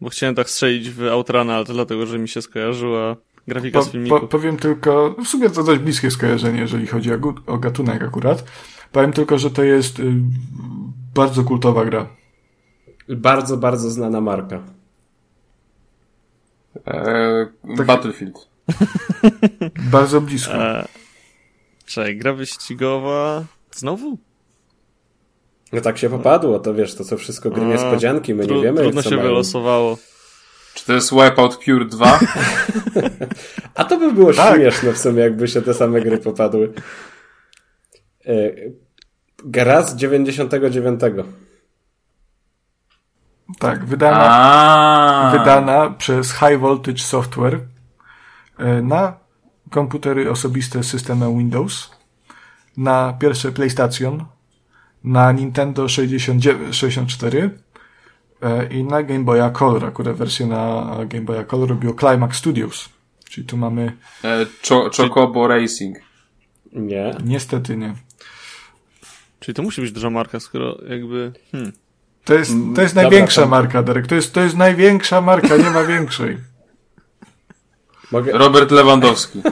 [0.00, 3.16] Bo chciałem tak strzelić w Outrana, ale to dlatego, że mi się skojarzyła
[3.46, 4.20] grafika Po, z filmiku.
[4.20, 8.44] po, powiem tylko, w sumie to dość bliskie skojarzenie, jeżeli chodzi o, o gatunek akurat.
[8.92, 10.02] Powiem tylko, że to jest y,
[11.14, 12.08] bardzo kultowa gra.
[13.08, 14.62] Bardzo, bardzo znana marka.
[16.86, 17.46] E,
[17.76, 17.86] Tak.
[17.86, 18.48] Battlefield.
[19.92, 20.54] Bardzo blisko.
[20.54, 20.88] E,
[21.88, 23.44] czekaj, gra wyścigowa...
[23.70, 24.18] Znowu?
[25.72, 28.80] No tak się popadło, to wiesz, to są wszystko gry A, niespodzianki, my nie wiemy,
[28.80, 29.28] Trudno co się mają.
[29.28, 29.98] wylosowało.
[30.74, 32.20] Czy to jest Wipeout Pure 2?
[33.74, 34.56] A to by było Tak.
[34.56, 36.72] śmieszne w sumie, jakby się te same gry popadły.
[38.26, 38.32] E,
[39.44, 41.00] Gra z 99.
[43.58, 47.54] Tak, wydana, wydana przez High Voltage Software
[48.60, 49.16] y, na
[49.70, 51.90] komputery osobiste z systemem Windows,
[52.76, 54.24] na pierwsze PlayStation,
[55.04, 57.50] na Nintendo 69 64
[58.42, 59.84] y, i na Game Boya Color.
[59.84, 62.88] Akurat wersję na Game Boya Color robiło Climax Studios.
[63.30, 63.92] Czyli tu mamy
[64.24, 65.98] E, Cho Chocobo Racing.
[66.72, 67.14] Nie.
[67.24, 67.94] niestety nie.
[69.40, 71.32] Czyli to musi być duża marka, skoro jakby...
[71.52, 71.72] Hmm.
[72.24, 74.06] To jest, to jest dobra, największa tam- marka, Darek.
[74.06, 76.36] To jest, to jest największa marka, nie ma większej.
[78.12, 79.42] Mogę, Robert Lewandowski.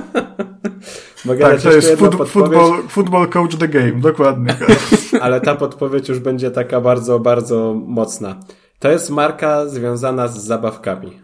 [1.24, 4.57] mogę Tak, to jest podpowiedź, football, football Coach the Game, dokładnie.
[5.20, 8.41] ale ta podpowiedź już będzie taka bardzo, bardzo mocna.
[8.78, 11.20] To jest marka związana z zabawkami.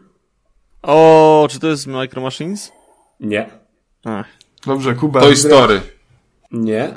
[0.83, 2.73] O, czy to jest Micro Machines?
[3.21, 3.51] Nie.
[4.05, 4.27] Ach,
[4.67, 5.21] Dobrze, Kuba.
[5.21, 5.81] Toy Story.
[6.53, 6.95] Nie.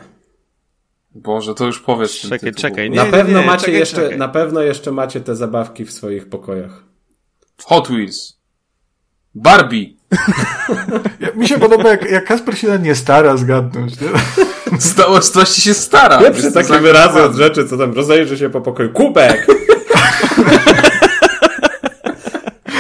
[1.16, 2.12] Boże, to już powiedz.
[2.12, 2.62] Czekaj, tytuł.
[2.62, 4.18] czekaj, nie, na pewno nie, macie czekaj, jeszcze, czekaj.
[4.18, 6.84] na pewno jeszcze macie te zabawki w swoich pokojach.
[7.64, 8.40] Hot Wheels.
[9.36, 9.95] Barbie.
[11.20, 13.94] Ja, mi się podoba, jak, jak Kasper się nie stara zgadnąć.
[14.02, 14.08] Nie?
[14.80, 16.22] Z naoczności się stara.
[16.22, 18.90] Jest takie to wyrazy od rzeczy, co tam rozejrzy się po pokoju.
[18.90, 19.48] Kubek!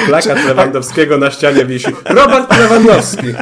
[0.07, 1.91] Plakat Lewandowskiego na ścianie wisi.
[2.05, 3.27] Robert Lewandowski.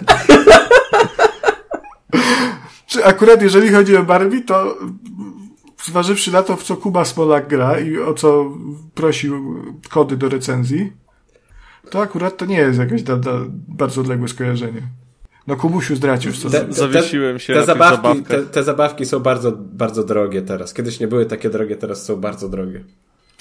[2.87, 4.77] Czy akurat jeżeli chodzi o Barbie, to
[5.83, 8.45] zważywszy na to, w co Kuba Smolak gra i o co
[8.93, 10.91] prosił kody do recenzji,
[11.89, 13.31] to akurat to nie jest jakieś da, da,
[13.67, 14.81] bardzo odległe skojarzenie.
[15.47, 16.49] No Kubusiu zdradził co.
[16.49, 20.73] Te- Zawiesiłem się te na zabawki, te, te zabawki są bardzo, bardzo drogie teraz.
[20.73, 22.83] Kiedyś nie były takie drogie, teraz są bardzo drogie.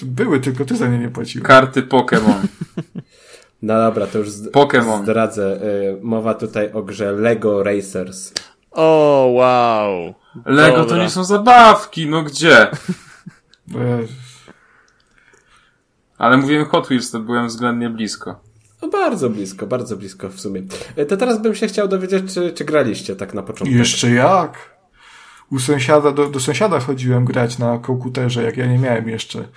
[0.01, 1.47] Były, tylko ty za nie nie płaciłeś.
[1.47, 2.33] Karty Pokémon.
[3.61, 5.03] No dobra, to już z, Pokémon.
[5.03, 5.59] zdradzę.
[5.63, 8.33] Y, mowa tutaj o grze Lego Racers.
[8.71, 10.13] O, wow.
[10.45, 11.03] Lego to Dobra.
[11.03, 12.67] nie są zabawki, no gdzie?
[16.17, 18.39] Ale mówiłem Hot Wheels, to byłem względnie blisko.
[18.81, 20.61] No bardzo blisko, bardzo blisko w sumie.
[20.97, 23.75] Y, To teraz bym się chciał dowiedzieć, czy, czy graliście tak na początku.
[23.75, 24.73] Jeszcze jak?
[25.51, 29.47] U sąsiada, do, do sąsiada chodziłem grać na komputerze, jak ja nie miałem jeszcze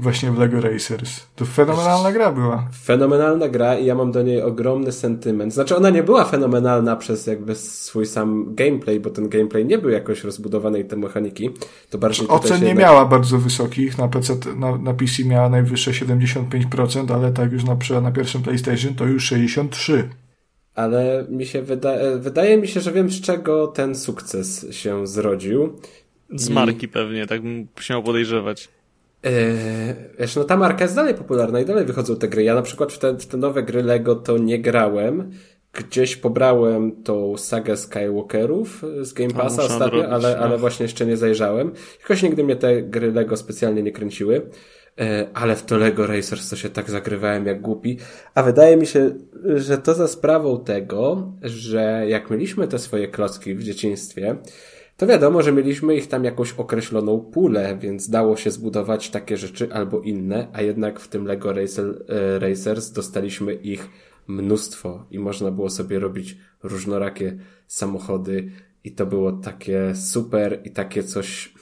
[0.00, 1.26] właśnie w Lego Racers.
[1.36, 2.68] To fenomenalna gra była.
[2.84, 5.54] Fenomenalna gra i ja mam do niej ogromny sentyment.
[5.54, 9.90] Znaczy ona nie była fenomenalna przez jakby swój sam gameplay, bo ten gameplay nie był
[9.90, 11.50] jakoś rozbudowany i te mechaniki.
[11.90, 15.48] To bardziej tutaj Ocen nie jednak- miała bardzo wysokich, na PC, na, na PC miała
[15.48, 20.02] najwyższe 75%, ale tak już na, na pierwszym PlayStation to już 63%.
[20.74, 25.72] Ale mi się wydaje, wydaje mi się, że wiem z czego ten sukces się zrodził.
[26.34, 28.68] Z I- marki pewnie, tak bym śmiał podejrzewać.
[29.22, 32.44] Eee, wiesz, no ta marka jest dalej popularna i dalej wychodzą te gry.
[32.44, 35.30] Ja na przykład w te, w te nowe gry Lego to nie grałem.
[35.72, 40.58] Gdzieś pobrałem tą sagę Skywalkerów z Game Passa ostatnio, ale, ale no.
[40.58, 41.72] właśnie jeszcze nie zajrzałem.
[42.00, 44.50] Jakoś nigdy mnie te gry Lego specjalnie nie kręciły.
[44.96, 47.98] Eee, ale w to Lego Racers to się tak zagrywałem jak głupi.
[48.34, 49.10] A wydaje mi się,
[49.56, 54.36] że to za sprawą tego, że jak mieliśmy te swoje klocki w dzieciństwie,
[55.00, 59.72] to wiadomo, że mieliśmy ich tam jakąś określoną pulę, więc dało się zbudować takie rzeczy
[59.72, 63.88] albo inne, a jednak w tym Lego Racer, e, Racers dostaliśmy ich
[64.26, 68.50] mnóstwo i można było sobie robić różnorakie samochody
[68.84, 71.54] i to było takie super i takie coś.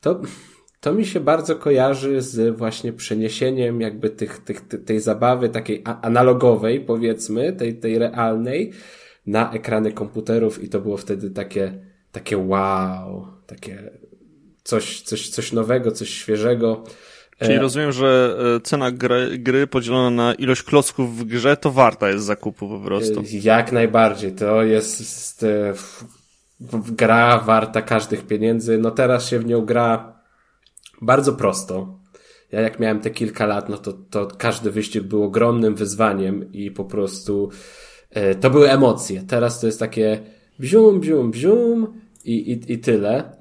[0.00, 0.20] To,
[0.80, 5.82] to mi się bardzo kojarzy z właśnie przeniesieniem jakby tych, tych, ty- tej zabawy takiej
[5.84, 8.72] analogowej, powiedzmy, tej, tej realnej,
[9.26, 11.85] na ekrany komputerów i to było wtedy takie,
[12.16, 13.90] takie wow, takie
[14.62, 16.84] coś, coś, coś nowego, coś świeżego.
[17.38, 21.70] Czyli E, rozumiem, że e, cena gry, gry podzielona na ilość klocków w grze to
[21.70, 23.22] warta jest zakupu po prostu.
[23.42, 24.32] Jak najbardziej.
[24.32, 25.74] To jest, e,
[26.90, 28.78] gra warta każdych pieniędzy.
[28.78, 30.20] No teraz się w nią gra
[31.02, 31.98] bardzo prosto.
[32.52, 36.70] Ja jak miałem te kilka lat, no to, to każdy wyścig był ogromnym wyzwaniem i
[36.70, 37.50] po prostu
[38.10, 39.22] e, to były emocje.
[39.22, 40.20] Teraz to jest takie
[40.58, 43.36] bzium, bzium, bzium i, i, i tyle.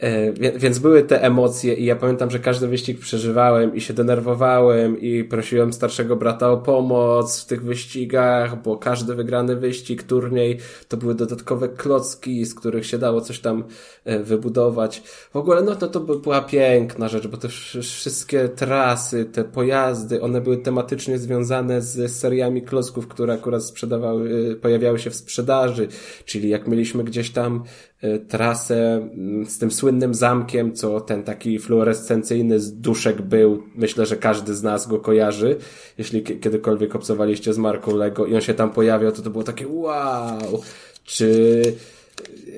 [0.00, 5.00] E, Więc były te emocje i ja pamiętam, że każdy wyścig przeżywałem i się denerwowałem
[5.00, 10.58] i prosiłem starszego brata o pomoc w tych wyścigach, bo każdy wygrany wyścig, turniej,
[10.88, 13.64] to były dodatkowe klocki, z których się dało coś tam
[14.04, 15.02] e, wybudować.
[15.32, 19.44] W ogóle no to, to by- była piękna rzecz, bo te wsz- wszystkie trasy, te
[19.44, 25.14] pojazdy, one były tematycznie związane z seriami klocków, które akurat sprzedawały, e, pojawiały się w
[25.14, 25.88] sprzedaży,
[26.24, 27.62] czyli jak mieliśmy gdzieś tam
[28.28, 33.62] trasę mm, z tym słynnym zamkiem, co ten taki fluorescencyjny z duszek był.
[33.74, 35.56] Myślę, że każdy z nas go kojarzy.
[35.98, 39.44] Jeśli ki- kiedykolwiek obcowaliście z marką Lego i on się tam pojawiał, to to było
[39.44, 40.62] takie wow!
[41.04, 41.62] Czy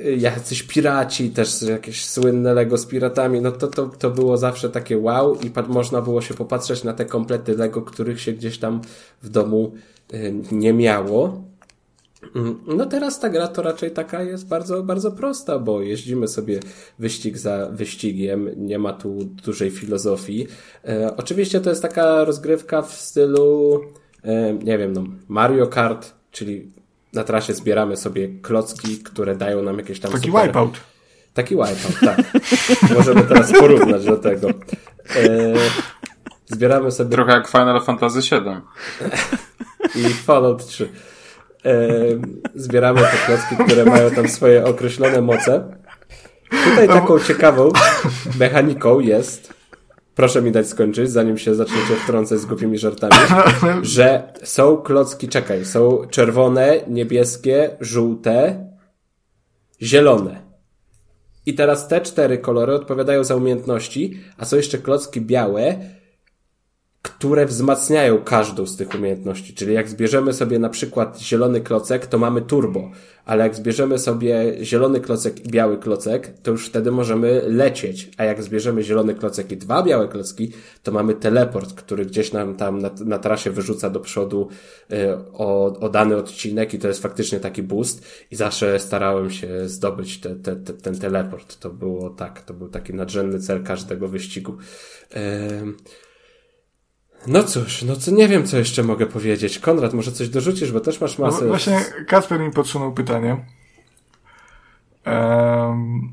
[0.04, 4.70] e, jacyś piraci, też jakieś słynne Lego z piratami, no to, to, to było zawsze
[4.70, 8.80] takie wow i można było się popatrzeć na te komplety Lego, których się gdzieś tam
[9.22, 9.72] w domu
[10.12, 11.47] e, nie miało.
[12.34, 16.60] Mm, No teraz ta gra to raczej taka jest bardzo, bardzo prosta, bo jeździmy sobie
[16.98, 20.46] wyścig za wyścigiem, nie ma tu dużej filozofii.
[20.88, 23.80] E, oczywiście to jest taka rozgrywka w stylu,
[24.24, 26.72] e, nie wiem, no, Mario Kart, czyli
[27.12, 30.46] na trasie zbieramy sobie klocki, które dają nam jakieś tam Taki super...
[30.46, 30.80] wipeout.
[31.34, 32.18] Taki wipeout, tak.
[32.96, 34.48] Możemy teraz porównać do tego.
[34.50, 34.54] E,
[36.46, 38.60] zbieramy sobie Trochę jak Final Fantasy VII.
[39.94, 40.88] i Fallout 3.
[42.54, 45.78] Zbieramy te klocki, które mają tam swoje określone moce.
[46.64, 47.70] Tutaj taką ciekawą
[48.38, 49.54] mechaniką jest,
[50.14, 53.14] proszę mi dać skończyć, zanim się zaczniecie wtrącać z głupimi żartami,
[53.82, 58.66] że są klocki, czekaj, są czerwone, niebieskie, żółte,
[59.82, 60.48] zielone.
[61.46, 65.78] I teraz te cztery kolory odpowiadają za umiejętności, a są jeszcze klocki białe,
[67.10, 69.54] które wzmacniają każdą z tych umiejętności.
[69.54, 72.90] Czyli jak zbierzemy sobie na przykład zielony klocek, to mamy turbo,
[73.24, 78.24] ale jak zbierzemy sobie zielony klocek i biały klocek, to już wtedy możemy lecieć, a
[78.24, 80.52] jak zbierzemy zielony klocek i dwa białe klocki,
[80.82, 84.48] to mamy teleport, który gdzieś nam tam na, na trasie wyrzuca do przodu
[84.92, 84.96] y,
[85.32, 90.20] o, o dany odcinek i to jest faktycznie taki boost i zawsze starałem się zdobyć
[90.20, 91.58] te, te, te, ten teleport.
[91.58, 94.56] To było tak, to był taki nadrzędny cel każdego wyścigu.
[97.26, 99.58] No cóż, no co nie wiem, co jeszcze mogę powiedzieć.
[99.58, 101.42] Konrad, może coś dorzucisz, bo też masz masę.
[101.42, 103.44] No, właśnie Kasper mi podsunął pytanie.
[105.06, 106.12] Um,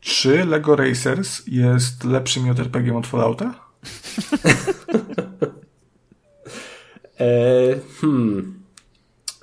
[0.00, 3.54] czy Lego Racers jest lepszym JRPG od Fallouta?
[7.20, 7.24] e,
[8.00, 8.60] hmm.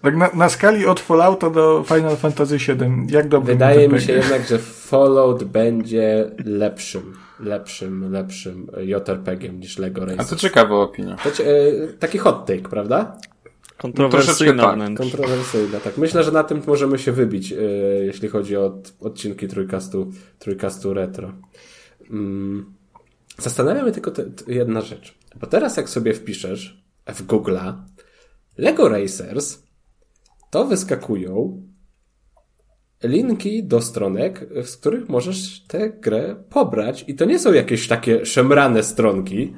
[0.01, 2.65] Tak na, na, skali od Fallouta do Final Fantasy VII,
[3.09, 10.05] jak dobry Wydaje mi się jednak, że Fallout będzie lepszym lepszym, lepszym JRPG-iem niż Lego
[10.05, 10.27] Racers.
[10.27, 11.15] A to ciekawa opinia.
[11.15, 13.17] To, e, taki hot take, prawda?
[13.77, 15.97] Kontrowersyjna no, tak, Kontrowersyjna, tak.
[15.97, 17.55] Myślę, że na tym możemy się wybić, e,
[18.05, 21.33] jeśli chodzi o odcinki trójkastu, trójkastu retro.
[22.09, 22.73] Mm.
[23.37, 25.17] Zastanawiam mnie tylko te, te jedna rzecz.
[25.39, 27.73] Bo teraz jak sobie wpiszesz w Google'a
[28.57, 29.63] Lego Racers,
[30.49, 31.61] to wyskakują
[33.03, 37.05] linki do stronek, z których możesz tę grę pobrać.
[37.07, 39.53] I to nie są jakieś takie szemrane stronki.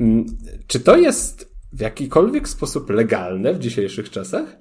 [0.00, 0.26] Mm,
[0.66, 4.56] czy to jest w jakikolwiek sposób legalne w dzisiejszych czasach?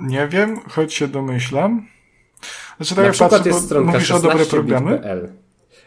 [0.00, 1.86] Nie wiem, choć się domyślam.
[2.76, 5.00] Znaczy, tak na przykład patrzę, jest stronka mówisz o dobre programy?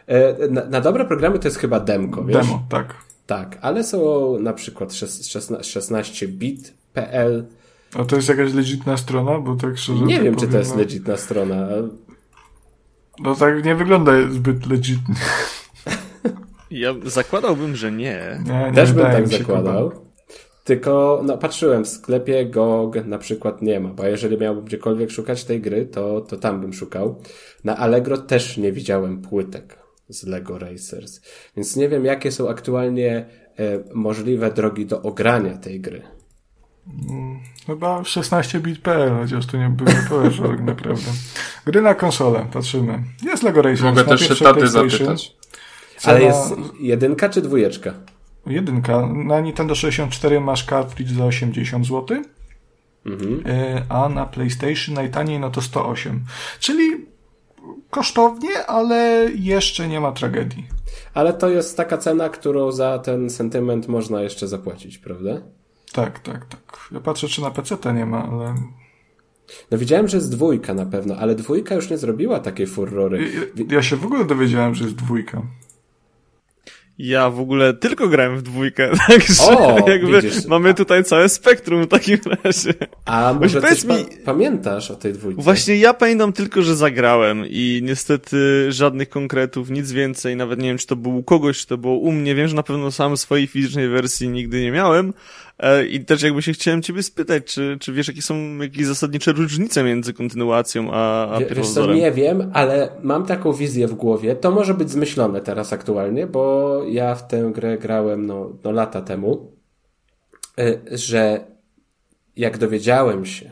[0.08, 2.38] E, na, na, dobre programy to jest chyba demko, wiesz?
[2.38, 2.96] Demo, tak.
[3.26, 7.46] Tak, ale są na przykład 16bit.pl,
[7.96, 9.40] a to jest jakaś legitna strona?
[9.40, 10.78] Bo tak szczerze Nie tak wiem, powiem, czy to jest no...
[10.78, 11.68] legitna strona.
[13.20, 15.16] No tak nie wygląda zbyt legitnie.
[16.72, 18.42] Ja zakładałbym, że nie.
[18.46, 19.90] nie, nie Też bym tak zakładał.
[19.90, 20.02] Chyba.
[20.64, 25.44] Tylko no, patrzyłem, w sklepie GOG na przykład nie ma, bo jeżeli miałbym gdziekolwiek szukać
[25.44, 27.22] tej gry, to, to tam bym szukał.
[27.64, 29.80] Na Allegro też nie widziałem płytek
[30.10, 31.22] z Lego Racers,
[31.56, 33.26] więc nie wiem, jakie są aktualnie
[33.60, 36.02] e, możliwe drogi do ogrania tej gry.
[37.68, 41.12] Chyba 16bit.pl, chociaż tu nie było powiedzieć tak naprawdę.
[41.66, 43.04] Gry na konsolę, patrzymy.
[43.24, 43.86] Jest Lego Racing.
[43.86, 45.36] Mogę też się taty zapytać.
[45.98, 46.16] Cena...
[46.16, 47.94] Ale jest jedynka czy dwójeczka?
[48.46, 49.08] Jedynka.
[49.08, 52.18] Na Nintendo 64 masz cartridge za 80 zł,
[53.06, 53.44] mhm.
[53.46, 56.24] E, a na PlayStation najtaniej no to 108.
[56.60, 57.06] Czyli
[57.90, 60.68] kosztownie, ale jeszcze nie ma tragedii.
[61.14, 65.42] Ale to jest taka cena, którą za ten sentyment można jeszcze zapłacić, prawda?
[65.92, 66.90] Tak, tak, tak.
[66.92, 68.56] Ja patrzę, czy na PC nie ma, ale.
[69.72, 73.32] No widziałem, że jest dwójka na pewno, ale dwójka już nie zrobiła takiej furrory.
[73.56, 75.42] Ja, ja się w ogóle dowiedziałem, że jest dwójka.
[77.00, 80.46] Ja w ogóle tylko grałem w dwójkę, także o, jakby widzisz.
[80.46, 82.74] mamy tutaj całe spektrum w takim razie.
[83.06, 83.96] A może coś mi...
[83.96, 85.42] pa pamiętasz o tej dwójce?
[85.42, 90.78] Właśnie ja pamiętam tylko, że zagrałem i niestety żadnych konkretów, nic więcej, nawet nie wiem,
[90.78, 93.18] czy to było u kogoś, czy to było u mnie, wiem, że na pewno sam
[93.18, 95.14] swojej fizycznej wersji nigdy nie miałem,
[95.90, 99.84] I też jakby się chciałem ciebie spytać, czy, czy wiesz, jakie są jakieś zasadnicze różnice
[99.84, 104.36] między kontynuacją a, a Wiesz co, nie wiem, ale mam taką wizję w głowie.
[104.36, 109.02] To może być zmyślone teraz aktualnie, bo ja w tę grę grałem no, no lata
[109.02, 109.52] temu,
[110.60, 111.48] e, że
[112.36, 113.52] jak dowiedziałem się,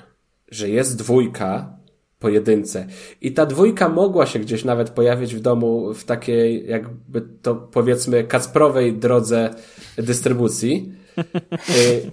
[0.52, 1.78] że jest dwójka
[2.20, 2.88] pojedynce
[3.22, 8.24] i ta dwójka mogła się gdzieś nawet pojawić w domu w takiej jakby to powiedzmy
[8.24, 9.50] kacprowej drodze
[9.98, 10.97] dystrybucji,
[11.70, 12.12] Y,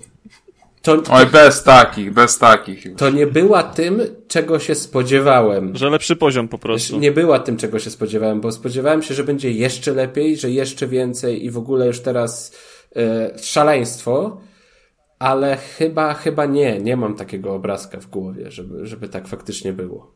[0.85, 2.85] to, Oj, bez takich, bez takich.
[2.85, 2.97] Już.
[2.97, 5.77] To nie była tym, czego się spodziewałem.
[5.77, 6.99] Że lepszy poziom po prostu.
[6.99, 10.87] Nie była tym, czego się spodziewałem, bo spodziewałem się, że będzie jeszcze lepiej, że jeszcze
[10.87, 12.57] więcej i w ogóle już teraz
[12.97, 14.41] e, szaleństwo,
[15.19, 20.15] ale chyba, chyba nie, nie mam takiego obrazka w głowie, żeby, żeby tak faktycznie było.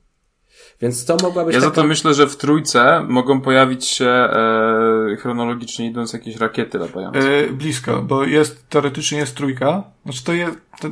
[0.80, 1.74] Więc to mogła być Ja taka...
[1.74, 7.18] za to myślę, że w trójce mogą pojawić się e, chronologicznie idąc jakieś rakiety latające.
[7.18, 9.82] E, blisko, bo jest, teoretycznie jest trójka.
[10.04, 10.88] Znaczy to jest, to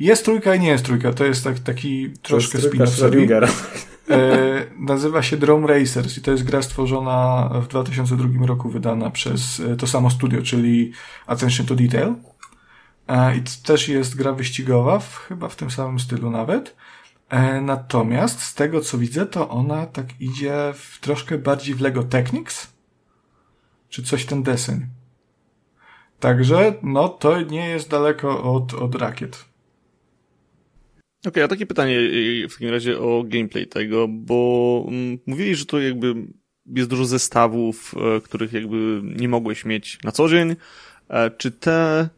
[0.00, 1.12] jest trójka i nie jest trójka.
[1.12, 3.48] To jest tak, taki troszkę spin-off
[4.10, 9.60] e, Nazywa się Drone Racers i to jest gra stworzona w 2002 roku, wydana przez
[9.60, 10.92] e, to samo studio, czyli
[11.26, 12.14] Attention to Detail.
[13.08, 16.76] E, I też jest gra wyścigowa, w, chyba w tym samym stylu nawet.
[17.30, 22.02] E, natomiast z tego co widzę, to ona tak idzie w troszkę bardziej w Lego
[22.02, 22.72] Technics,
[23.88, 24.86] czy coś ten deseń.
[26.20, 29.44] Także, no to nie jest daleko od, od rakiet.
[31.26, 31.96] okay, a takie pytanie
[32.48, 36.14] w takim razie o gameplay tego, bo mm, mówili, że to jakby
[36.66, 40.56] jest dużo zestawów, e, których jakby nie mogłeś mieć na co dzień.
[41.08, 42.08] E, czy te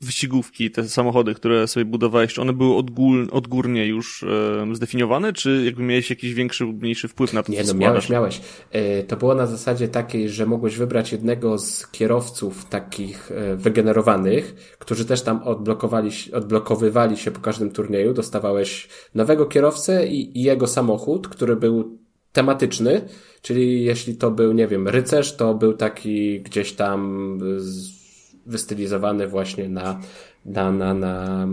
[0.00, 5.82] wyścigówki, te samochody, które sobie budowałeś, one były odgól, odgórnie już um, zdefiniowane, czy jakby
[5.82, 8.40] miałeś jakiś większy lub mniejszy wpływ na to, Nie, no miałeś, miałeś.
[8.70, 15.04] E, to było na zasadzie takiej, że mogłeś wybrać jednego z kierowców takich wygenerowanych, którzy
[15.04, 18.14] też tam odblokowali, odblokowywali się po każdym turnieju.
[18.14, 21.98] Dostawałeś nowego kierowcę i, i jego samochód, który był
[22.32, 23.08] tematyczny,
[23.42, 27.38] czyli jeśli to był, nie wiem, rycerz, to był taki gdzieś tam
[28.48, 30.00] wystylizowany właśnie na,
[30.44, 31.46] na, na, na,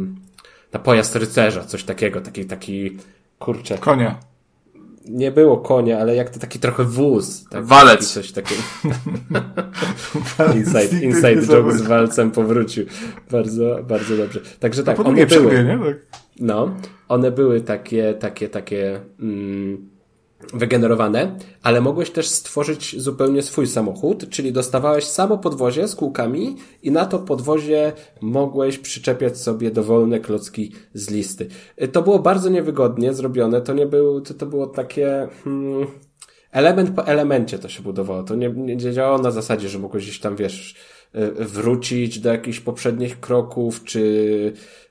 [0.74, 2.98] na pojazd rycerza, coś takiego, taki, taki,
[3.40, 3.78] kurczę.
[3.78, 4.20] Konia.
[5.10, 7.46] Nie było konia, ale jak to taki trochę wóz.
[7.50, 8.14] Tak, Walec.
[8.14, 8.62] Coś takiego.
[10.56, 12.86] inside inside joke z walcem powrócił.
[13.32, 14.40] Bardzo, bardzo dobrze.
[14.60, 15.64] Także tak, one były.
[15.64, 15.80] Nie?
[15.86, 15.98] Tak.
[16.40, 16.76] No,
[17.08, 19.90] one były takie, takie, takie, mm,
[20.54, 26.92] wygenerowane, ale mogłeś też stworzyć zupełnie swój samochód, czyli dostawałeś samo podwozie z kółkami i
[26.92, 31.48] na to podwozie mogłeś przyczepiać sobie dowolne klocki z listy.
[31.92, 35.88] To było bardzo niewygodnie zrobione, to nie był, to, to było takie, hmm,
[36.52, 40.20] element po elemencie to się budowało, to nie, nie działało na zasadzie, że mogłeś gdzieś
[40.20, 40.76] tam, wiesz,
[41.16, 44.00] y, wrócić do jakichś poprzednich kroków, czy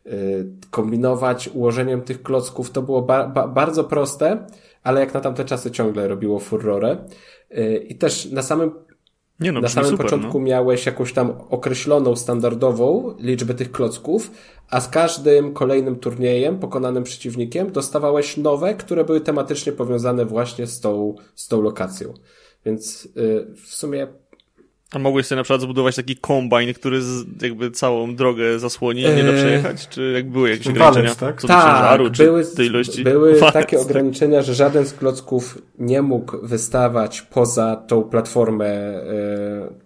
[0.06, 4.47] y, kombinować ułożeniem tych klocków, to było ba ba bardzo proste,
[4.85, 6.97] ale jak na tamte czasy ciągle robiło furorę.
[7.59, 8.70] Y, I też na samym
[9.40, 10.44] nie no, na samym super, początku no.
[10.44, 14.31] miałeś jakąś tam określoną, standardową liczbę tych klocków,
[14.70, 20.81] a z każdym kolejnym turniejem, pokonanym przeciwnikiem, dostawałeś nowe, które były tematycznie powiązane właśnie z
[20.81, 22.15] tą, z tą lokacją.
[22.65, 24.06] Więc yy, w sumie
[24.97, 29.05] a mogłeś sobie na przykład zbudować taki kombajn, który z, jakby całą drogę zasłoni i
[29.05, 29.89] nie da eee, przejechać?
[29.89, 31.15] Czy jak były jakieś ograniczenia?
[31.15, 31.41] tak?
[31.41, 33.05] Co tak, czy były, tej ilości?
[33.05, 39.05] Były takie ograniczenia, że żaden z klocków nie mógł wystawać poza tą platformę e,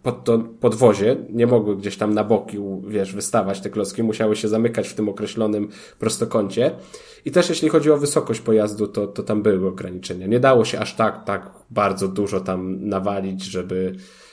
[0.02, 1.16] pod to podwozie.
[1.30, 2.58] Nie mogły gdzieś tam na boki,
[2.88, 4.02] wiesz, wystawać te klocki.
[4.02, 5.68] Musiały się zamykać w tym określonym
[5.98, 6.70] prostokącie.
[7.24, 10.26] I też jeśli chodzi o wysokość pojazdu, to, to tam były ograniczenia.
[10.26, 14.27] Nie dało się aż tak, tak bardzo dużo tam nawalić, żeby Yy,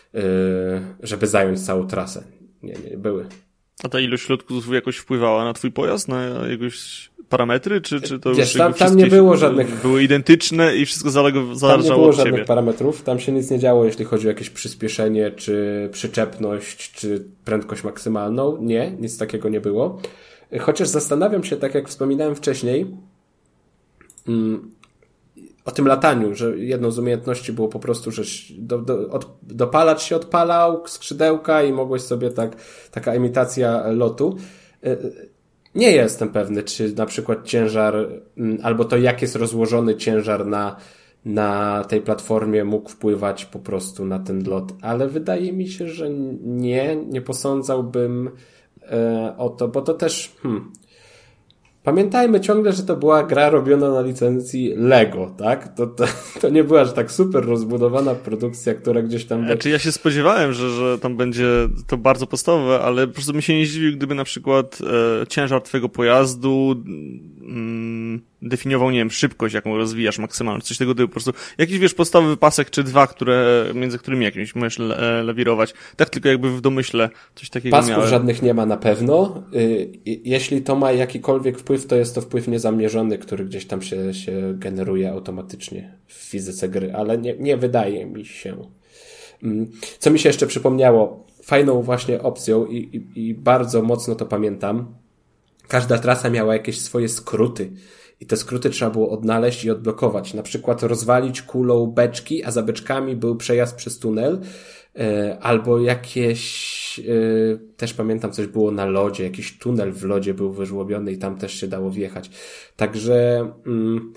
[1.04, 2.24] żeby zająć całą trasę.
[2.64, 3.26] Nie, nie, były.
[3.84, 8.34] A ta ilość środków jakoś wpływała na twój pojazd, na jakieś parametry, czy, czy to
[8.34, 9.82] Wiesz, tam, tam nie było żadnych...
[9.82, 12.46] Były identyczne i wszystko zalegało Tam nie było żadnych ciebie.
[12.46, 17.84] parametrów, tam się nic nie działo, jeśli chodzi o jakieś przyspieszenie, czy przyczepność, czy prędkość
[17.84, 18.58] maksymalną.
[18.62, 20.02] Nie, nic takiego nie było.
[20.60, 22.86] Chociaż zastanawiam się, tak jak wspominałem wcześniej,
[24.28, 24.72] mm,
[25.66, 28.24] o tym lataniu, że jedną z umiejętności było po prostu, że
[28.58, 32.56] do, do, od, dopalacz się odpalał, skrzydełka i mogłeś sobie tak,
[32.92, 34.36] taka imitacja lotu.
[34.86, 35.30] Y,
[35.76, 38.10] nie jestem pewny, czy na przykład ciężar,
[38.64, 40.76] albo to jak jest rozłożony ciężar na,
[41.26, 46.10] na tej platformie mógł wpływać po prostu na ten lot, ale wydaje mi się, że
[46.44, 48.30] nie, nie posądzałbym
[48.82, 50.72] e, o to, bo to też, hmm,
[51.86, 55.76] Pamiętajmy ciągle, że to była gra robiona na licencji Lego, tak?
[55.76, 56.06] To, to,
[56.42, 59.46] to nie była że tak super rozbudowana produkcja, która gdzieś tam...
[59.46, 61.48] Znaczy ja się spodziewałem, że, że tam będzie
[61.88, 64.80] to bardzo podstawowe, ale po prostu mi się nie zdziwił, gdyby na przykład
[65.22, 68.05] e, ciężar twojego pojazdu mm,
[68.46, 72.38] definiował, nie wiem, szybkość, jaką rozwijasz maksymalnie, coś tego typu, po prostu jakiś, wiesz, podstawowy
[72.38, 75.74] pasek czy dwa, które, między którymi jakimś możesz le, lewirować.
[75.96, 78.10] Tak tylko jakby w domyśle coś takiego Pasków miałem.
[78.10, 79.44] żadnych nie ma na pewno.
[79.56, 84.14] Y, jeśli to ma jakikolwiek wpływ, to jest to wpływ niezamierzony, który gdzieś tam się,
[84.14, 88.58] się generuje automatycznie w fizyce gry, ale nie, nie wydaje mi się.
[89.44, 94.26] Mm, co mi się jeszcze przypomniało, fajną właśnie opcją i, i, i bardzo mocno to
[94.26, 94.96] pamiętam,
[95.68, 97.72] każda trasa miała jakieś swoje skróty
[98.20, 100.34] i te skróty trzeba było odnaleźć i odblokować.
[100.34, 104.42] Na przykład rozwalić kulą beczki, a za beczkami był przejazd przez tunel,
[104.96, 107.04] e, albo jakieś, e,
[107.78, 111.54] też pamiętam, coś było na lodzie, jakiś tunel w lodzie był wyżłobiony i tam też
[111.54, 112.30] się dało wjechać.
[112.76, 114.14] Także mm,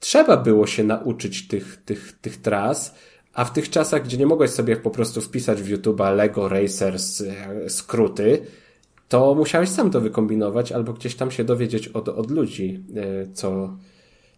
[0.00, 2.94] trzeba było się nauczyć tych, tych, tych tras,
[3.34, 7.20] a w tych czasach, gdzie nie mogłeś sobie po prostu wpisać w YouTube'a Lego Racers
[7.20, 8.46] e, skróty,
[9.14, 13.78] to musiałeś sam to wykombinować albo gdzieś tam się dowiedzieć od, od ludzi, e, co,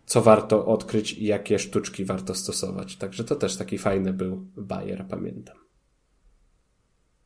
[0.07, 2.97] co warto odkryć i jakie sztuczki warto stosować.
[2.97, 5.57] Także to też taki fajny był bajer, pamiętam.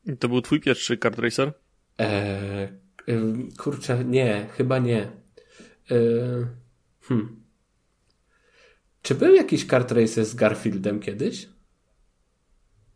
[0.05, 1.53] I to był twój pierwszy kart racer?
[1.97, 2.67] Eee,
[3.57, 5.11] kurczę, nie, chyba nie.
[5.89, 6.45] Eee,
[7.01, 7.43] hmm.
[9.01, 11.49] Czy był jakiś kart racer z Garfieldem kiedyś?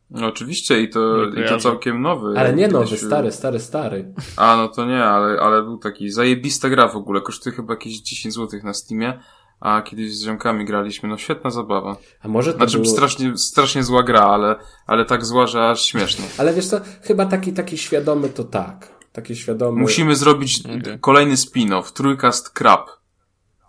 [0.09, 2.39] No oczywiście i to, i to całkiem nowy.
[2.39, 4.13] Ale nie nowy, stary, stary, stary.
[4.37, 7.21] A, no to nie, ale, ale był taki zajebista gra w ogóle.
[7.21, 9.19] Kosztuje chyba jakieś 10 zł na Steamie.
[9.59, 11.97] A kiedyś z ziomkami graliśmy, no świetna zabawa.
[12.21, 12.93] A może to Znaczy było...
[12.93, 14.55] strasznie, strasznie zła gra, ale,
[14.87, 16.25] ale tak zła, że aż śmiesznie.
[16.37, 18.95] Ale wiesz co, chyba taki, taki świadomy to tak.
[19.11, 19.81] Taki świadomy...
[19.81, 20.99] Musimy zrobić Okej.
[20.99, 22.89] kolejny spin-off, Trójkast Krab.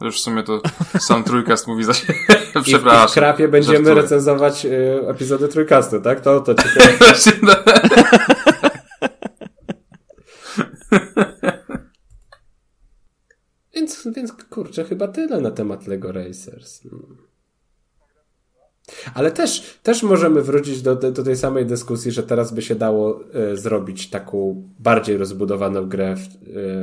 [0.01, 0.61] Już w sumie to
[0.99, 2.19] sam Trójkast mówi za siebie.
[2.63, 3.07] Przepraszam.
[3.09, 3.95] I w krapie będziemy żartuję.
[4.03, 6.21] recenzować y, epizody trójkastu, tak?
[6.21, 6.97] To, to ciekawe.
[7.43, 7.55] No.
[13.75, 16.83] Więc, więc kurczę, chyba tyle na temat Lego Racers.
[19.15, 23.21] Ale też, też możemy wrócić do, do tej samej dyskusji, że teraz by się dało
[23.35, 26.21] e, zrobić taką bardziej rozbudowaną grę w,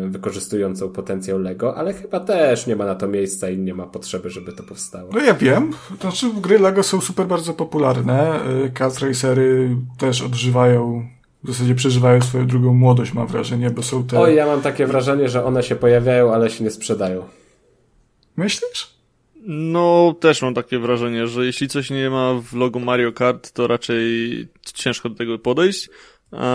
[0.05, 3.85] e, wykorzystującą potencjał Lego, ale chyba też nie ma na to miejsca i nie ma
[3.88, 5.09] potrzeby, żeby to powstało.
[5.13, 5.73] No ja wiem.
[5.99, 8.39] To znaczy gry LEGO są super bardzo popularne.
[8.65, 11.07] Y, Cat Racery też odżywają,
[11.43, 14.19] w zasadzie przeżywają swoją drugą młodość, mam wrażenie, bo są te...
[14.19, 17.23] Oj, ja mam takie wrażenie, że one się pojawiają, ale się nie sprzedają.
[18.38, 18.93] Myślisz?
[19.45, 23.68] No, też mam takie wrażenie, że jeśli coś nie ma w logo Mario Kart, to
[23.68, 23.98] raczej
[24.74, 25.90] ciężko do tego podejść.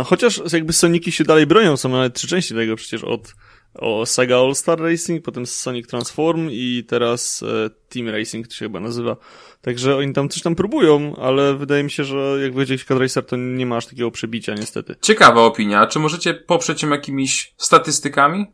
[0.05, 3.35] Chociaż jakby Soniki się dalej bronią, są nawet trzy części tego przecież od
[3.75, 8.65] o Sega All Star Racing, potem Sonic Transform i teraz e, Team Racing to się
[8.65, 9.17] chyba nazywa.
[9.63, 13.27] Także oni tam coś tam próbują, ale wydaje mi się, że jak wyjdzie Kart Racer,
[13.27, 14.95] to nie ma aż takiego przebicia niestety.
[15.03, 15.87] Ciekawa opinia.
[15.87, 18.47] Czy możecie poprzeć ją jakimiś statystykami?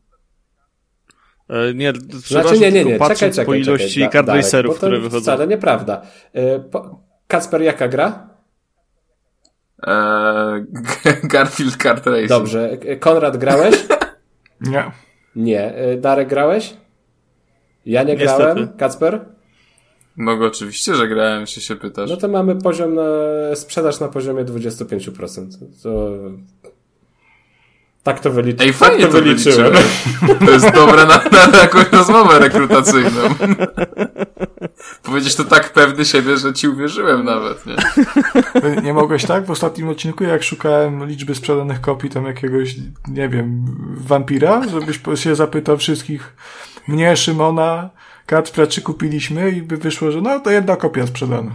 [1.48, 1.92] E, nie,
[2.26, 5.20] Znaczy nie, nie, nie, czekaj, czekaj, po ilości czekaj, Kart Racerów, które wychodzą.
[5.20, 6.02] wcale nieprawda.
[6.34, 6.64] E,
[7.28, 8.28] Kacper, jaka gra?
[9.86, 10.64] Eee,
[11.24, 12.28] Garfield Kart Racing.
[12.28, 12.70] Dobrze.
[12.70, 13.74] E, Konrad, grałeś?
[14.60, 14.90] Nie.
[15.36, 15.74] Nie.
[15.98, 16.76] Darek, grałeś?
[17.86, 18.42] Ja nie Niestety.
[18.42, 18.68] grałem.
[18.78, 19.24] Kacper?
[20.16, 22.10] No oczywiście, że grałem, jeśli się pytasz.
[22.10, 23.02] No to mamy poziom na,
[23.54, 25.46] sprzedaż na poziomie 25%.
[25.82, 26.10] To...
[28.04, 28.64] Tak to, wyliczy...
[28.64, 29.72] Ej, tak fajnie to to wyliczyłem.
[29.72, 30.38] wyliczyłem.
[30.46, 31.20] To jest dobre na,
[31.52, 33.20] na jakąś rozmowę rekrutacyjną.
[35.02, 37.74] Powiedzieć to tak pewny siebie, że ci uwierzyłem nawet, nie?
[38.82, 39.46] Nie mogłeś tak?
[39.46, 42.74] W ostatnim odcinku, jak szukałem liczby sprzedanych kopii tam jakiegoś,
[43.08, 43.64] nie wiem,
[43.96, 46.36] wampira, żebyś się zapytał wszystkich
[46.88, 47.90] mnie, Szymona,
[48.26, 51.50] Kacpra, czy kupiliśmy i by wyszło, że no to jedna kopia sprzedana.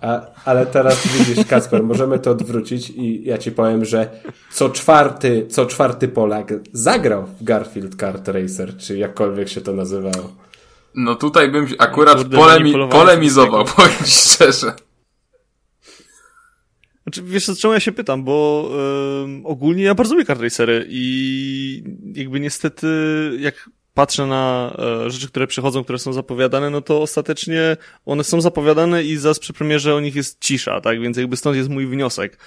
[0.00, 4.10] A, ale teraz widzisz, Kacper, możemy to odwrócić i ja ci powiem, że
[4.52, 10.36] co czwarty, co czwarty Polak zagrał w Garfield Kart Racer, czy jakkolwiek się to nazywało.
[10.94, 14.72] No tutaj bym akurat Kurde, polemi polemizował, powiem ci szczerze.
[17.02, 18.68] Znaczy, wiesz czemu ja się pytam, bo
[19.24, 21.84] em, ogólnie ja bardzo lubię kart racery i
[22.14, 22.86] jakby niestety
[23.38, 24.74] jak patrzę na
[25.06, 29.38] e, rzeczy, które przychodzą, które są zapowiadane, no to ostatecznie one są zapowiadane i zaraz
[29.38, 31.00] przy premierze o nich jest cisza, tak?
[31.00, 32.38] Więc jakby stąd jest mój wniosek.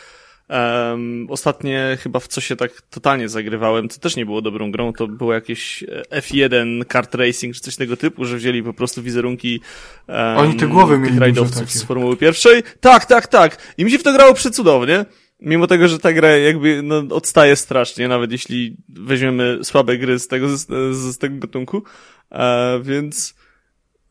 [0.50, 4.94] Um, ostatnie chyba w co się tak totalnie zagrywałem, to też nie było dobrą grą,
[4.94, 9.04] to było jakieś e, F1 kart racing czy coś tego typu, że wzięli po prostu
[9.04, 9.62] wizerunki
[10.08, 12.64] um, Oni te głowy mieli tych rajdowców z Formuły Pierwszej.
[12.80, 13.74] Tak, tak, tak.
[13.78, 15.06] I mi się w to grało przecudownie.
[15.40, 20.28] Mimo tego, że ta gra jakby no, odstaje strasznie, nawet jeśli weźmiemy słabe gry z
[20.28, 21.84] tego, z, z tego gatunku.
[22.32, 23.36] E, więc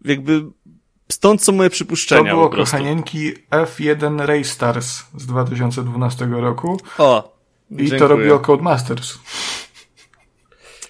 [0.05, 0.43] jakby
[1.13, 2.77] stąd są moje To przypuszczenia było po prostu.
[2.77, 7.39] kochanienki F1 Race Stars z 2012 roku O,
[7.71, 7.99] i dziękuję.
[7.99, 9.19] to robiło Codemasters.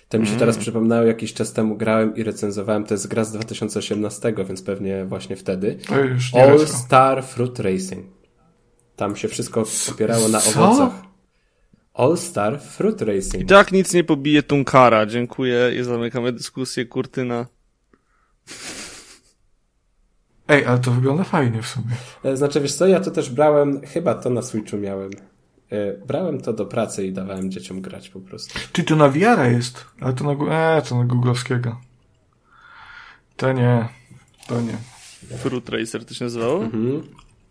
[0.09, 0.40] To mi się Mm.
[0.40, 5.05] teraz przypomniało, jakiś czas temu grałem i recenzowałem, to jest gra z 2018, więc pewnie
[5.05, 5.78] właśnie wtedy.
[5.89, 6.66] To już nie All.
[6.66, 8.06] Star Fruit Racing.
[8.97, 10.65] Tam się wszystko opierało na co?
[10.65, 10.93] owocach.
[11.95, 13.49] All Star Fruit I Racing.
[13.49, 15.07] tak nic nie pobije Tunkara.
[15.07, 16.85] Dziękuję i zamykamy dyskusję.
[16.87, 17.47] Kurtyna.
[20.49, 21.87] Ej, ale to wygląda fajnie w sumie.
[22.25, 25.11] E, Znaczy, wiesz co, ja to też brałem, chyba to na Switchu miałem.
[25.71, 28.59] E, Brałem to do pracy i dawałem dzieciom grać po prostu.
[28.73, 31.81] Ty, to na VR jest, ale to na, e, to na googlowskiego.
[33.37, 33.89] To nie,
[34.47, 34.77] to nie.
[35.39, 36.62] Fruit Racer to się nazywało?
[36.65, 37.03] Mhm.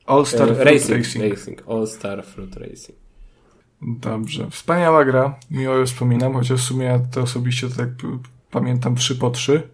[0.06, 1.32] All Star E, Fruit Racing, Racing.
[1.32, 1.62] Racing.
[1.70, 2.98] All Star Fruit Racing.
[3.82, 4.50] Dobrze.
[4.50, 5.36] Wspaniała gra.
[5.52, 7.90] Miło ją wspominam, chociaż w sumie ja to osobiście tak
[8.52, 9.70] pamiętam 3 po 3.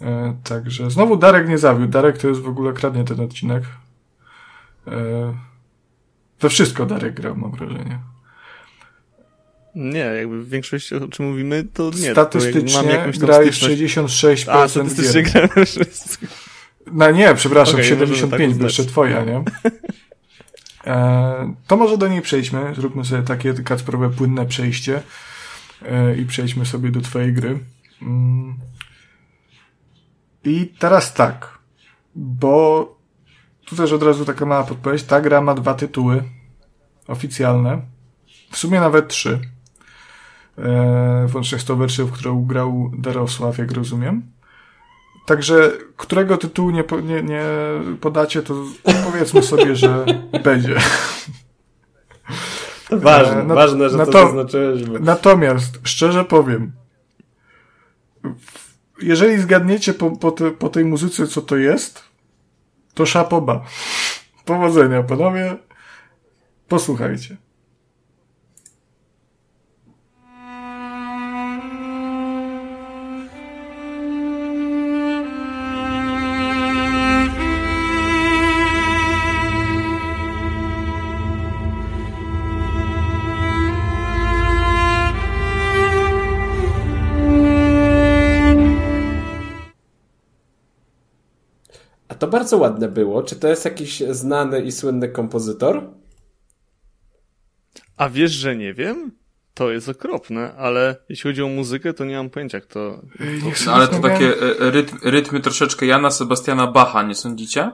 [0.00, 1.92] E, także znowu Darek nie zawiódł.
[1.92, 3.64] Darek to jest w ogóle kradnie ten odcinek.
[4.86, 5.34] E,
[6.40, 7.98] we wszystko Darek grał, mam wrażenie.
[9.74, 12.08] Nie, jakby większość o czym mówimy, to nie.
[12.08, 14.46] to Statystycznie mam jakąś tam grałeś styczność.
[14.46, 16.26] 66% A, statystycznie grałem wszystko.
[16.92, 19.44] No nie, przepraszam, możemy 75, tak jeszcze twoja, nie?
[20.86, 22.74] E, to może do niej przejdźmy.
[22.74, 25.02] Zróbmy sobie takie kacprowe, płynne przejście
[25.82, 27.58] e, i przejdźmy sobie do twojej gry.
[28.02, 28.54] Mm.
[30.44, 31.58] I teraz tak,
[32.14, 32.84] bo
[33.64, 35.02] tu też od razu taka mała podpowiedź.
[35.02, 36.24] Ta gra ma dwa tytuły.
[37.06, 37.82] oficjalne.
[38.50, 39.40] W sumie nawet trzy.
[40.58, 44.22] E, włącznie z tą wersją, w którą grał Darosław, jak rozumiem.
[45.26, 47.42] Także, którego tytułu nie, nie, nie
[48.00, 48.54] podacie, to
[49.04, 50.04] powiedzmy sobie, że
[50.44, 50.76] będzie.
[52.90, 54.84] Ważne, E, ważne, że no to, to- zaznaczyłeś.
[54.84, 54.98] Bo...
[54.98, 56.72] Natomiast, szczerze powiem,
[59.02, 62.02] jeżeli zgadniecie po, po, te, po tej muzyce, co to jest,
[62.94, 63.64] to szapoba.
[64.44, 65.56] Powodzenia, panowie.
[66.68, 67.36] Posłuchajcie.
[92.30, 93.22] Bardzo ładne było.
[93.22, 95.90] Czy to jest jakiś znany i słynny kompozytor?
[97.96, 99.12] A wiesz, że nie wiem?
[99.54, 103.02] To jest okropne, ale jeśli chodzi o muzykę, to nie mam pojęcia, jak to...
[103.20, 107.72] Nie No, ale to takie e, rytm, rytmy troszeczkę Jana Sebastiana Bacha, nie sądzicie?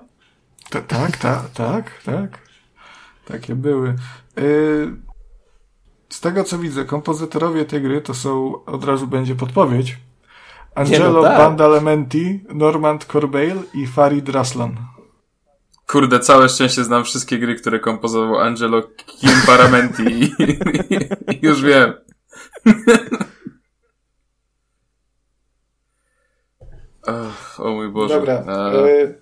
[0.71, 2.39] Ta, tak, tak, tak, tak.
[3.25, 3.95] Takie były.
[4.37, 4.97] Yy,
[6.09, 9.99] z tego co widzę, kompozytorowie tej gry to są, od razu będzie podpowiedź.
[10.77, 11.39] Angelo Nie, no tak.
[11.39, 14.77] Bandalementi, Normand Corbeil i Farid Raslan.
[15.87, 20.25] Kurde, całe szczęście znam wszystkie gry, które kompozował Angelo Kimparamenti i,
[21.33, 21.93] i już wiem.
[27.07, 28.15] Ach, o mój Boże.
[28.15, 28.35] Dobra.
[28.35, 29.15] E,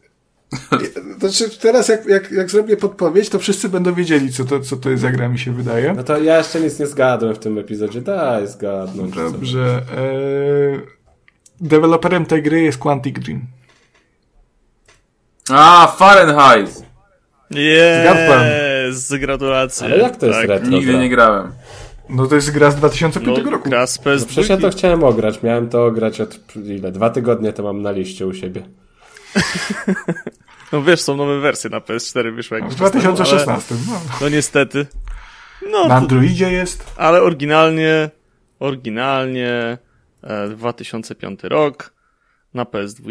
[1.18, 4.90] znaczy teraz jak, jak, jak zrobię podpowiedź, to wszyscy będą wiedzieli, co to, co to
[4.90, 5.92] jest za gra, mi się wydaje.
[5.96, 8.00] No to ja jeszcze nic nie zgadłem w tym epizodzie.
[8.00, 9.14] Daj zgadnąć.
[9.14, 9.82] Dobrze.
[9.96, 11.03] E,
[11.60, 13.40] deweloperem tej gry jest Quantic Dream.
[15.50, 16.82] A, Fahrenheit!
[17.50, 19.12] Yes!
[19.20, 19.86] Gratulacje.
[19.86, 20.48] Ale jak to jest Tak.
[20.48, 20.68] retro?
[20.70, 21.00] Nigdy gra?
[21.00, 21.52] nie grałem.
[22.08, 23.68] No to jest gra z 2005 No, roku.
[23.70, 24.26] gra z No PS2.
[24.26, 25.42] przecież ja to chciałem ograć.
[25.42, 26.92] Miałem to ograć od ile?
[26.92, 28.62] Dwa tygodnie to mam na liście u siebie.
[30.72, 33.74] No wiesz, są nowe wersje na PS4 wyszły W czas temu, 2016.
[33.88, 33.92] No.
[33.92, 34.86] Ale, no niestety.
[35.70, 36.92] No, Na Androidzie jest.
[36.96, 38.10] ale oryginalnie,
[38.60, 39.78] oryginalnie
[40.50, 41.94] 2005 rok
[42.54, 43.10] na PS2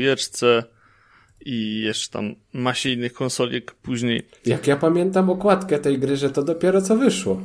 [1.45, 4.27] i jeszcze tam masie innych konsoliek później.
[4.45, 7.41] Jak ja pamiętam okładkę tej gry, że to dopiero co wyszło.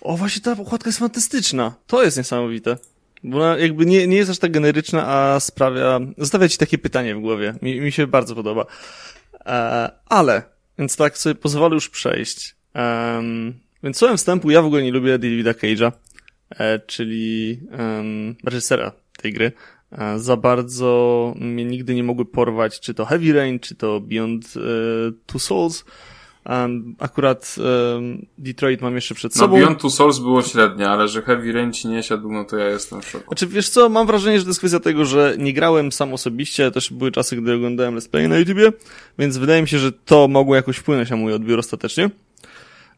[0.00, 1.74] O, właśnie ta okładka jest fantastyczna.
[1.86, 2.76] To jest niesamowite.
[3.24, 7.14] Bo ona jakby nie, nie jest aż tak generyczna, a sprawia, zostawia ci takie pytanie
[7.14, 7.54] w głowie.
[7.62, 8.66] Mi, mi się bardzo podoba.
[9.46, 10.42] E, ale,
[10.78, 12.56] więc tak sobie pozwolę już przejść.
[12.74, 15.92] Um, więc słowem wstępu, ja w ogóle nie lubię Davida Cage'a, e,
[16.86, 18.92] czyli um, reżysera
[19.22, 19.52] tej gry.
[19.92, 24.44] E, za bardzo mnie nigdy nie mogły porwać, czy to Heavy Rain, czy to Beyond
[24.56, 24.60] e,
[25.26, 25.84] Two Souls.
[26.98, 27.56] Akurat
[28.38, 29.56] Detroit mam jeszcze przed No sobą.
[29.56, 32.68] Beyond Two Souls było średnie, ale że Heavy Rain ci nie siadł, no to ja
[32.68, 33.24] jestem w szoku.
[33.26, 36.70] Znaczy, wiesz co, mam wrażenie, że to jest kwestia tego, że nie grałem sam osobiście,
[36.70, 38.72] też były czasy, gdy oglądałem Let's Play na YouTubie,
[39.18, 42.10] więc wydaje mi się, że to mogło jakoś wpłynąć na mój odbiór ostatecznie.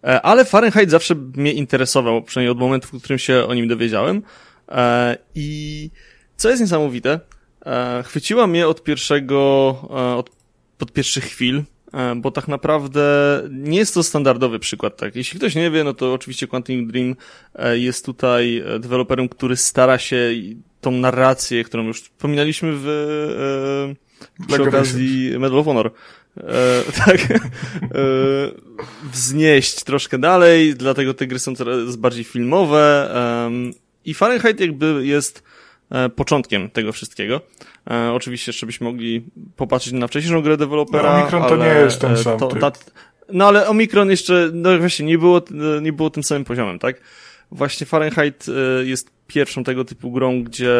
[0.05, 4.23] E, Ale Fahrenheit zawsze mnie interesował, przynajmniej od momentu, w którym się o nim dowiedziałem.
[4.69, 5.91] E, I
[6.37, 7.21] co jest niesamowite,
[7.67, 9.39] e, chwyciła mnie od pierwszego,
[10.17, 10.31] od,
[10.81, 11.63] od pierwszych chwil,
[12.17, 13.03] bo tak naprawdę
[13.51, 15.17] nie jest to standardowy przykład, tak.
[15.17, 17.17] Jeśli ktoś nie wie, no to oczywiście Quantum Dream
[17.73, 20.31] jest tutaj deweloperem, który stara się
[20.81, 23.95] tą narrację, którą już wspominaliśmy w,
[24.49, 25.91] przy okazji Medal of Honor,
[26.37, 26.43] e,
[27.05, 27.39] tak, e,
[29.13, 33.11] wznieść troszkę dalej, dlatego te gry są coraz bardziej filmowe
[33.47, 33.73] em,
[34.05, 35.43] i Fahrenheit jakby jest
[35.91, 37.41] e, początkiem tego wszystkiego.
[37.91, 39.25] E, oczywiście jeszcze byśmy mogli
[39.57, 41.13] popatrzeć na wcześniejszą grę dewelopera.
[41.13, 42.73] No, Omikron to ale, nie jest ten e, sam to, ta,
[43.33, 47.01] no ale Omikron jeszcze, no właśnie, nie było, e, nie było tym samym poziomem, tak?
[47.51, 50.75] Właśnie Fahrenheit e, jest pierwszą tego typu grą, gdzie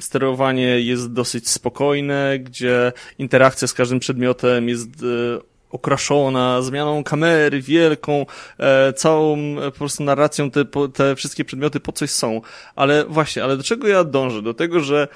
[0.00, 5.40] sterowanie jest dosyć spokojne, gdzie interakcja z każdym przedmiotem jest e,
[5.70, 8.26] okraszona zmianą kamery wielką,
[8.58, 10.64] e, całą po prostu narracją, te,
[10.94, 12.40] te wszystkie przedmioty po coś są.
[12.76, 14.42] Ale właśnie, ale do czego ja dążę?
[14.42, 15.08] Do tego, że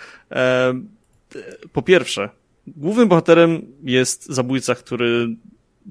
[1.73, 2.29] po pierwsze,
[2.67, 5.29] głównym bohaterem jest zabójca, który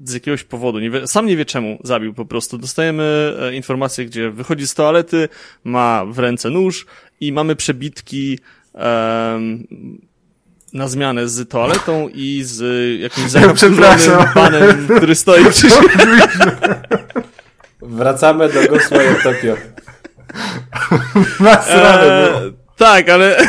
[0.04, 2.58] z jakiegoś powodu, nie wie, sam nie wie czemu zabił po prostu.
[2.58, 5.28] Dostajemy e, informację, gdzie wychodzi z toalety,
[5.64, 6.86] ma w ręce nóż
[7.20, 8.38] i mamy przebitki
[8.74, 9.66] em,
[10.72, 14.26] na zmianę z toaletą i z jakimś przepraszam.
[14.34, 15.68] panem, który stoi przy
[17.82, 19.56] Wracamy do Ghost Wire Tokyo.
[21.40, 22.34] Nasrane.
[22.34, 23.36] Eee, tak, ale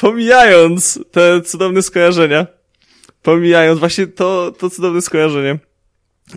[0.00, 2.46] pomijając te cudowne skojarzenia,
[3.22, 5.58] pomijając właśnie to, to cudowne skojarzenie,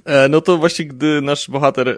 [0.06, 1.96] E, no to właśnie gdy nasz bohater e,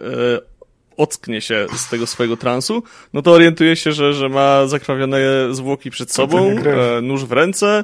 [0.98, 2.84] ocknie się z tego swojego transu,
[3.14, 5.20] no to orientuje się, że, że ma zakrawione
[5.52, 7.84] zwłoki przed sobą, e, nóż w ręce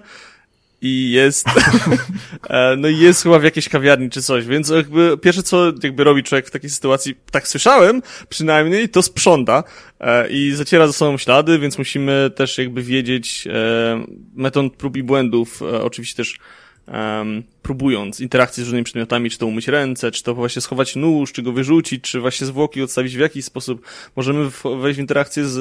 [0.81, 1.47] i jest,
[2.77, 6.23] no i jest chyba w jakiejś kawiarni czy coś, więc jakby pierwsze co jakby robi
[6.23, 9.63] człowiek w takiej sytuacji, tak słyszałem przynajmniej, to sprząta
[10.29, 13.47] i zaciera za sobą ślady, więc musimy też jakby wiedzieć
[14.35, 16.39] metod prób i błędów, oczywiście też
[16.93, 21.31] um, próbując interakcji z różnymi przedmiotami, czy to umyć ręce, czy to właśnie schować nóż,
[21.31, 23.85] czy go wyrzucić, czy właśnie zwłoki odstawić w jakiś sposób.
[24.15, 24.49] Możemy
[24.81, 25.57] wejść w interakcję z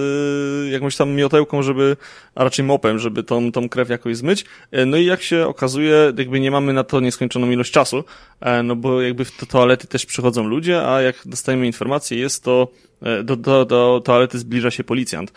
[0.66, 1.96] y, jakąś tam miotełką, żeby,
[2.34, 4.44] a raczej mopem, żeby tą, tą krew jakoś zmyć.
[4.70, 8.04] E, no i jak się okazuje, jakby nie mamy na to nieskończoną ilość czasu,
[8.40, 12.68] e, no bo jakby w toalety też przychodzą ludzie, a jak dostajemy informację, jest to,
[13.24, 15.32] do, do, do toalety zbliża się policjant.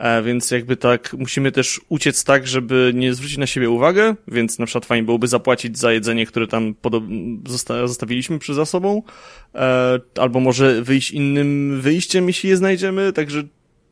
[0.00, 4.58] E, więc jakby tak musimy też uciec tak, żeby nie zwrócić na siebie uwagę, więc
[4.58, 6.74] na przykład fajnie byłoby zapłacić za jedzenie, które tam
[7.46, 9.02] zosta zostawiliśmy przy za sobą,
[9.54, 13.42] e, albo może wyjść innym wyjściem, jeśli je znajdziemy, także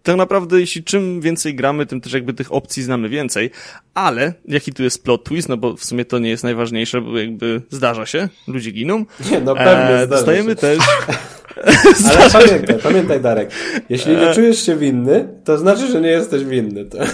[0.08, 3.50] tak naprawdę, jeśli czym więcej gramy, tym też jakby tych opcji znamy więcej,
[3.94, 7.18] ale jaki tu jest plot twist, no bo w sumie to nie jest najważniejsze, bo
[7.18, 9.04] jakby zdarza się, ludzie giną.
[9.30, 10.56] Nie, no pewnie e, Dostajemy się.
[10.56, 10.78] też
[12.14, 13.50] Ale pamiętaj, pamiętaj Darek,
[13.88, 14.34] jeśli nie e.
[14.34, 16.84] czujesz się winny, to znaczy, że nie jesteś winny.
[16.84, 16.98] To...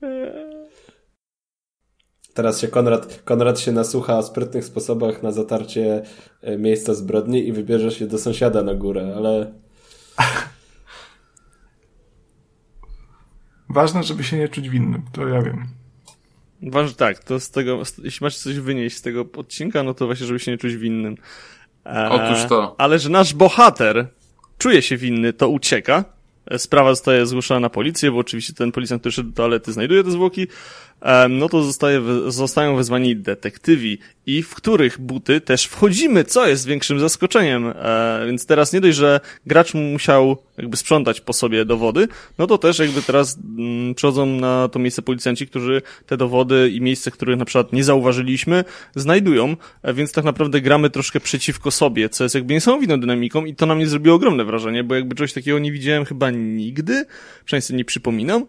[2.34, 6.02] Teraz się Konrad, Konrad się nasłucha o sprytnych sposobach na zatarcie
[6.42, 9.52] e, miejsca zbrodni i wybierze się do sąsiada na górę, ale...
[13.68, 15.66] Ważne, żeby się nie czuć winnym, to ja wiem.
[16.62, 20.26] Ważne, tak, to z tego, jeśli macie coś wynieść z tego odcinka, no to właśnie,
[20.26, 21.16] żeby się nie czuć winnym.
[21.84, 22.74] Eee, Otóż to.
[22.78, 24.08] Ale że nasz bohater
[24.58, 26.04] czuje się winny, to ucieka.
[26.46, 30.04] E, sprawa zostaje zgłoszona na policję, bo oczywiście ten policjant, który szedł do toalety, znajduje
[30.04, 30.46] te zwłoki
[31.28, 37.00] no to zostaje, zostają wezwani detektywi i w których buty też wchodzimy, co jest większym
[37.00, 37.72] zaskoczeniem.
[37.76, 42.08] E, więc teraz nie dość, że gracz musiał jakby sprzątać po sobie dowody,
[42.38, 46.80] no to też jakby teraz mm, przychodzą na to miejsce policjanci, którzy te dowody i
[46.80, 48.64] miejsce, których na przykład nie zauważyliśmy,
[48.94, 53.54] znajdują, e, więc tak naprawdę gramy troszkę przeciwko sobie, co jest jakby niesamowitą dynamiką i
[53.54, 57.04] to na mnie zrobiło ogromne wrażenie, bo jakby czegoś takiego nie widziałem chyba nigdy,
[57.44, 58.46] przynajmniej sobie nie przypominam.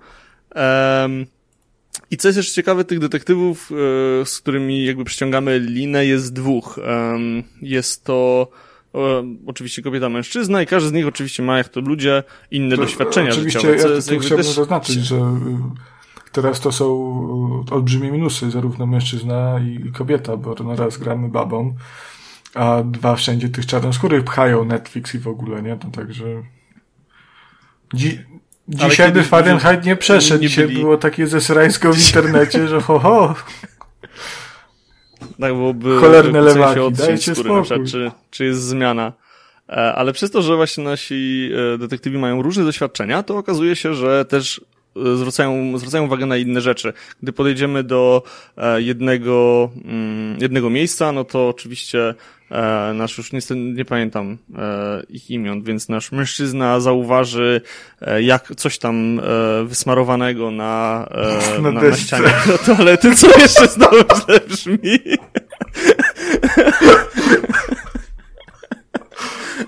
[2.11, 6.79] I co jest jeszcze ciekawe, tych detektywów, e, z którymi jakby przyciągamy linę jest dwóch.
[7.61, 8.47] Jest to
[9.45, 13.31] oczywiście kobieta, mężczyzna i każdy z nich oczywiście ma jak to ludzie inne to, doświadczenia
[13.31, 13.75] oczywiście życiowe.
[13.75, 14.55] Oczywiście, ja tu chciałbym też...
[14.55, 20.97] zaznaczyć, że y, teraz to są olbrzymie minusy, zarówno mężczyzna i kobieta, bo no raz
[20.97, 21.75] gramy babą,
[22.53, 25.77] a dwa wszędzie tych czarnoskórych pchają Netflix i w ogóle, nie?
[25.77, 26.25] To także...
[27.93, 28.19] Dzi
[28.67, 30.41] Dzisiaj by Fahrenheit nie przeszedł.
[30.41, 30.79] Nie Dzisiaj byli...
[30.79, 33.35] było takie zesrańsko w internecie, że ho, ho.
[35.39, 37.63] Tak byłoby Cholerne lewaki, dajcie skóry, spokój.
[37.63, 39.13] Przykład, czy, czy jest zmiana.
[39.69, 43.93] E, ale przez to, że właśnie nasi e, detektywi mają różne doświadczenia, to okazuje się,
[43.93, 44.61] że też
[44.95, 46.93] e, zwracają, zwracają uwagę na inne rzeczy.
[47.23, 48.23] Gdy podejdziemy do
[48.77, 52.15] jednego, mm, jednego miejsca, no to oczywiście
[52.51, 57.61] E, nasz już niestety nie pamiętam e, ich imion, więc nasz mężczyzna zauważy
[58.01, 59.23] e, jak coś tam e,
[59.65, 64.99] wysmarowanego na, e, na, na, na ścianie do toalety, co jeszcze znowu źle brzmi.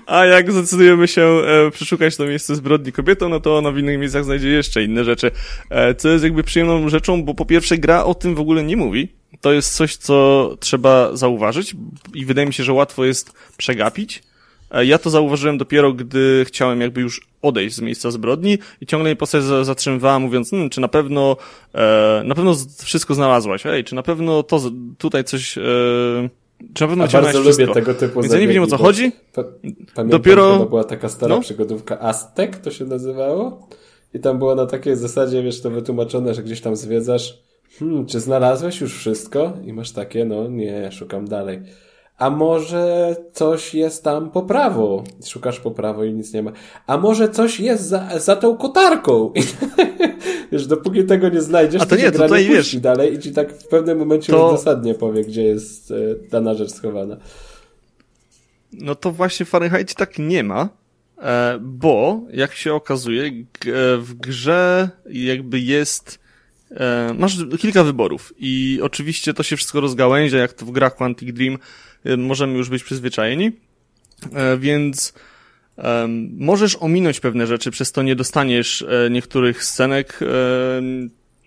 [0.06, 3.98] A jak zdecydujemy się e, przeszukać to miejsce zbrodni kobietą, no to ona w innych
[3.98, 5.30] miejscach znajdzie jeszcze inne rzeczy.
[5.70, 8.76] E, co jest jakby przyjemną rzeczą, bo po pierwsze gra o tym w ogóle nie
[8.76, 11.76] mówi to jest coś, co trzeba zauważyć
[12.14, 14.22] i wydaje mi się, że łatwo jest przegapić.
[14.70, 19.08] E, ja to zauważyłem dopiero, gdy chciałem jakby już odejść z miejsca zbrodni i ciągle
[19.08, 21.36] mnie postać zatrzymywała, mówiąc, hmm, czy na pewno,
[21.74, 24.60] e, na pewno wszystko znalazłaś, ej, czy na pewno to
[24.98, 25.62] tutaj coś, e,
[26.74, 27.74] czy na pewno A bardzo lubię wszystko.
[27.74, 29.12] tego typu Więc ja nie wiem o co chodzi.
[29.94, 30.58] pamiętam, dopiero...
[30.58, 31.40] to była taka stara no?
[31.40, 33.68] przygodówka Aztek, to się nazywało.
[34.14, 37.38] I tam było na takiej zasadzie, wiesz, to wytłumaczone, że gdzieś tam zwiedzasz
[37.78, 39.52] hmm, czy znalazłeś już wszystko?
[39.64, 41.62] I masz takie, no nie, szukam dalej.
[42.18, 45.04] A może coś jest tam po prawo?
[45.26, 46.52] Szukasz po prawo i nic nie ma.
[46.86, 49.32] A może coś jest za, za tą kotarką?
[49.34, 49.40] I,
[50.52, 52.76] wiesz, dopóki tego nie znajdziesz, A to, to nie, to nie wiesz.
[52.76, 54.42] dalej i ci tak w pewnym momencie to...
[54.42, 55.94] już dosadnie powie, gdzie jest e,
[56.30, 57.16] dana rzecz schowana.
[58.72, 60.68] No to właśnie w Fahrenheit tak nie ma,
[61.18, 63.30] e, bo jak się okazuje,
[63.98, 66.23] w grze jakby jest E,
[67.18, 71.58] masz kilka wyborów i oczywiście to się wszystko rozgałęzia, jak to w grach Quantic Dream
[72.04, 73.52] e, możemy już być przyzwyczajeni,
[74.32, 75.14] e, więc
[76.38, 80.20] możesz ominąć pewne rzeczy, przez to nie dostaniesz niektórych scenek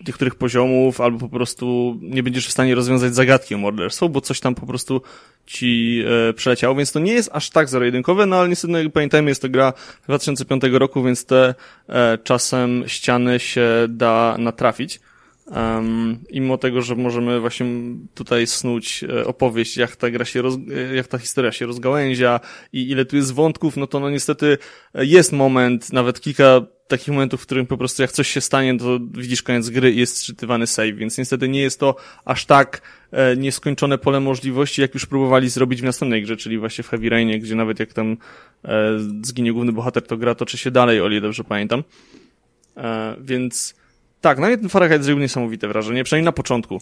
[0.08, 4.40] niektórych poziomów, albo po prostu nie będziesz w stanie rozwiązać zagadki o morderstwo, bo coś
[4.40, 5.02] tam po prostu
[5.46, 9.30] ci e, przeleciało, więc to nie jest aż tak zero-jedynkowe, no ale niestety, no, pamiętajmy,
[9.32, 9.74] jest to gra
[10.06, 11.56] 2005 roku, więc te
[11.90, 15.00] e, czasem ściany się da natrafić.
[15.56, 17.66] Um, I mimo tego, że możemy właśnie
[18.14, 20.56] tutaj snuć e, opowieść, jak ta gra się, roz,
[20.92, 22.40] e, jak ta historia się rozgałęzia
[22.74, 24.58] i ile tu jest wątków, no to no niestety
[24.96, 28.78] e, jest moment, nawet kilka takich momentów, w którym po prostu jak coś się stanie,
[28.78, 31.96] to widzisz koniec gry i jest sczytywany save, więc niestety nie jest to
[32.26, 36.84] aż tak e, nieskończone pole możliwości, jak już próbowali zrobić w następnej grze, czyli właśnie
[36.84, 38.18] w Heavy Rainie, gdzie nawet jak tam
[38.66, 41.84] e, zginie główny bohater, to gra toczy się dalej, o ile dobrze pamiętam.
[42.78, 43.76] E, więc
[44.22, 46.82] tak, na mnie ten Fahrenheit zrobił niesamowite wrażenie, przynajmniej na początku.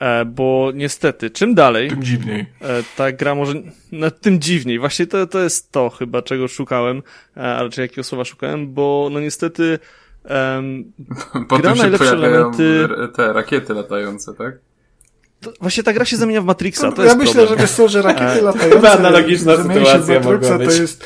[0.00, 2.40] E, bo niestety, czym dalej, Tym dziwniej.
[2.40, 3.54] e, ta gra może,
[3.92, 4.78] no, tym dziwniej.
[4.78, 7.02] Właśnie to, to jest to chyba, czego szukałem,
[7.36, 9.78] e, a raczej jakiego słowa szukałem, bo no niestety
[10.24, 10.92] em,
[11.48, 14.58] Potem Gra się pojawiają elementy- te rakiety latające, tak?
[15.40, 17.58] to, właśnie ta gra się zamienia w Matrixa, to ja jest myślę, problem.
[17.58, 18.74] że wiesz co, że rakiety E, latające...
[18.76, 20.68] chyba analogiczna sytuacja Matrixa, mogła być.
[20.76, 21.04] To jest,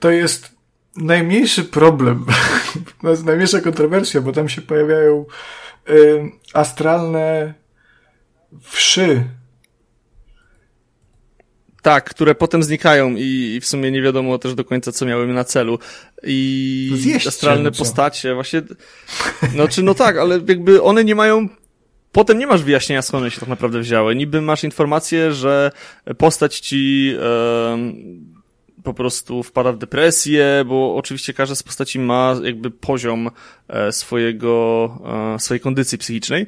[0.00, 0.55] to jest
[0.96, 2.26] najmniejszy problem,
[3.02, 5.24] to jest najmniejsza kontrowersja, bo tam się pojawiają
[5.88, 7.54] y, astralne
[8.60, 9.24] wszy.
[11.82, 15.26] Tak, które potem znikają i, i w sumie nie wiadomo też do końca, co miały
[15.26, 15.78] na celu.
[16.22, 17.78] I Zjeść astralne cię, no co?
[17.78, 18.62] postacie, właśnie,
[19.54, 21.48] no czy no tak, ale jakby one nie mają
[22.16, 24.14] Potem nie masz wyjaśnienia, skąd one się tak naprawdę wzięły.
[24.16, 25.70] Niby masz informację, że
[26.18, 27.14] postać ci
[28.86, 33.30] po prostu wpada w depresję, bo oczywiście każda z postaci ma jakby poziom
[33.68, 36.46] e, swojego, e, swojej kondycji psychicznej.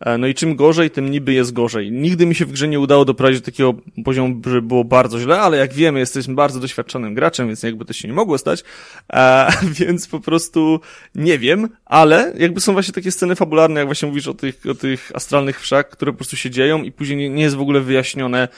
[0.00, 1.92] E, No i czym gorzej, tym niby jest gorzej.
[1.92, 5.40] Nigdy mi się w grze nie udało doprowadzić do takiego poziomu, że było bardzo źle,
[5.40, 8.64] ale jak wiemy, jesteśmy bardzo doświadczonym graczem, więc jakby to się nie mogło stać,
[9.12, 10.80] e, więc po prostu
[11.14, 14.74] nie wiem, ale jakby są właśnie takie sceny fabularne, jak właśnie mówisz o tych, o
[14.74, 17.80] tych astralnych wszak, które po prostu się dzieją i później nie, nie jest w ogóle
[17.80, 18.48] wyjaśnione,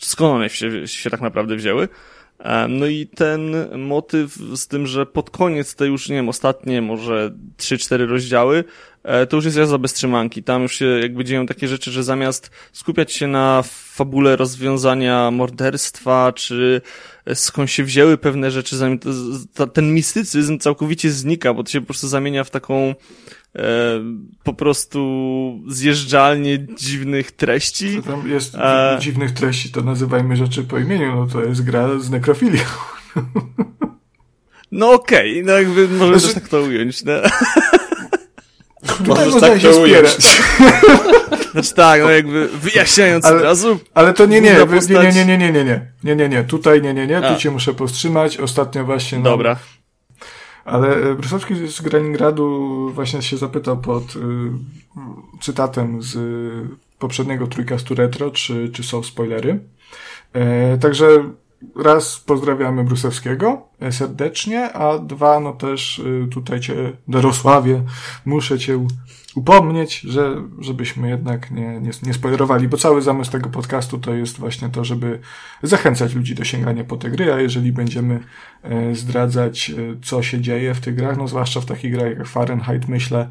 [0.00, 1.88] skąd one się, się tak naprawdę wzięły.
[2.44, 6.82] E, No i ten motyw z tym, że pod koniec te już, nie wiem, ostatnie
[6.82, 8.64] może 3-4 rozdziały,
[9.02, 10.42] e, to już jest jazda bez trzymanki.
[10.42, 16.32] Tam już się jakby dzieją takie rzeczy, że zamiast skupiać się na fabule rozwiązania morderstwa,
[16.32, 16.80] czy
[17.34, 18.76] skąd się wzięły pewne rzeczy,
[19.72, 22.94] ten mistycyzm całkowicie znika, bo to się po prostu zamienia w taką
[24.42, 25.00] po prostu
[25.68, 27.96] zjeżdżalnię dziwnych treści.
[27.96, 28.98] To tam jest E.
[29.00, 32.60] dziwnych treści, to nazywajmy rzeczy po imieniu, no to jest gra z nekrofilią.
[34.72, 37.04] No okej, no jakby możemy Znaczy- tak to ująć.
[37.04, 37.12] No.
[38.98, 40.08] Tutaj Możesz tak się to ująć.
[41.52, 45.24] Znaczy tak, no jakby wyjaśniając Ale- od razu, Ale to nie, nie, nie, postać- nie,
[45.24, 48.38] nie, nie, nie, nie, nie, nie, nie, tutaj nie, nie, nie, tu cię muszę powstrzymać,
[48.38, 49.56] ostatnio właśnie, no, dobra.
[50.64, 54.20] Ale e, Brusowski z Graningradu właśnie się zapytał pod y,
[55.40, 59.60] cytatem z y, poprzedniego trójkastu retro, czy, czy są spoilery.
[60.32, 61.06] E, także
[61.76, 67.82] raz pozdrawiamy Brusewskiego e, serdecznie, a dwa, no też y, tutaj cię, Dorosławie,
[68.24, 68.86] muszę cię
[69.34, 74.38] upomnieć, że, żebyśmy jednak nie, nie, nie spoilerowali, bo cały zamysł tego podcastu to jest
[74.38, 75.20] właśnie to, żeby
[75.62, 78.20] zachęcać ludzi do sięgania po te gry, a jeżeli będziemy
[78.62, 82.26] e, zdradzać, e, co się dzieje w tych grach, no zwłaszcza w takich grach jak
[82.26, 83.28] Fahrenheit, myślę,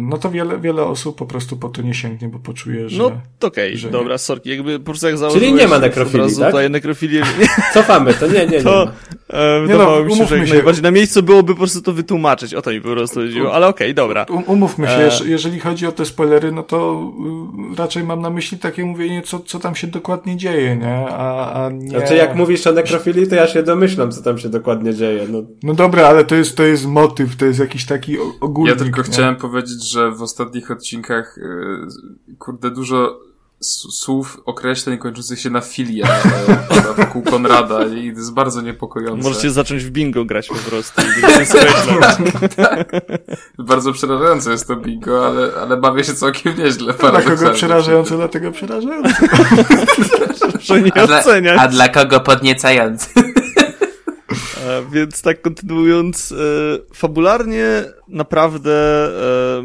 [0.00, 2.98] no to wiele, wiele osób po prostu po to nie sięgnie, bo poczuje, że...
[3.02, 3.92] No to okej, że nie.
[3.92, 5.52] dobra, sorki, jakby po prostu jak założyłeś...
[5.52, 6.50] nie ma nekrofilii, razu tak?
[6.50, 8.62] Tutaj nekrofilię, nie, Cofamy to, nie, nie, nie.
[8.62, 8.82] to
[9.30, 10.54] e, Nie wydawało no, mi się, że jak się.
[10.54, 13.66] najbardziej na miejscu byłoby po prostu to wytłumaczyć, o to mi po prostu chodziło, ale
[13.66, 14.26] okej, dobra.
[14.30, 15.08] Um, umówmy się, E.
[15.08, 17.02] jeż- jeżeli chodzi o te spoilery, no to
[17.72, 21.06] y, raczej mam na myśli takie mówienie, co, co tam się dokładnie dzieje, nie?
[21.08, 21.88] A, a nie...
[21.90, 25.26] Znaczy jak mówisz o nekrofilii, to ja się domyślam, co tam się dokładnie dzieje.
[25.30, 28.74] No, No dobra, ale to jest, to jest motyw, to jest jakiś taki ogólnik.
[28.78, 29.06] Ja tylko nie?
[29.08, 29.47] chciałem powiedzieć,
[29.82, 31.38] że w ostatnich odcinkach,
[32.28, 33.28] yy, kurde, dużo
[33.60, 39.28] słów, określeń kończących się na filię e, pada wokół Konrada i to jest bardzo niepokojące.
[39.28, 41.02] Możecie zacząć w bingo grać po prostu.
[41.44, 42.16] skreślać.
[43.58, 46.94] Bardzo przerażające jest to bingo, ale, ale bawię się całkiem nieźle.
[46.94, 49.14] Dla kogo przerażające, dlatego przerażające.
[50.52, 51.22] Proszę nie A dla,
[51.58, 53.08] a dla kogo podniecający?
[54.66, 56.36] E, Więc tak kontynuując, e,
[56.94, 58.72] fabularnie naprawdę
[59.60, 59.62] e,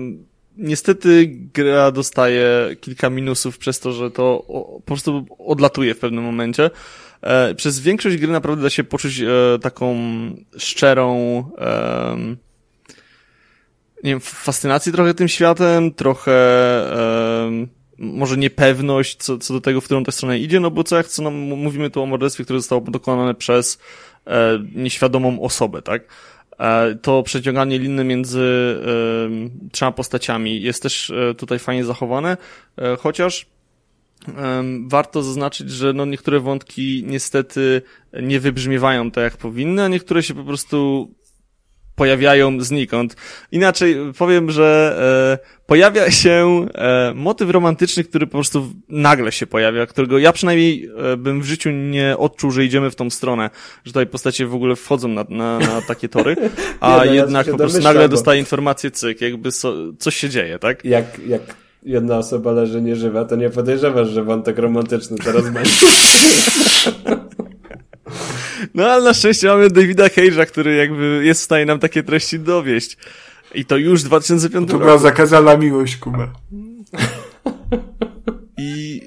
[0.58, 4.46] niestety gra dostaje kilka minusów przez to, że to
[4.76, 6.70] po prostu odlatuje w pewnym momencie.
[7.56, 9.22] Przez większość gry naprawdę da się poczuć
[9.62, 9.96] taką
[10.58, 11.44] szczerą
[14.04, 16.34] nie wiem, fascynację trochę tym światem, trochę
[17.98, 21.08] może niepewność co, co do tego, w którą tę stronę idzie, no bo co jak
[21.08, 23.80] co nam mówimy tu o morderstwie, które zostało dokonane przez
[24.28, 26.04] e, nieświadomą osobę, tak?
[26.60, 28.42] E, to przeciąganie liny między
[29.66, 32.38] e, trzema postaciami jest też e, tutaj fajnie zachowane,
[32.78, 33.46] e, chociaż
[34.88, 37.82] warto zaznaczyć, że no niektóre wątki niestety
[38.22, 41.10] nie wybrzmiewają tak jak powinny, a niektóre się po prostu
[41.96, 43.16] pojawiają znikąd.
[43.52, 44.98] Inaczej powiem, że
[45.42, 50.90] e, pojawia się e, motyw romantyczny, który po prostu nagle się pojawia, którego ja przynajmniej
[51.14, 53.50] e, bym w życiu nie odczuł, że idziemy w tą stronę,
[53.86, 56.36] że tutaj postacie w ogóle wchodzą na, na, na takie tory,
[56.80, 60.16] a Nie, no, ja jednak się po prostu nagle dostaje informację cyk, jakby so, coś
[60.16, 60.86] się dzieje, tak?
[60.86, 61.42] Jak, jak
[61.84, 65.72] jedna osoba leży nieżywa, to nie podejrzewasz, że wątek romantyczny teraz będzie.
[68.74, 72.40] No ale na szczęście mamy Davida Cage'a, który jakby jest w stanie nam takie treści
[72.40, 72.98] dowieść.
[73.56, 76.34] I to już w 2005 To była zakazana miłość, Kuba.
[78.58, 79.02] I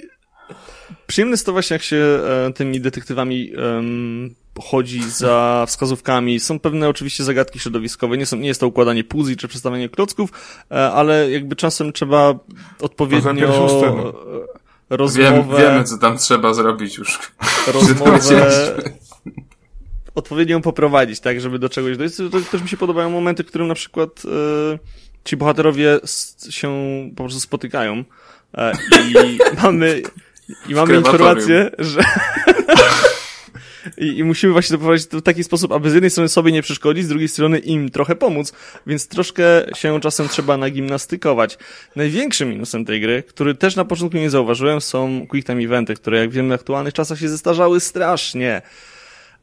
[1.07, 6.41] przyjemne jest to właśnie, jak się e, tymi detektywami em, chodzi za wskazówkami.
[6.41, 10.31] Są pewne oczywiście zagadki środowiskowe, nie, są, nie jest to układanie puzli czy przedstawianie klocków,
[10.71, 12.35] e, ale jakby czasem trzeba
[12.81, 14.13] odpowiednio pierwszą sceną.
[14.91, 17.19] E, Wiem, rozmowę, wiemy, co tam trzeba zrobić już.
[17.75, 18.21] rozmowę
[20.17, 22.17] odpowiednio poprowadzić, tak, żeby do czegoś dojść.
[22.17, 24.79] To też mi się podobają momenty, w którym na przykład e,
[25.25, 26.01] ci bohaterowie
[26.51, 26.71] się
[27.17, 28.05] po prostu spotykają
[28.55, 28.73] e,
[29.09, 30.03] i mamy
[30.69, 32.01] i mamy informację, że
[33.99, 36.63] I, I musimy właśnie to prowadzić w taki sposób, aby z jednej strony sobie nie
[36.63, 38.53] przeszkodzić, z drugiej strony im trochę pomóc,
[38.87, 39.45] więc troszkę
[39.77, 41.59] się czasem trzeba nagimnastykować.
[41.97, 46.19] Największym minusem tej gry, który też na początku nie zauważyłem, są quick time eventy, które
[46.19, 48.63] jak wiemy w aktualnych czasach się zestarzały strasznie.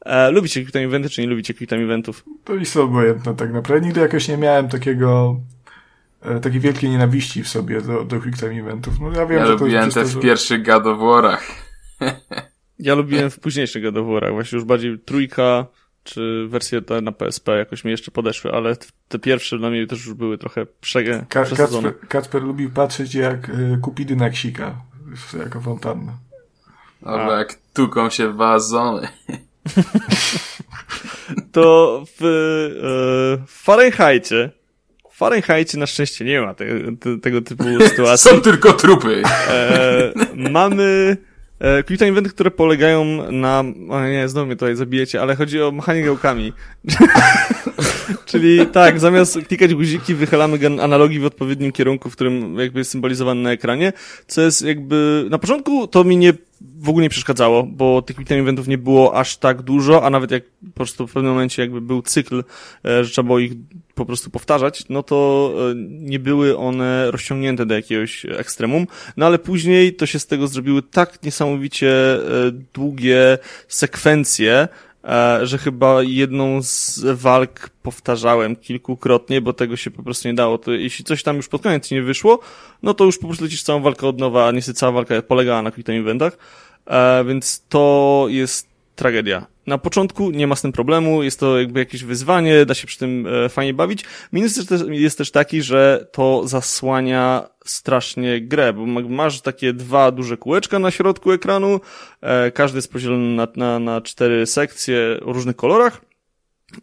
[0.04, 2.24] E, lubicie quick time eventy, czy nie lubicie quick time eventów?
[2.44, 3.86] To jest obojętne tak naprawdę.
[3.86, 5.40] Nigdy jakoś nie miałem takiego
[6.22, 8.94] e, takiej wielkiej nienawiści w sobie do, do quick time eventów.
[9.00, 10.20] No ja wiem, Ja że to lubiłem jest te to, w że...
[10.20, 11.38] pierwszych God of War'ach.
[12.78, 15.66] Ja lubiłem w późniejszych God of War'ach, właśnie już bardziej trójka,
[16.04, 18.76] czy wersje te na PSP jakoś mi jeszcze podeszły, ale
[19.08, 21.92] te pierwsze dla mnie też już były trochę prze, Ka- przesadzone.
[21.92, 24.74] Kacper, Kacper lubił patrzeć jak y, Kupidyna ksika
[25.38, 26.12] jako fontanna.
[27.04, 29.08] Albo jak tuką się wazony.
[31.52, 34.50] to w, e, w Fahrenheicie
[35.14, 36.64] w Fahrenheicie na szczęście nie ma te,
[37.00, 38.30] te, tego typu sytuacji.
[38.30, 39.22] Są tylko trupy.
[39.48, 41.16] E, mamy
[41.86, 43.64] quick time które polegają na...
[43.90, 46.52] O nie, znowu mnie tutaj zabijecie, ale chodzi o machanie gałkami.
[48.26, 53.42] Czyli tak, zamiast klikać guziki, wychylamy analogi w odpowiednim kierunku, w którym jakby jest symbolizowany
[53.42, 53.92] na ekranie,
[54.26, 55.26] co jest jakby...
[55.30, 56.32] Na początku to mi nie
[56.78, 60.10] w ogóle nie przeszkadzało, bo tych quick time eventów nie było aż tak dużo, a
[60.10, 62.44] nawet jak po prostu w pewnym momencie jakby był cykl,
[62.84, 63.52] e, że trzeba było ich
[63.94, 69.38] po prostu powtarzać, no to e, nie były one rozciągnięte do jakiegoś ekstremum, no ale
[69.38, 72.20] później to się z tego zrobiły tak niesamowicie e,
[72.74, 73.38] długie
[73.68, 74.68] sekwencje,
[75.04, 80.58] e, że chyba jedną z walk powtarzałem kilkukrotnie, bo tego się po prostu nie dało.
[80.58, 82.40] To jeśli coś tam już pod koniec nie wyszło,
[82.82, 85.62] no to już po prostu lecisz całą walkę od nowa, a niestety cała walka polegała
[85.62, 86.38] na quick time eventach,
[87.24, 89.46] więc to jest tragedia.
[89.66, 92.98] Na początku nie ma z tym problemu, jest to jakby jakieś wyzwanie, da się przy
[92.98, 94.04] tym e, fajnie bawić.
[94.32, 99.72] Minus jest też, jest też taki, że to zasłania strasznie grę, bo ma- masz takie
[99.72, 101.80] dwa duże kółeczka na środku ekranu,
[102.20, 106.00] e, każdy jest podzielony na, na, na cztery sekcje o różnych kolorach,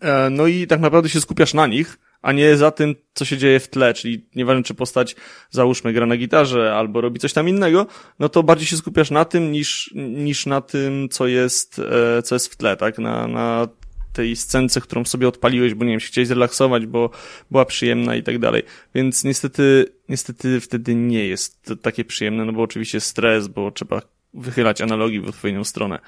[0.01, 3.37] e, no i tak naprawdę się skupiasz na nich, a nie za tym, co się
[3.37, 5.15] dzieje w tle, czyli nieważne, czy postać,
[5.49, 7.87] załóżmy, gra na gitarze albo robi coś tam innego,
[8.19, 11.81] no to bardziej się skupiasz na tym niż, niż na tym, co jest,
[12.17, 12.99] e, co jest w tle, tak?
[12.99, 13.67] Na, na
[14.13, 17.09] tej scence, którą sobie odpaliłeś, bo nie wiem, się chciałeś zrelaksować, bo
[17.51, 18.63] była przyjemna i tak dalej.
[18.95, 24.01] Więc niestety, niestety wtedy nie jest to takie przyjemne, no bo oczywiście stres, bo trzeba
[24.33, 25.99] wychylać analogii w odpowiednią stronę.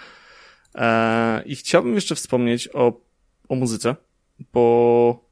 [0.75, 3.01] E, I chciałbym jeszcze wspomnieć o,
[3.49, 3.95] o muzyce,
[4.53, 5.22] bo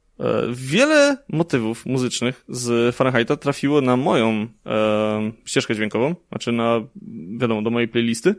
[0.52, 6.80] wiele motywów muzycznych z Fahrenheita trafiło na moją e, ścieżkę dźwiękową, znaczy na,
[7.38, 8.34] wiadomo, do mojej playlisty.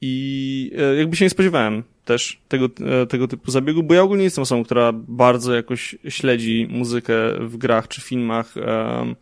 [0.00, 2.68] I e, jakby się nie spodziewałem też tego,
[3.02, 7.14] e, tego typu zabiegu, bo ja ogólnie nie jestem osobą, która bardzo jakoś śledzi muzykę
[7.40, 8.56] w grach czy filmach.
[8.56, 9.16] em,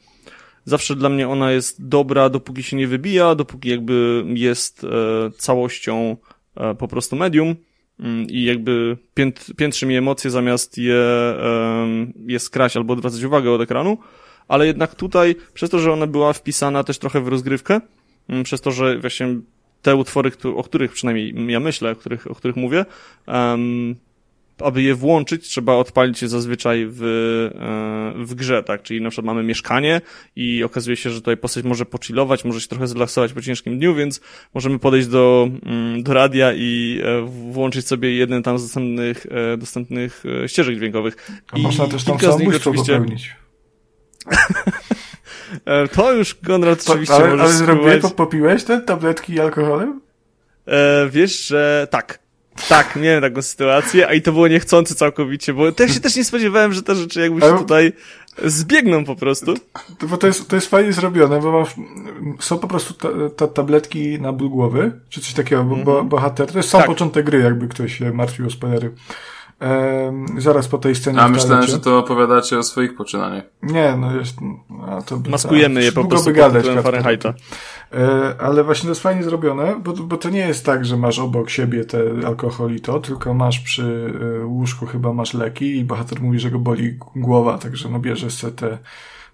[0.68, 4.88] Zawsze dla mnie ona jest dobra, dopóki się nie wybija, dopóki jakby jest e,
[5.30, 6.16] całością
[6.56, 7.56] e, po prostu medium
[8.28, 11.04] i jakby pięt, piętrzy mi emocje zamiast je,
[12.26, 13.98] je skraść albo odwracać uwagę od ekranu.
[14.48, 17.80] Ale jednak tutaj, przez to, że ona była wpisana też trochę w rozgrywkę,
[18.28, 19.36] mm, przez to, że właśnie
[19.82, 22.84] te utwory, o których przynajmniej ja myślę, o których, o których mówię,
[24.60, 27.02] aby je włączyć, trzeba odpalić je zazwyczaj w,
[28.18, 28.82] e, w grze, tak?
[28.82, 30.00] Czyli na przykład mamy mieszkanie
[30.36, 33.94] i okazuje się, że tutaj postać może pochillować, może się trochę zrelaksować po ciężkim dniu,
[33.94, 34.20] więc
[34.54, 37.22] możemy podejść do, mm, do radia i e,
[37.52, 41.16] włączyć sobie jeden tam z dostępnych, e, dostępnych ścieżek dźwiękowych.
[41.52, 42.92] A I można też tam samobójstwo oczywiście...
[42.92, 43.36] popełnić.
[45.94, 50.00] to już Konrad to, oczywiście Ale, ale zrobiłeś to, popiłeś te tabletki alkoholem?
[50.66, 52.25] E, wiesz, że tak.
[52.68, 56.24] Tak, miałem taką sytuację, a i to było niechcący całkowicie, bo też się też nie
[56.24, 57.92] spodziewałem, że te rzeczy jakby się tutaj
[58.44, 59.54] zbiegną po prostu.
[60.02, 61.74] Bo to jest, to jest fajnie zrobione, bo masz,
[62.40, 66.08] są po prostu ta, ta tabletki na ból głowy, czy coś takiego, bo, bo mhm.
[66.08, 66.88] bohater, to jest sam tak.
[66.88, 68.92] początek gry, jakby ktoś się martwił o spoilery.
[69.60, 71.20] Ehm, zaraz po tej scenie.
[71.20, 73.44] A myślałem, że to opowiadacie o swoich poczynaniach.
[73.62, 74.36] Nie, no jest.
[74.88, 77.34] A to, Maskujemy je po prostu gadać, Fahrenheita.
[77.92, 81.18] E, ale właśnie to jest fajnie zrobione, bo, bo to nie jest tak, że masz
[81.18, 85.84] obok siebie te alkohol i to, tylko masz przy e, łóżku chyba masz leki i
[85.84, 88.78] bohater mówi, że go boli głowa, także no bierzesz sobie te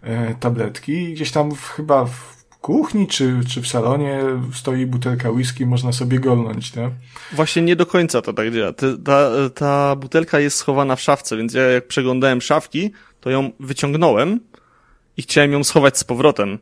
[0.03, 4.21] e, tabletki i gdzieś tam w, chyba w kuchni czy, czy w salonie
[4.55, 6.91] stoi butelka whisky, można sobie golnąć, nie?
[7.33, 8.73] Właśnie nie do końca to tak działa.
[9.05, 14.41] Ta, ta butelka jest schowana w szafce, więc ja jak przeglądałem szafki, to ją wyciągnąłem
[15.17, 16.59] i chciałem ją schować z powrotem.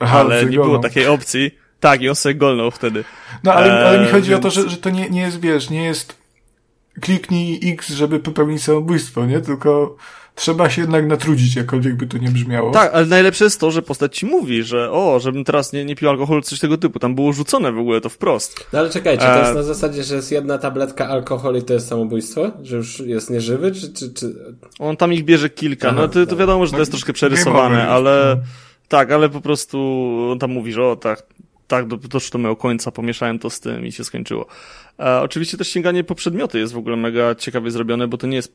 [0.00, 1.50] Aha, ale nie było takiej opcji.
[1.80, 3.04] Tak, i on sobie golnął wtedy.
[3.44, 4.40] No, ale, ale mi eee, chodzi więc...
[4.40, 6.16] o to, że, że to nie, nie jest, wiesz, nie jest
[7.00, 9.40] kliknij X, żeby popełnić samobójstwo, nie?
[9.40, 9.96] Tylko
[10.38, 12.70] trzeba się jednak natrudzić, jakkolwiek by to nie brzmiało.
[12.70, 15.96] Tak, ale najlepsze jest to, że postać ci mówi, że o, żebym teraz nie, nie
[15.96, 16.98] pił alkoholu, coś tego typu.
[16.98, 18.66] Tam było rzucone w ogóle to wprost.
[18.72, 21.74] No ale czekajcie, to jest e, na zasadzie, że jest jedna tabletka alkoholu i to
[21.74, 22.50] jest samobójstwo?
[22.62, 23.92] Że już jest nieżywy, czy...
[23.92, 24.34] czy, czy...
[24.78, 25.88] On tam ich bierze kilka.
[25.88, 28.40] Aha, no to, to wiadomo, że to jest troszkę przerysowane, ale...
[28.88, 29.78] Tak, ale po prostu
[30.32, 31.22] on tam mówi, że o tak,
[31.66, 34.46] tak, doszło do mojego końca, pomieszałem to z tym i się skończyło.
[34.98, 38.36] E, oczywiście też sięganie po przedmioty jest w ogóle mega ciekawie zrobione, bo to nie
[38.36, 38.52] jest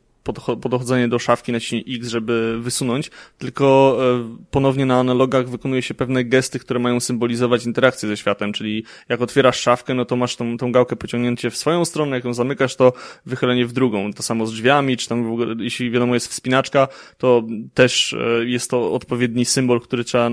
[0.62, 5.94] podchodzenie do szafki na naciśnij X, żeby wysunąć, tylko e, ponownie na analogach wykonuje się
[5.94, 10.36] pewne gesty, które mają symbolizować interakcję ze światem, czyli jak otwierasz szafkę, no to masz
[10.36, 12.94] tą, tą gałkę pociągnięcie w swoją stronę, jak ją zamykasz, to
[13.26, 14.14] wychylenie w drugą.
[14.14, 16.88] To samo z drzwiami, czy tam w ogóle, jeśli wiadomo jest wspinaczka,
[17.18, 17.44] to
[17.74, 20.30] też e, jest to odpowiedni symbol, który trzeba,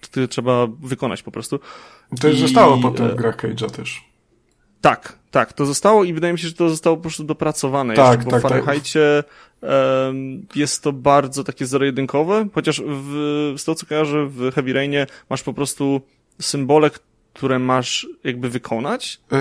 [0.00, 1.60] który trzeba wykonać po prostu.
[2.20, 4.15] To już I, zostało potem w grach Cage'a też.
[4.90, 8.06] Tak, tak, to zostało i wydaje mi się, że to zostało po prostu dopracowane tak,
[8.12, 9.24] jeszcze, bo tak, w Fahrenheitie
[9.60, 10.56] tak.
[10.56, 15.42] jest to bardzo takie zero-jedynkowe, chociaż w, z tego co kojarzę w Heavy Rainie masz
[15.42, 16.00] po prostu
[16.40, 16.90] symbole,
[17.34, 19.20] które masz jakby wykonać.
[19.30, 19.38] Yy,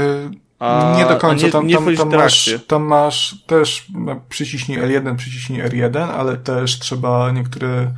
[0.60, 4.80] a, nie do końca, nie, tam, nie tam, tam, masz, tam masz też no, przyciśnij
[4.80, 7.92] L1, przyciśnij R1, ale też trzeba niektóre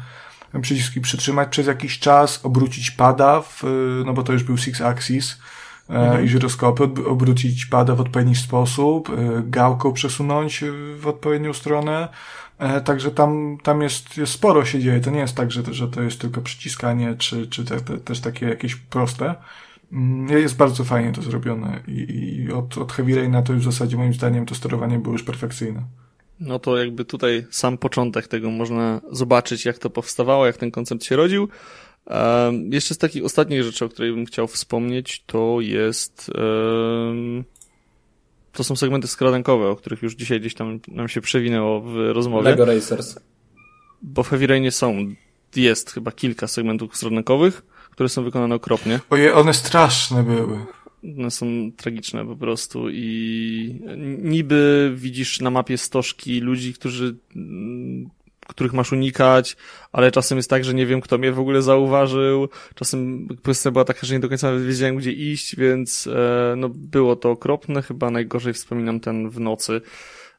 [0.62, 3.64] przyciski przytrzymać przez jakiś czas, obrócić pada, w,
[4.06, 5.38] no bo to już był Six Axis,
[5.90, 6.26] mhm.
[6.26, 10.64] i żyroskopy, obrócić pada w odpowiedni sposób, e, gałką przesunąć
[11.00, 12.08] w odpowiednią stronę.
[12.60, 15.00] E, także tam, tam jest, jest sporo się dzieje.
[15.00, 18.20] To nie jest tak, że, że to jest tylko przyciskanie, czy, czy te, te, też
[18.20, 19.36] takie jakieś proste.
[19.92, 23.72] Mm, jest bardzo fajnie to zrobione i, i od, od Heavy Raina to już w
[23.72, 25.84] zasadzie moim zdaniem to sterowanie było już perfekcyjne.
[26.40, 31.04] No to jakby tutaj sam początek tego można zobaczyć, jak to powstawało, jak ten koncept
[31.04, 31.50] się rodził.
[32.10, 37.44] Um, jeszcze z takich ostatnich rzeczy, o której bym chciał wspomnieć, to jest um,
[38.52, 42.50] to są segmenty skradankowe, o których już dzisiaj gdzieś tam nam się przewinęło w rozmowie.
[42.50, 43.20] Lego Racers.
[44.02, 45.14] Bo w Heavy Rainie są,
[45.56, 47.62] jest chyba kilka segmentów skradankowych,
[47.92, 49.00] które są wykonane okropnie.
[49.10, 50.60] Oje, one straszne były.
[51.18, 51.46] One są
[51.78, 53.82] tragiczne po prostu i
[54.24, 57.16] niby widzisz na mapie stożki ludzi, którzy
[58.48, 59.58] których masz unikać,
[59.92, 62.50] ale czasem jest tak, że nie wiem, kto mnie w ogóle zauważył.
[62.76, 67.16] Czasem kwestia była taka, że nie do końca wiedziałem, gdzie iść, więc e, no, było
[67.16, 67.82] to okropne.
[67.82, 69.82] Chyba najgorzej wspominam ten w nocy,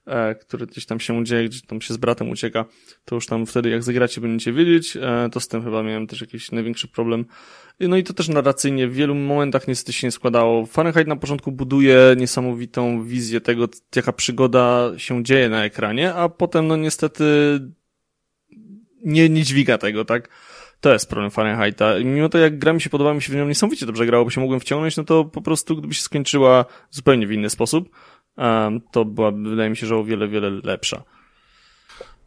[0.06, 2.64] e, który gdzieś tam się dzieje, gdzie tam się z bratem ucieka.
[3.04, 4.96] To już tam wtedy, jak zagracie, będziecie wiedzieć.
[4.96, 7.24] E, to z tym chyba miałem też jakiś największy problem.
[7.80, 10.66] No i to też narracyjnie w wielu momentach niestety się nie składało.
[10.66, 16.66] Fahrenheit na początku buduje niesamowitą wizję tego, jaka przygoda się dzieje na ekranie, a potem
[16.66, 17.24] no niestety
[19.04, 20.28] nie, nie dźwiga tego, tak?
[20.80, 21.94] To jest problem Fahrenheita.
[22.04, 24.30] Mimo to, jak gra mi się podoba, mi się w nią niesamowicie dobrze grało, bo
[24.30, 27.90] się mogłem wciągnąć, no to po prostu, gdyby się skończyła zupełnie w inny sposób,
[28.90, 31.02] to była, wydaje mi się, że o wiele, wiele lepsza.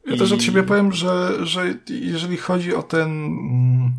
[0.05, 0.17] Ja I...
[0.17, 3.91] też od siebie powiem, że, że jeżeli chodzi o ten mm,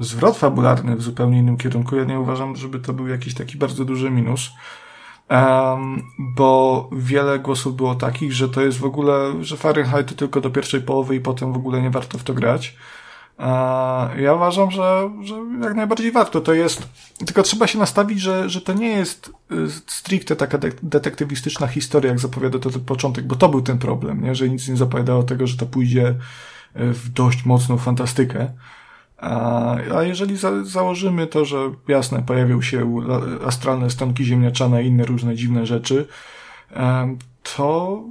[0.00, 3.84] zwrot fabularny w zupełnie innym kierunku, ja nie uważam, żeby to był jakiś taki bardzo
[3.84, 4.50] duży minus.
[5.30, 10.40] Um, bo wiele głosów było takich, że to jest w ogóle, że Fahrenheit to tylko
[10.40, 12.76] do pierwszej połowy i potem w ogóle nie warto w to grać.
[13.38, 16.40] A ja uważam, że, że jak najbardziej warto.
[16.40, 16.88] To jest,
[17.26, 22.10] tylko trzeba się nastawić, że, że to nie jest y, stricte taka de detektywistyczna historia,
[22.10, 24.34] jak zapowiada to ten początek, bo to był ten problem, nie?
[24.34, 26.14] że nic nie zapowiadało tego, że to pójdzie y,
[26.92, 28.52] w dość mocną fantastykę.
[29.18, 31.56] A, jeżeli za, założymy to, że
[31.88, 33.00] jasne, pojawią się
[33.46, 36.06] astralne stonki ziemniaczane i inne różne dziwne rzeczy,
[37.56, 38.04] to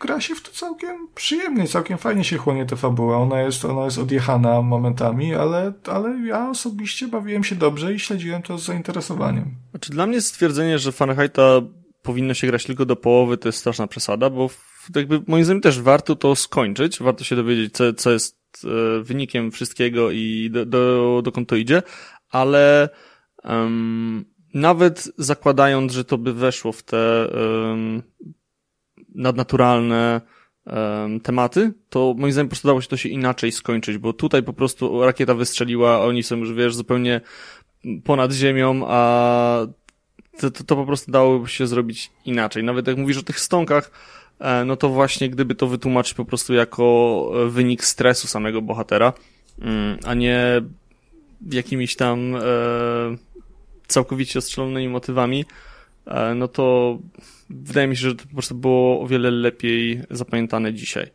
[0.00, 3.16] gra się w to całkiem przyjemnie, całkiem fajnie się chłonie ta fabuła.
[3.16, 8.42] Ona jest, ona jest odjechana momentami, ale, ale ja osobiście bawiłem się dobrze i śledziłem
[8.42, 9.54] to z zainteresowaniem.
[9.70, 11.60] Znaczy dla mnie stwierdzenie, że Fahrenheita
[12.02, 14.50] powinno się grać tylko do połowy, to jest straszna przesada, bo
[14.96, 19.50] jakby moim zdaniem też warto to skończyć, warto się dowiedzieć, co, co jest e, wynikiem
[19.50, 21.82] wszystkiego i do, do, dokąd to idzie,
[22.30, 22.88] ale
[23.44, 28.02] um, nawet zakładając, że to by weszło w te um,
[29.14, 30.20] nadnaturalne
[30.66, 34.42] um, tematy, to moim zdaniem po prostu dało się to się inaczej skończyć, bo tutaj
[34.42, 37.20] po prostu rakieta wystrzeliła, oni są już, wiesz, zupełnie
[38.04, 39.66] ponad ziemią, a
[40.40, 42.64] to, to, to po prostu dałoby się zrobić inaczej.
[42.64, 44.17] Nawet jak mówisz o tych stonkach, e,
[44.66, 49.12] no to właśnie gdyby to wytłumaczyć po prostu jako wynik stresu samego bohatera,
[49.60, 50.62] mm, a nie
[51.50, 52.40] jakimiś tam e,
[53.88, 55.44] całkowicie ostrzelonymi motywami,
[56.06, 56.98] e, no to
[57.50, 61.10] wydaje mi się, że to po prostu było o wiele lepiej zapamiętane dzisiaj.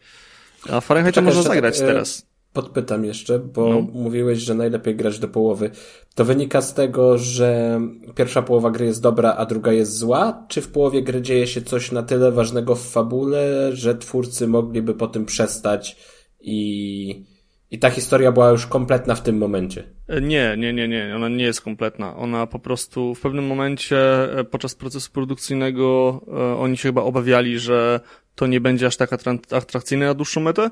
[0.70, 2.26] A Fahrenheit można zagrać tak, teraz.
[2.54, 3.82] Podpytam jeszcze, bo no.
[3.82, 5.72] mówiłeś, że najlepiej grać do połowy.
[6.16, 7.82] To wynika z tego, że
[8.16, 10.46] pierwsza połowa gry jest dobra, a druga jest zła?
[10.48, 14.94] Czy w połowie gry dzieje się coś na tyle ważnego w fabule, że twórcy mogliby
[14.94, 15.98] po tym przestać
[16.42, 17.34] i
[17.74, 19.84] i ta historia była już kompletna w tym momencie.
[20.08, 21.14] E, nie, nie, nie, nie.
[21.16, 22.16] Ona nie jest kompletna.
[22.16, 23.98] Ona po prostu w pewnym momencie
[24.40, 28.00] e, podczas procesu produkcyjnego e, oni się chyba obawiali, że
[28.36, 29.10] to nie będzie aż tak
[29.52, 30.70] atrakcyjne na dłuższą metę,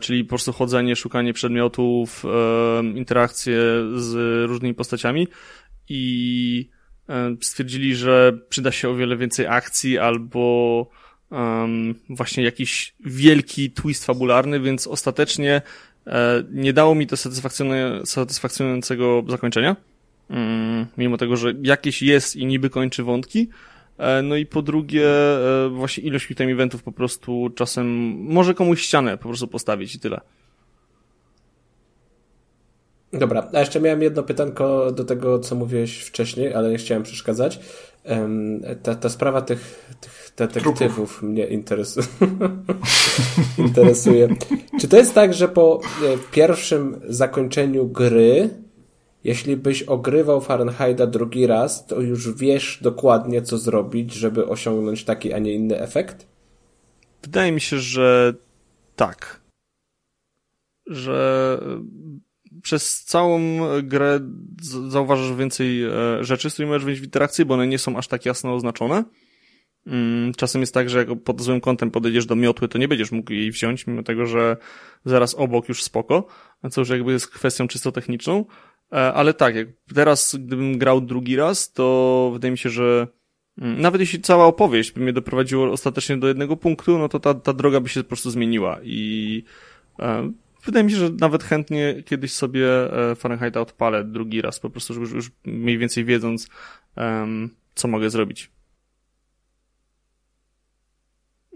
[0.00, 2.24] czyli po prostu chodzenie, szukanie przedmiotów,
[2.94, 3.58] interakcje
[3.96, 4.14] z
[4.48, 5.28] różnymi postaciami
[5.88, 6.68] i
[7.42, 10.86] stwierdzili, że przyda się o wiele więcej akcji albo
[12.08, 15.62] właśnie jakiś wielki twist fabularny, więc ostatecznie
[16.06, 17.16] E, nie dało mi to
[18.04, 19.76] satysfakcjonującego zakończenia,
[20.30, 23.48] mm, mimo tego, że jakieś jest i niby kończy wątki.
[24.00, 28.82] E, no i po drugie, e, właśnie ilość time eventów po prostu czasem może komuś
[28.82, 30.20] ścianę po prostu postawić i tyle.
[33.12, 37.60] Dobra, a jeszcze miałem jedno pytanko do tego, co mówiłeś wcześniej, ale nie chciałem przeszkadzać.
[38.82, 41.22] Ta, ta sprawa tych, tych detektywów Trupów.
[41.22, 42.06] mnie interesuje.
[43.66, 44.28] interesuje.
[44.80, 48.50] Czy to jest tak, że po e, pierwszym zakończeniu gry,
[49.24, 55.32] jeśli byś ogrywał Fahrenheita drugi raz, to już wiesz dokładnie, co zrobić, żeby osiągnąć taki,
[55.32, 56.26] a nie inny efekt?
[57.22, 58.34] Wydaje mi się, że
[58.96, 59.40] tak.
[60.86, 61.58] Że
[62.62, 63.40] przez całą
[63.82, 64.20] grę
[64.88, 65.90] zauważasz więcej e,
[66.20, 69.04] rzeczy, z którymi możesz wejść w interakcję, bo one nie są aż tak jasno oznaczone.
[69.86, 73.12] Mm, czasem jest tak, że jak pod złym kątem podejdziesz do miotły, to nie będziesz
[73.12, 74.56] mógł jej wziąć, mimo tego, że
[75.04, 76.26] zaraz obok już spoko,
[76.70, 78.44] co już jakby jest kwestią czysto techniczną.
[78.92, 83.06] E, ale tak, jak teraz gdybym grał drugi raz, to wydaje mi się, że
[83.58, 87.34] mm, nawet jeśli cała opowieść by mnie doprowadziła ostatecznie do jednego punktu, no to ta,
[87.34, 89.44] ta droga by się po prostu zmieniła i
[89.98, 90.32] e,
[90.64, 92.68] wydaje mi się, że nawet chętnie kiedyś sobie
[93.10, 96.48] e, Fahrenheita odpalę drugi raz, po prostu już, już mniej więcej wiedząc,
[96.96, 98.50] um, co mogę zrobić.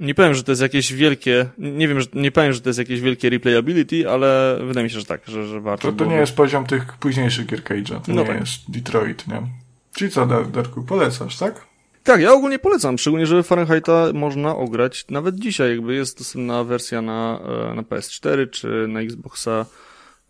[0.00, 2.78] Nie powiem, że to jest jakieś wielkie, nie wiem, że, nie powiem, że to jest
[2.78, 5.92] jakieś wielkie replayability, ale wydaje mi się, że tak, że, że warto.
[5.92, 8.40] To, to nie jest poziom tych późniejszych gier Cage'a, to no nie tak.
[8.40, 9.42] jest Detroit, nie?
[9.94, 11.66] Czyli co, Darku, polecasz, tak?
[12.04, 17.02] Tak, ja ogólnie polecam, szczególnie, że Fahrenheita można ograć nawet dzisiaj, jakby jest dostępna wersja
[17.02, 17.40] na,
[17.70, 19.66] e, na PS4 czy na Xboxa,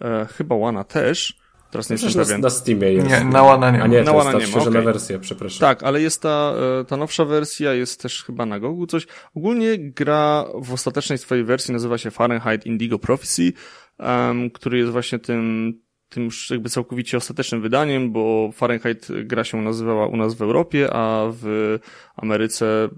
[0.00, 1.43] e, chyba One też.
[1.74, 2.40] Teraz nie jestem pewien.
[2.40, 3.08] Na Steamie jest.
[3.08, 4.82] Nie, na One nie A nie, na to jest ta okay.
[4.82, 5.60] wersja, przepraszam.
[5.60, 9.06] Tak, ale jest ta, e, ta nowsza wersja, jest też chyba na Gogu coś.
[9.34, 13.52] Ogólnie gra w ostatecznej swojej wersji nazywa się Fahrenheit Indigo Prophecy,
[13.98, 15.72] um, który jest właśnie tym
[16.08, 20.88] tym już jakby całkowicie ostatecznym wydaniem, bo Fahrenheit gra się nazywała u nas w Europie,
[20.92, 21.78] a w
[22.16, 22.88] Ameryce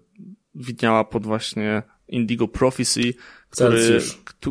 [0.54, 3.14] widniała pod właśnie Indigo Prophecy,
[3.50, 4.00] który,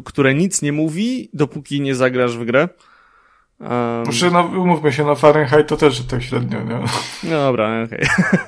[0.05, 2.69] które nic nie mówi, dopóki nie zagrasz w grę.
[3.69, 4.05] Um...
[4.05, 6.79] Znaczy, no, umówmy się, no Fahrenheit to też tak średnio, nie?
[7.23, 8.07] No dobra, okej.
[8.19, 8.39] Okay.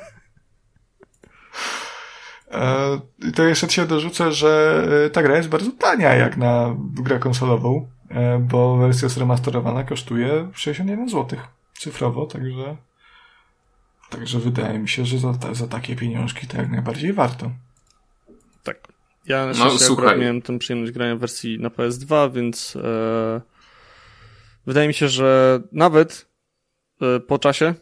[2.52, 6.76] E, I to jeszcze się dorzucę, że e, ta gra jest bardzo tania jak na
[6.77, 7.88] grę konsolową.
[8.10, 11.39] E, bo wersja zremasterowana kosztuje 61 zł
[11.77, 12.77] cyfrowo, także
[14.10, 17.52] także wydaje mi się, że za, za takie pieniążki to jak najbardziej warto.
[18.64, 18.77] Tak.
[19.26, 20.19] Ja na no, słuchaj.
[20.19, 23.41] miałem tę przyjemność grania w wersji na PS2, więc e,
[24.68, 26.30] wydaje mi się, że nawet
[27.02, 27.73] e, po czasie,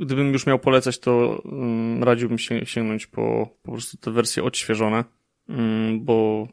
[0.00, 5.04] gdybym już miał polecać, to mm, radziłbym się sięgnąć po po prostu te wersje odświeżone,
[5.48, 6.48] mm, bo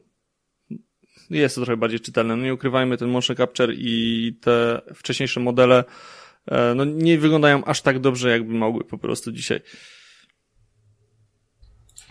[1.29, 2.35] jest to trochę bardziej czytelne.
[2.35, 5.83] No nie ukrywajmy, ten motion capture i te wcześniejsze modele
[6.45, 9.59] e, no nie wyglądają aż tak dobrze, jakby mogły po prostu dzisiaj.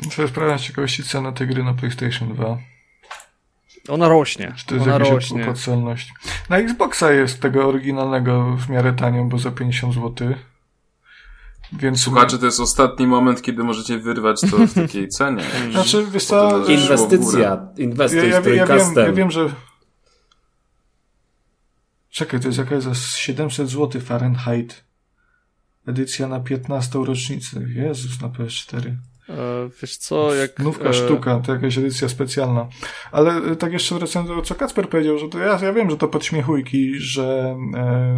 [0.05, 2.76] Muszę sprawdzić ciekawości cenę tej gry na PlayStation 2.
[3.89, 4.53] Ona rośnie.
[4.57, 6.13] Czy to jest Ona jakaś opłacalność?
[6.51, 10.35] Na Xboxa jest tego oryginalnego w miarę tanio, bo za 50 zł.
[11.73, 15.43] Więc Słuchacze, to jest ostatni moment, kiedy możecie wyrwać to w takiej cenie.
[15.73, 17.41] Znaczy, wiesz co, Inwestycja.
[17.41, 19.51] ja, Inwestuj ja, z ja, wiem, ja wiem, że...
[22.11, 24.85] Czekaj, to jest jakaś za 700 zł Fahrenheit.
[25.87, 27.61] Edycja na 15 rocznicę.
[27.75, 28.93] Jezus, na PS4.
[29.29, 30.59] E, wiesz co, jak...
[30.59, 32.69] Nówka e, sztuka, to jakaś edycja specjalna.
[33.13, 35.91] Ale e, tak jeszcze wracając do tego, co Kacper powiedział, że to ja, ja wiem,
[35.91, 37.57] że to podśmiechujki, że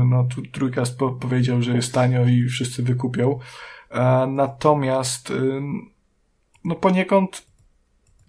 [0.04, 3.38] no, tu trójkast po, powiedział, że jest tanio i wszyscy wykupią.
[4.28, 5.32] Natomiast
[6.64, 7.48] no poniekąd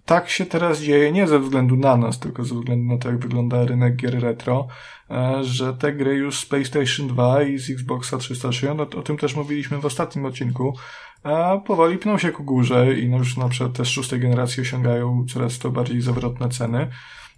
[0.04, 3.18] tak się teraz dzieje nie ze względu na nas, tylko ze względu na to, jak
[3.18, 4.68] wygląda rynek gier retro,
[5.42, 9.36] że te gry już z PlayStation 2 i z Xboxa 360, no, o tym też
[9.36, 10.76] mówiliśmy w ostatnim odcinku,
[11.22, 14.60] a powoli pną się ku górze i no już na przykład te z szóstej generacji
[14.60, 16.88] osiągają coraz to bardziej zawrotne ceny.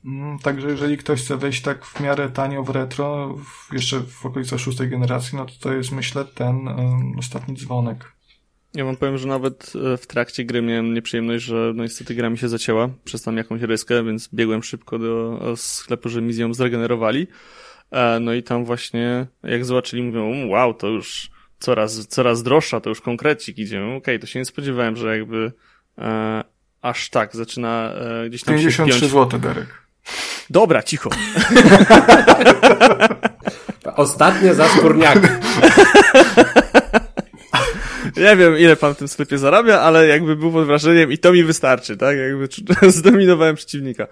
[0.05, 3.35] Mm, Także jeżeli ktoś chce wejść tak w miarę tanio w retro,
[3.73, 8.13] jeszcze w okolicach szóstej generacji, no to to jest myślę ten um, ostatni dzwonek.
[8.75, 12.31] Ja wam powiem, że nawet e, w trakcie gry miałem nieprzyjemność, że no niestety gra
[12.31, 16.33] mi się zacięła przez tam jakąś ryskę, więc biegłem szybko do e, sklepu, żeby mi
[16.33, 17.27] z ją zregenerowali.
[17.91, 21.31] E, No i tam właśnie, jak zobaczyli, mówią, "Um, wow, to już
[21.63, 23.85] coraz, coraz droższa, to już konkrecik idzie.
[23.97, 25.53] Okej, to się nie spodziewałem, że jakby
[25.99, 26.45] e,
[26.83, 27.93] aż tak zaczyna
[28.25, 29.13] e, gdzieś tam się 53 wpiąć.
[29.13, 29.83] zł, Derek.
[30.51, 31.11] Dobra, cicho.
[33.97, 35.19] Ostatnie za skórniak.
[38.17, 41.33] Nie wiem, ile pan w tym sklepie zarabia, ale jakby był pod wrażeniem i to
[41.33, 42.17] mi wystarczy, tak?
[42.17, 42.49] Jakby
[42.99, 44.07] zdominowałem przeciwnika.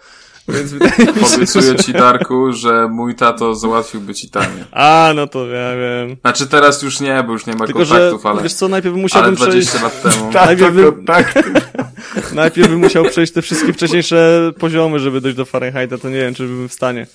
[0.49, 0.75] Więc
[1.35, 4.65] Obiecuję ci, Darku, że mój tato załatwiłby ci tanie.
[4.73, 6.17] A, no to ja wiem.
[6.21, 9.03] Znaczy teraz już nie, bo już nie ma Tylko, kontaktów, ale, wiesz co, najpierw ale
[9.03, 10.33] musiałbym przejść, 20 lat temu.
[10.47, 10.75] Najpierw
[11.07, 12.33] tak, tak.
[12.33, 16.35] najpierw bym musiał przejść te wszystkie wcześniejsze poziomy, żeby dojść do Fahrenheita, to nie wiem,
[16.35, 17.07] czy bym w stanie.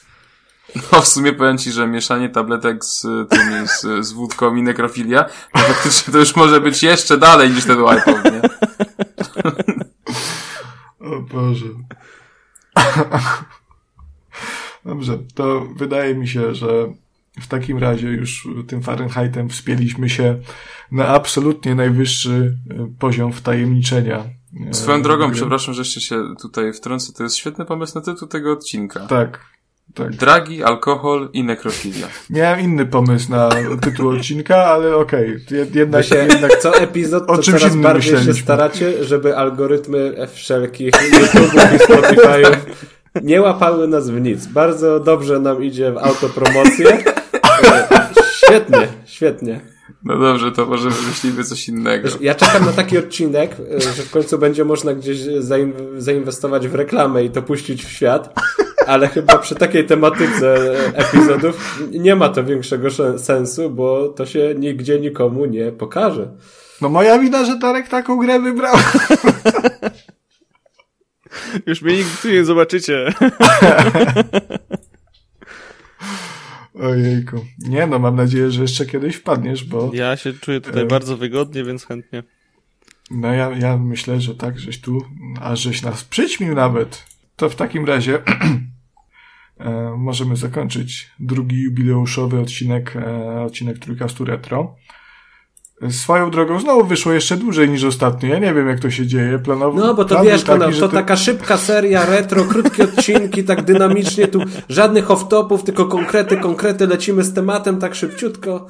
[0.91, 5.23] No w sumie powiem ci, że mieszanie tabletek z tymi, z, z wódką i nekrofilia,
[5.53, 8.41] to faktycznie to już może być jeszcze dalej niż ten iPod, nie?
[10.99, 11.65] O Boże.
[14.85, 16.67] Dobrze, to wydaje mi się, że
[17.41, 20.39] w takim razie już tym Fahrenheitem wspięliśmy się
[20.91, 24.23] na absolutnie najwyższy e, poziom wtajemniczenia.
[24.69, 25.35] e, Swoją drogą, gry.
[25.35, 29.07] przepraszam, że jeszcze się tutaj wtrącę, to jest świetny pomysł na tytuł tego odcinka.
[29.07, 29.45] Tak,
[29.93, 30.15] tak.
[30.15, 32.07] Dragi, alkohol i nekrofilia.
[32.29, 33.49] Miałem inny pomysł na
[33.81, 35.35] tytuł odcinka, ale okej.
[35.51, 38.43] Jed- Wy Jednak, się jednak co epizod O to czymś coraz bardziej się myśleliśmy.
[38.43, 42.55] staracie, żeby algorytmy wszelkich YouTube'ów i Spotify'ów
[43.23, 44.45] nie łapały nas w nic.
[44.47, 47.03] Bardzo dobrze nam idzie w autopromocję.
[48.35, 49.59] Świetnie, świetnie.
[50.03, 52.09] No dobrze, to może wymyślimy coś innego.
[52.21, 57.23] Ja czekam na taki odcinek, że w końcu będzie można gdzieś zain zainwestować w reklamę
[57.23, 58.35] i to puścić w świat,
[58.87, 60.55] ale chyba przy takiej tematyce
[60.93, 66.31] epizodów nie ma to większego sze- sensu, bo to się nigdzie nikomu nie pokaże.
[66.81, 68.75] no moja wina, że Darek taką grę wybrał.
[71.67, 73.13] Już mnie nigdy tu nie zobaczycie.
[76.73, 77.45] Ojejku.
[77.59, 80.85] Nie no, mam nadzieję, że jeszcze kiedyś wpadniesz, bo Ja się czuję tutaj E.
[80.85, 82.23] bardzo wygodnie, więc chętnie.
[83.11, 85.01] no ja, ja myślę, że tak, żeś tu,
[85.41, 87.03] a żeś nas przyćmił nawet.
[87.35, 88.19] To w takim razie
[89.59, 94.75] e, możemy zakończyć drugi jubileuszowy odcinek, e, odcinek Trójkastu Retro.
[95.89, 98.29] Swoją drogą znowu wyszło jeszcze dłużej niż ostatnio.
[98.29, 99.39] Ja nie wiem, jak to się dzieje.
[99.39, 103.61] Planowo, No, bo to wiesz, taki, że to taka szybka seria, retro, krótkie odcinki, tak
[103.61, 108.67] dynamicznie, tu żadnych off-topów, tylko konkrety, konkrety, lecimy z tematem tak szybciutko.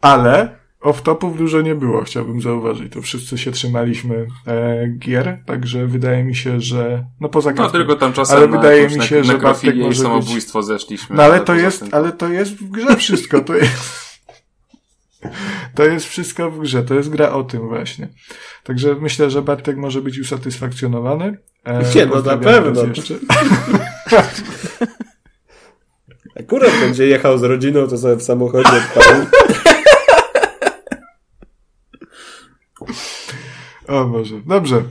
[0.00, 2.92] Ale off-topów dużo nie było, chciałbym zauważyć.
[2.92, 7.82] To wszyscy się trzymaliśmy e, gier, także wydaje mi się, że no poza No Kacprem.
[7.82, 11.16] tylko tam czasem Ale wydaje mi się, że Bartek i może samobójstwo zeszliśmy.
[11.16, 14.00] No ale to jest, tym- ale to jest w grze wszystko, to jest...
[15.74, 18.08] To jest wszystko w grze, to jest gra o tym właśnie.
[18.64, 21.38] Także myślę, że Bartek może być usatysfakcjonowany.
[21.64, 22.84] E, Nie, no na pewno.
[22.84, 23.14] Jeszcze.
[26.40, 29.24] Akurat będzie jechał z rodziną, to sobie w samochodzie odpalił.
[33.88, 34.82] O Boże, dobrze.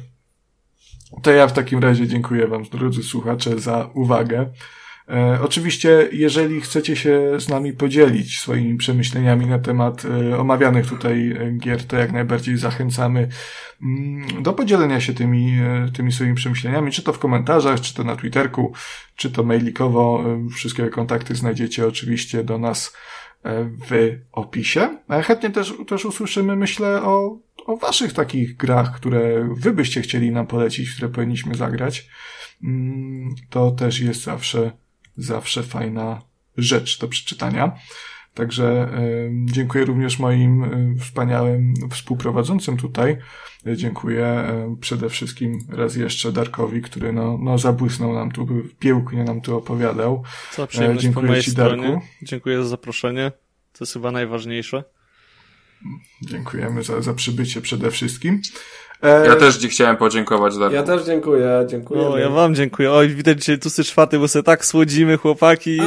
[1.23, 4.49] To ja w takim razie dziękuję wam, drodzy słuchacze, za uwagę.
[5.09, 11.31] E, oczywiście, jeżeli chcecie się z nami podzielić swoimi przemyśleniami na temat e, omawianych tutaj
[11.31, 13.29] e, gier, to jak najbardziej zachęcamy
[13.81, 18.03] mm, do podzielenia się tymi, e, tymi swoimi przemyśleniami, czy to w komentarzach, czy to
[18.03, 18.73] na Twitterku,
[19.15, 20.23] czy to mailikowo.
[20.25, 22.93] E, Wszystkie kontakty znajdziecie oczywiście do nas
[23.89, 24.97] w opisie.
[25.23, 30.47] Chętnie też, też usłyszymy, myślę, o, o waszych takich grach, które wy byście chcieli nam
[30.47, 32.07] polecić, które powinniśmy zagrać.
[32.63, 34.71] Mm, To też jest zawsze,
[35.17, 36.21] zawsze fajna
[36.57, 37.75] rzecz do przeczytania.
[38.33, 38.89] Także
[39.45, 40.65] dziękuję również moim
[40.99, 43.17] wspaniałym współprowadzącym tutaj.
[43.67, 44.47] E, Dziękuję
[44.81, 48.47] przede wszystkim raz jeszcze Darkowi, który no, no zabłysnął nam tu,
[48.79, 50.23] pięknie nam tu opowiadał.
[50.51, 51.83] Cała przyjemność po dziękuję mojej ci, stronie.
[51.83, 52.01] Darku.
[52.21, 53.31] Dziękuję za zaproszenie.
[53.73, 54.83] To jest chyba najważniejsze.
[56.21, 58.41] Dziękujemy za, za przybycie przede wszystkim.
[59.03, 60.75] E, Ja też ci chciałem podziękować, Darku.
[60.75, 62.01] Ja też dziękuję, dziękuję.
[62.01, 62.91] O, ja wam dziękuję.
[62.91, 65.79] Oj, widać dzisiaj tu czwarty, bo sobie tak słodzimy, chłopaki.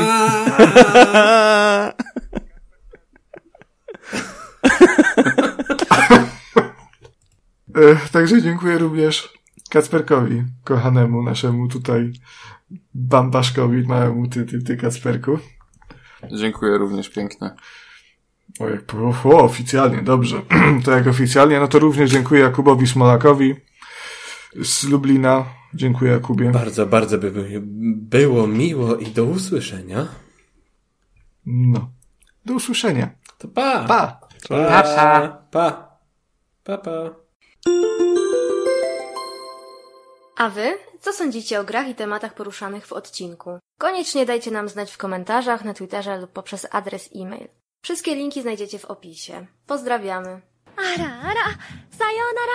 [7.74, 9.28] E, Także dziękuję również
[9.70, 12.12] Kacperkowi, kochanemu naszemu tutaj
[12.94, 15.38] bambaszkowi, małemu ty, ty, ty Kacperku.
[16.38, 17.50] Dziękuję również pięknie.
[18.62, 20.42] O, jak po- o, oficjalnie, dobrze.
[20.84, 23.54] To jak oficjalnie, no to również dziękuję Jakubowi Smolakowi
[24.62, 25.44] z Lublina.
[25.74, 26.50] Dziękuję Jakubie.
[26.50, 27.60] Bardzo, bardzo by by-
[27.96, 30.06] było miło i do usłyszenia.
[31.46, 31.90] No.
[32.44, 33.10] Do usłyszenia.
[33.38, 33.84] To pa!
[33.84, 34.20] Pa!
[34.48, 34.82] Pa!
[34.82, 35.28] Pa!
[35.50, 35.98] Pa!
[36.64, 36.78] Pa!
[36.78, 37.10] pa.
[40.38, 40.74] A wy?
[41.00, 43.58] Co sądzicie o grach i tematach poruszanych w odcinku?
[43.78, 47.48] Koniecznie dajcie nam znać w komentarzach, na Twitterze lub poprzez adres e-mail.
[47.81, 49.47] Wszystkie linki znajdziecie w opisie.
[49.67, 50.41] Pozdrawiamy.
[50.77, 51.41] あらあら、
[51.89, 52.51] さようなら。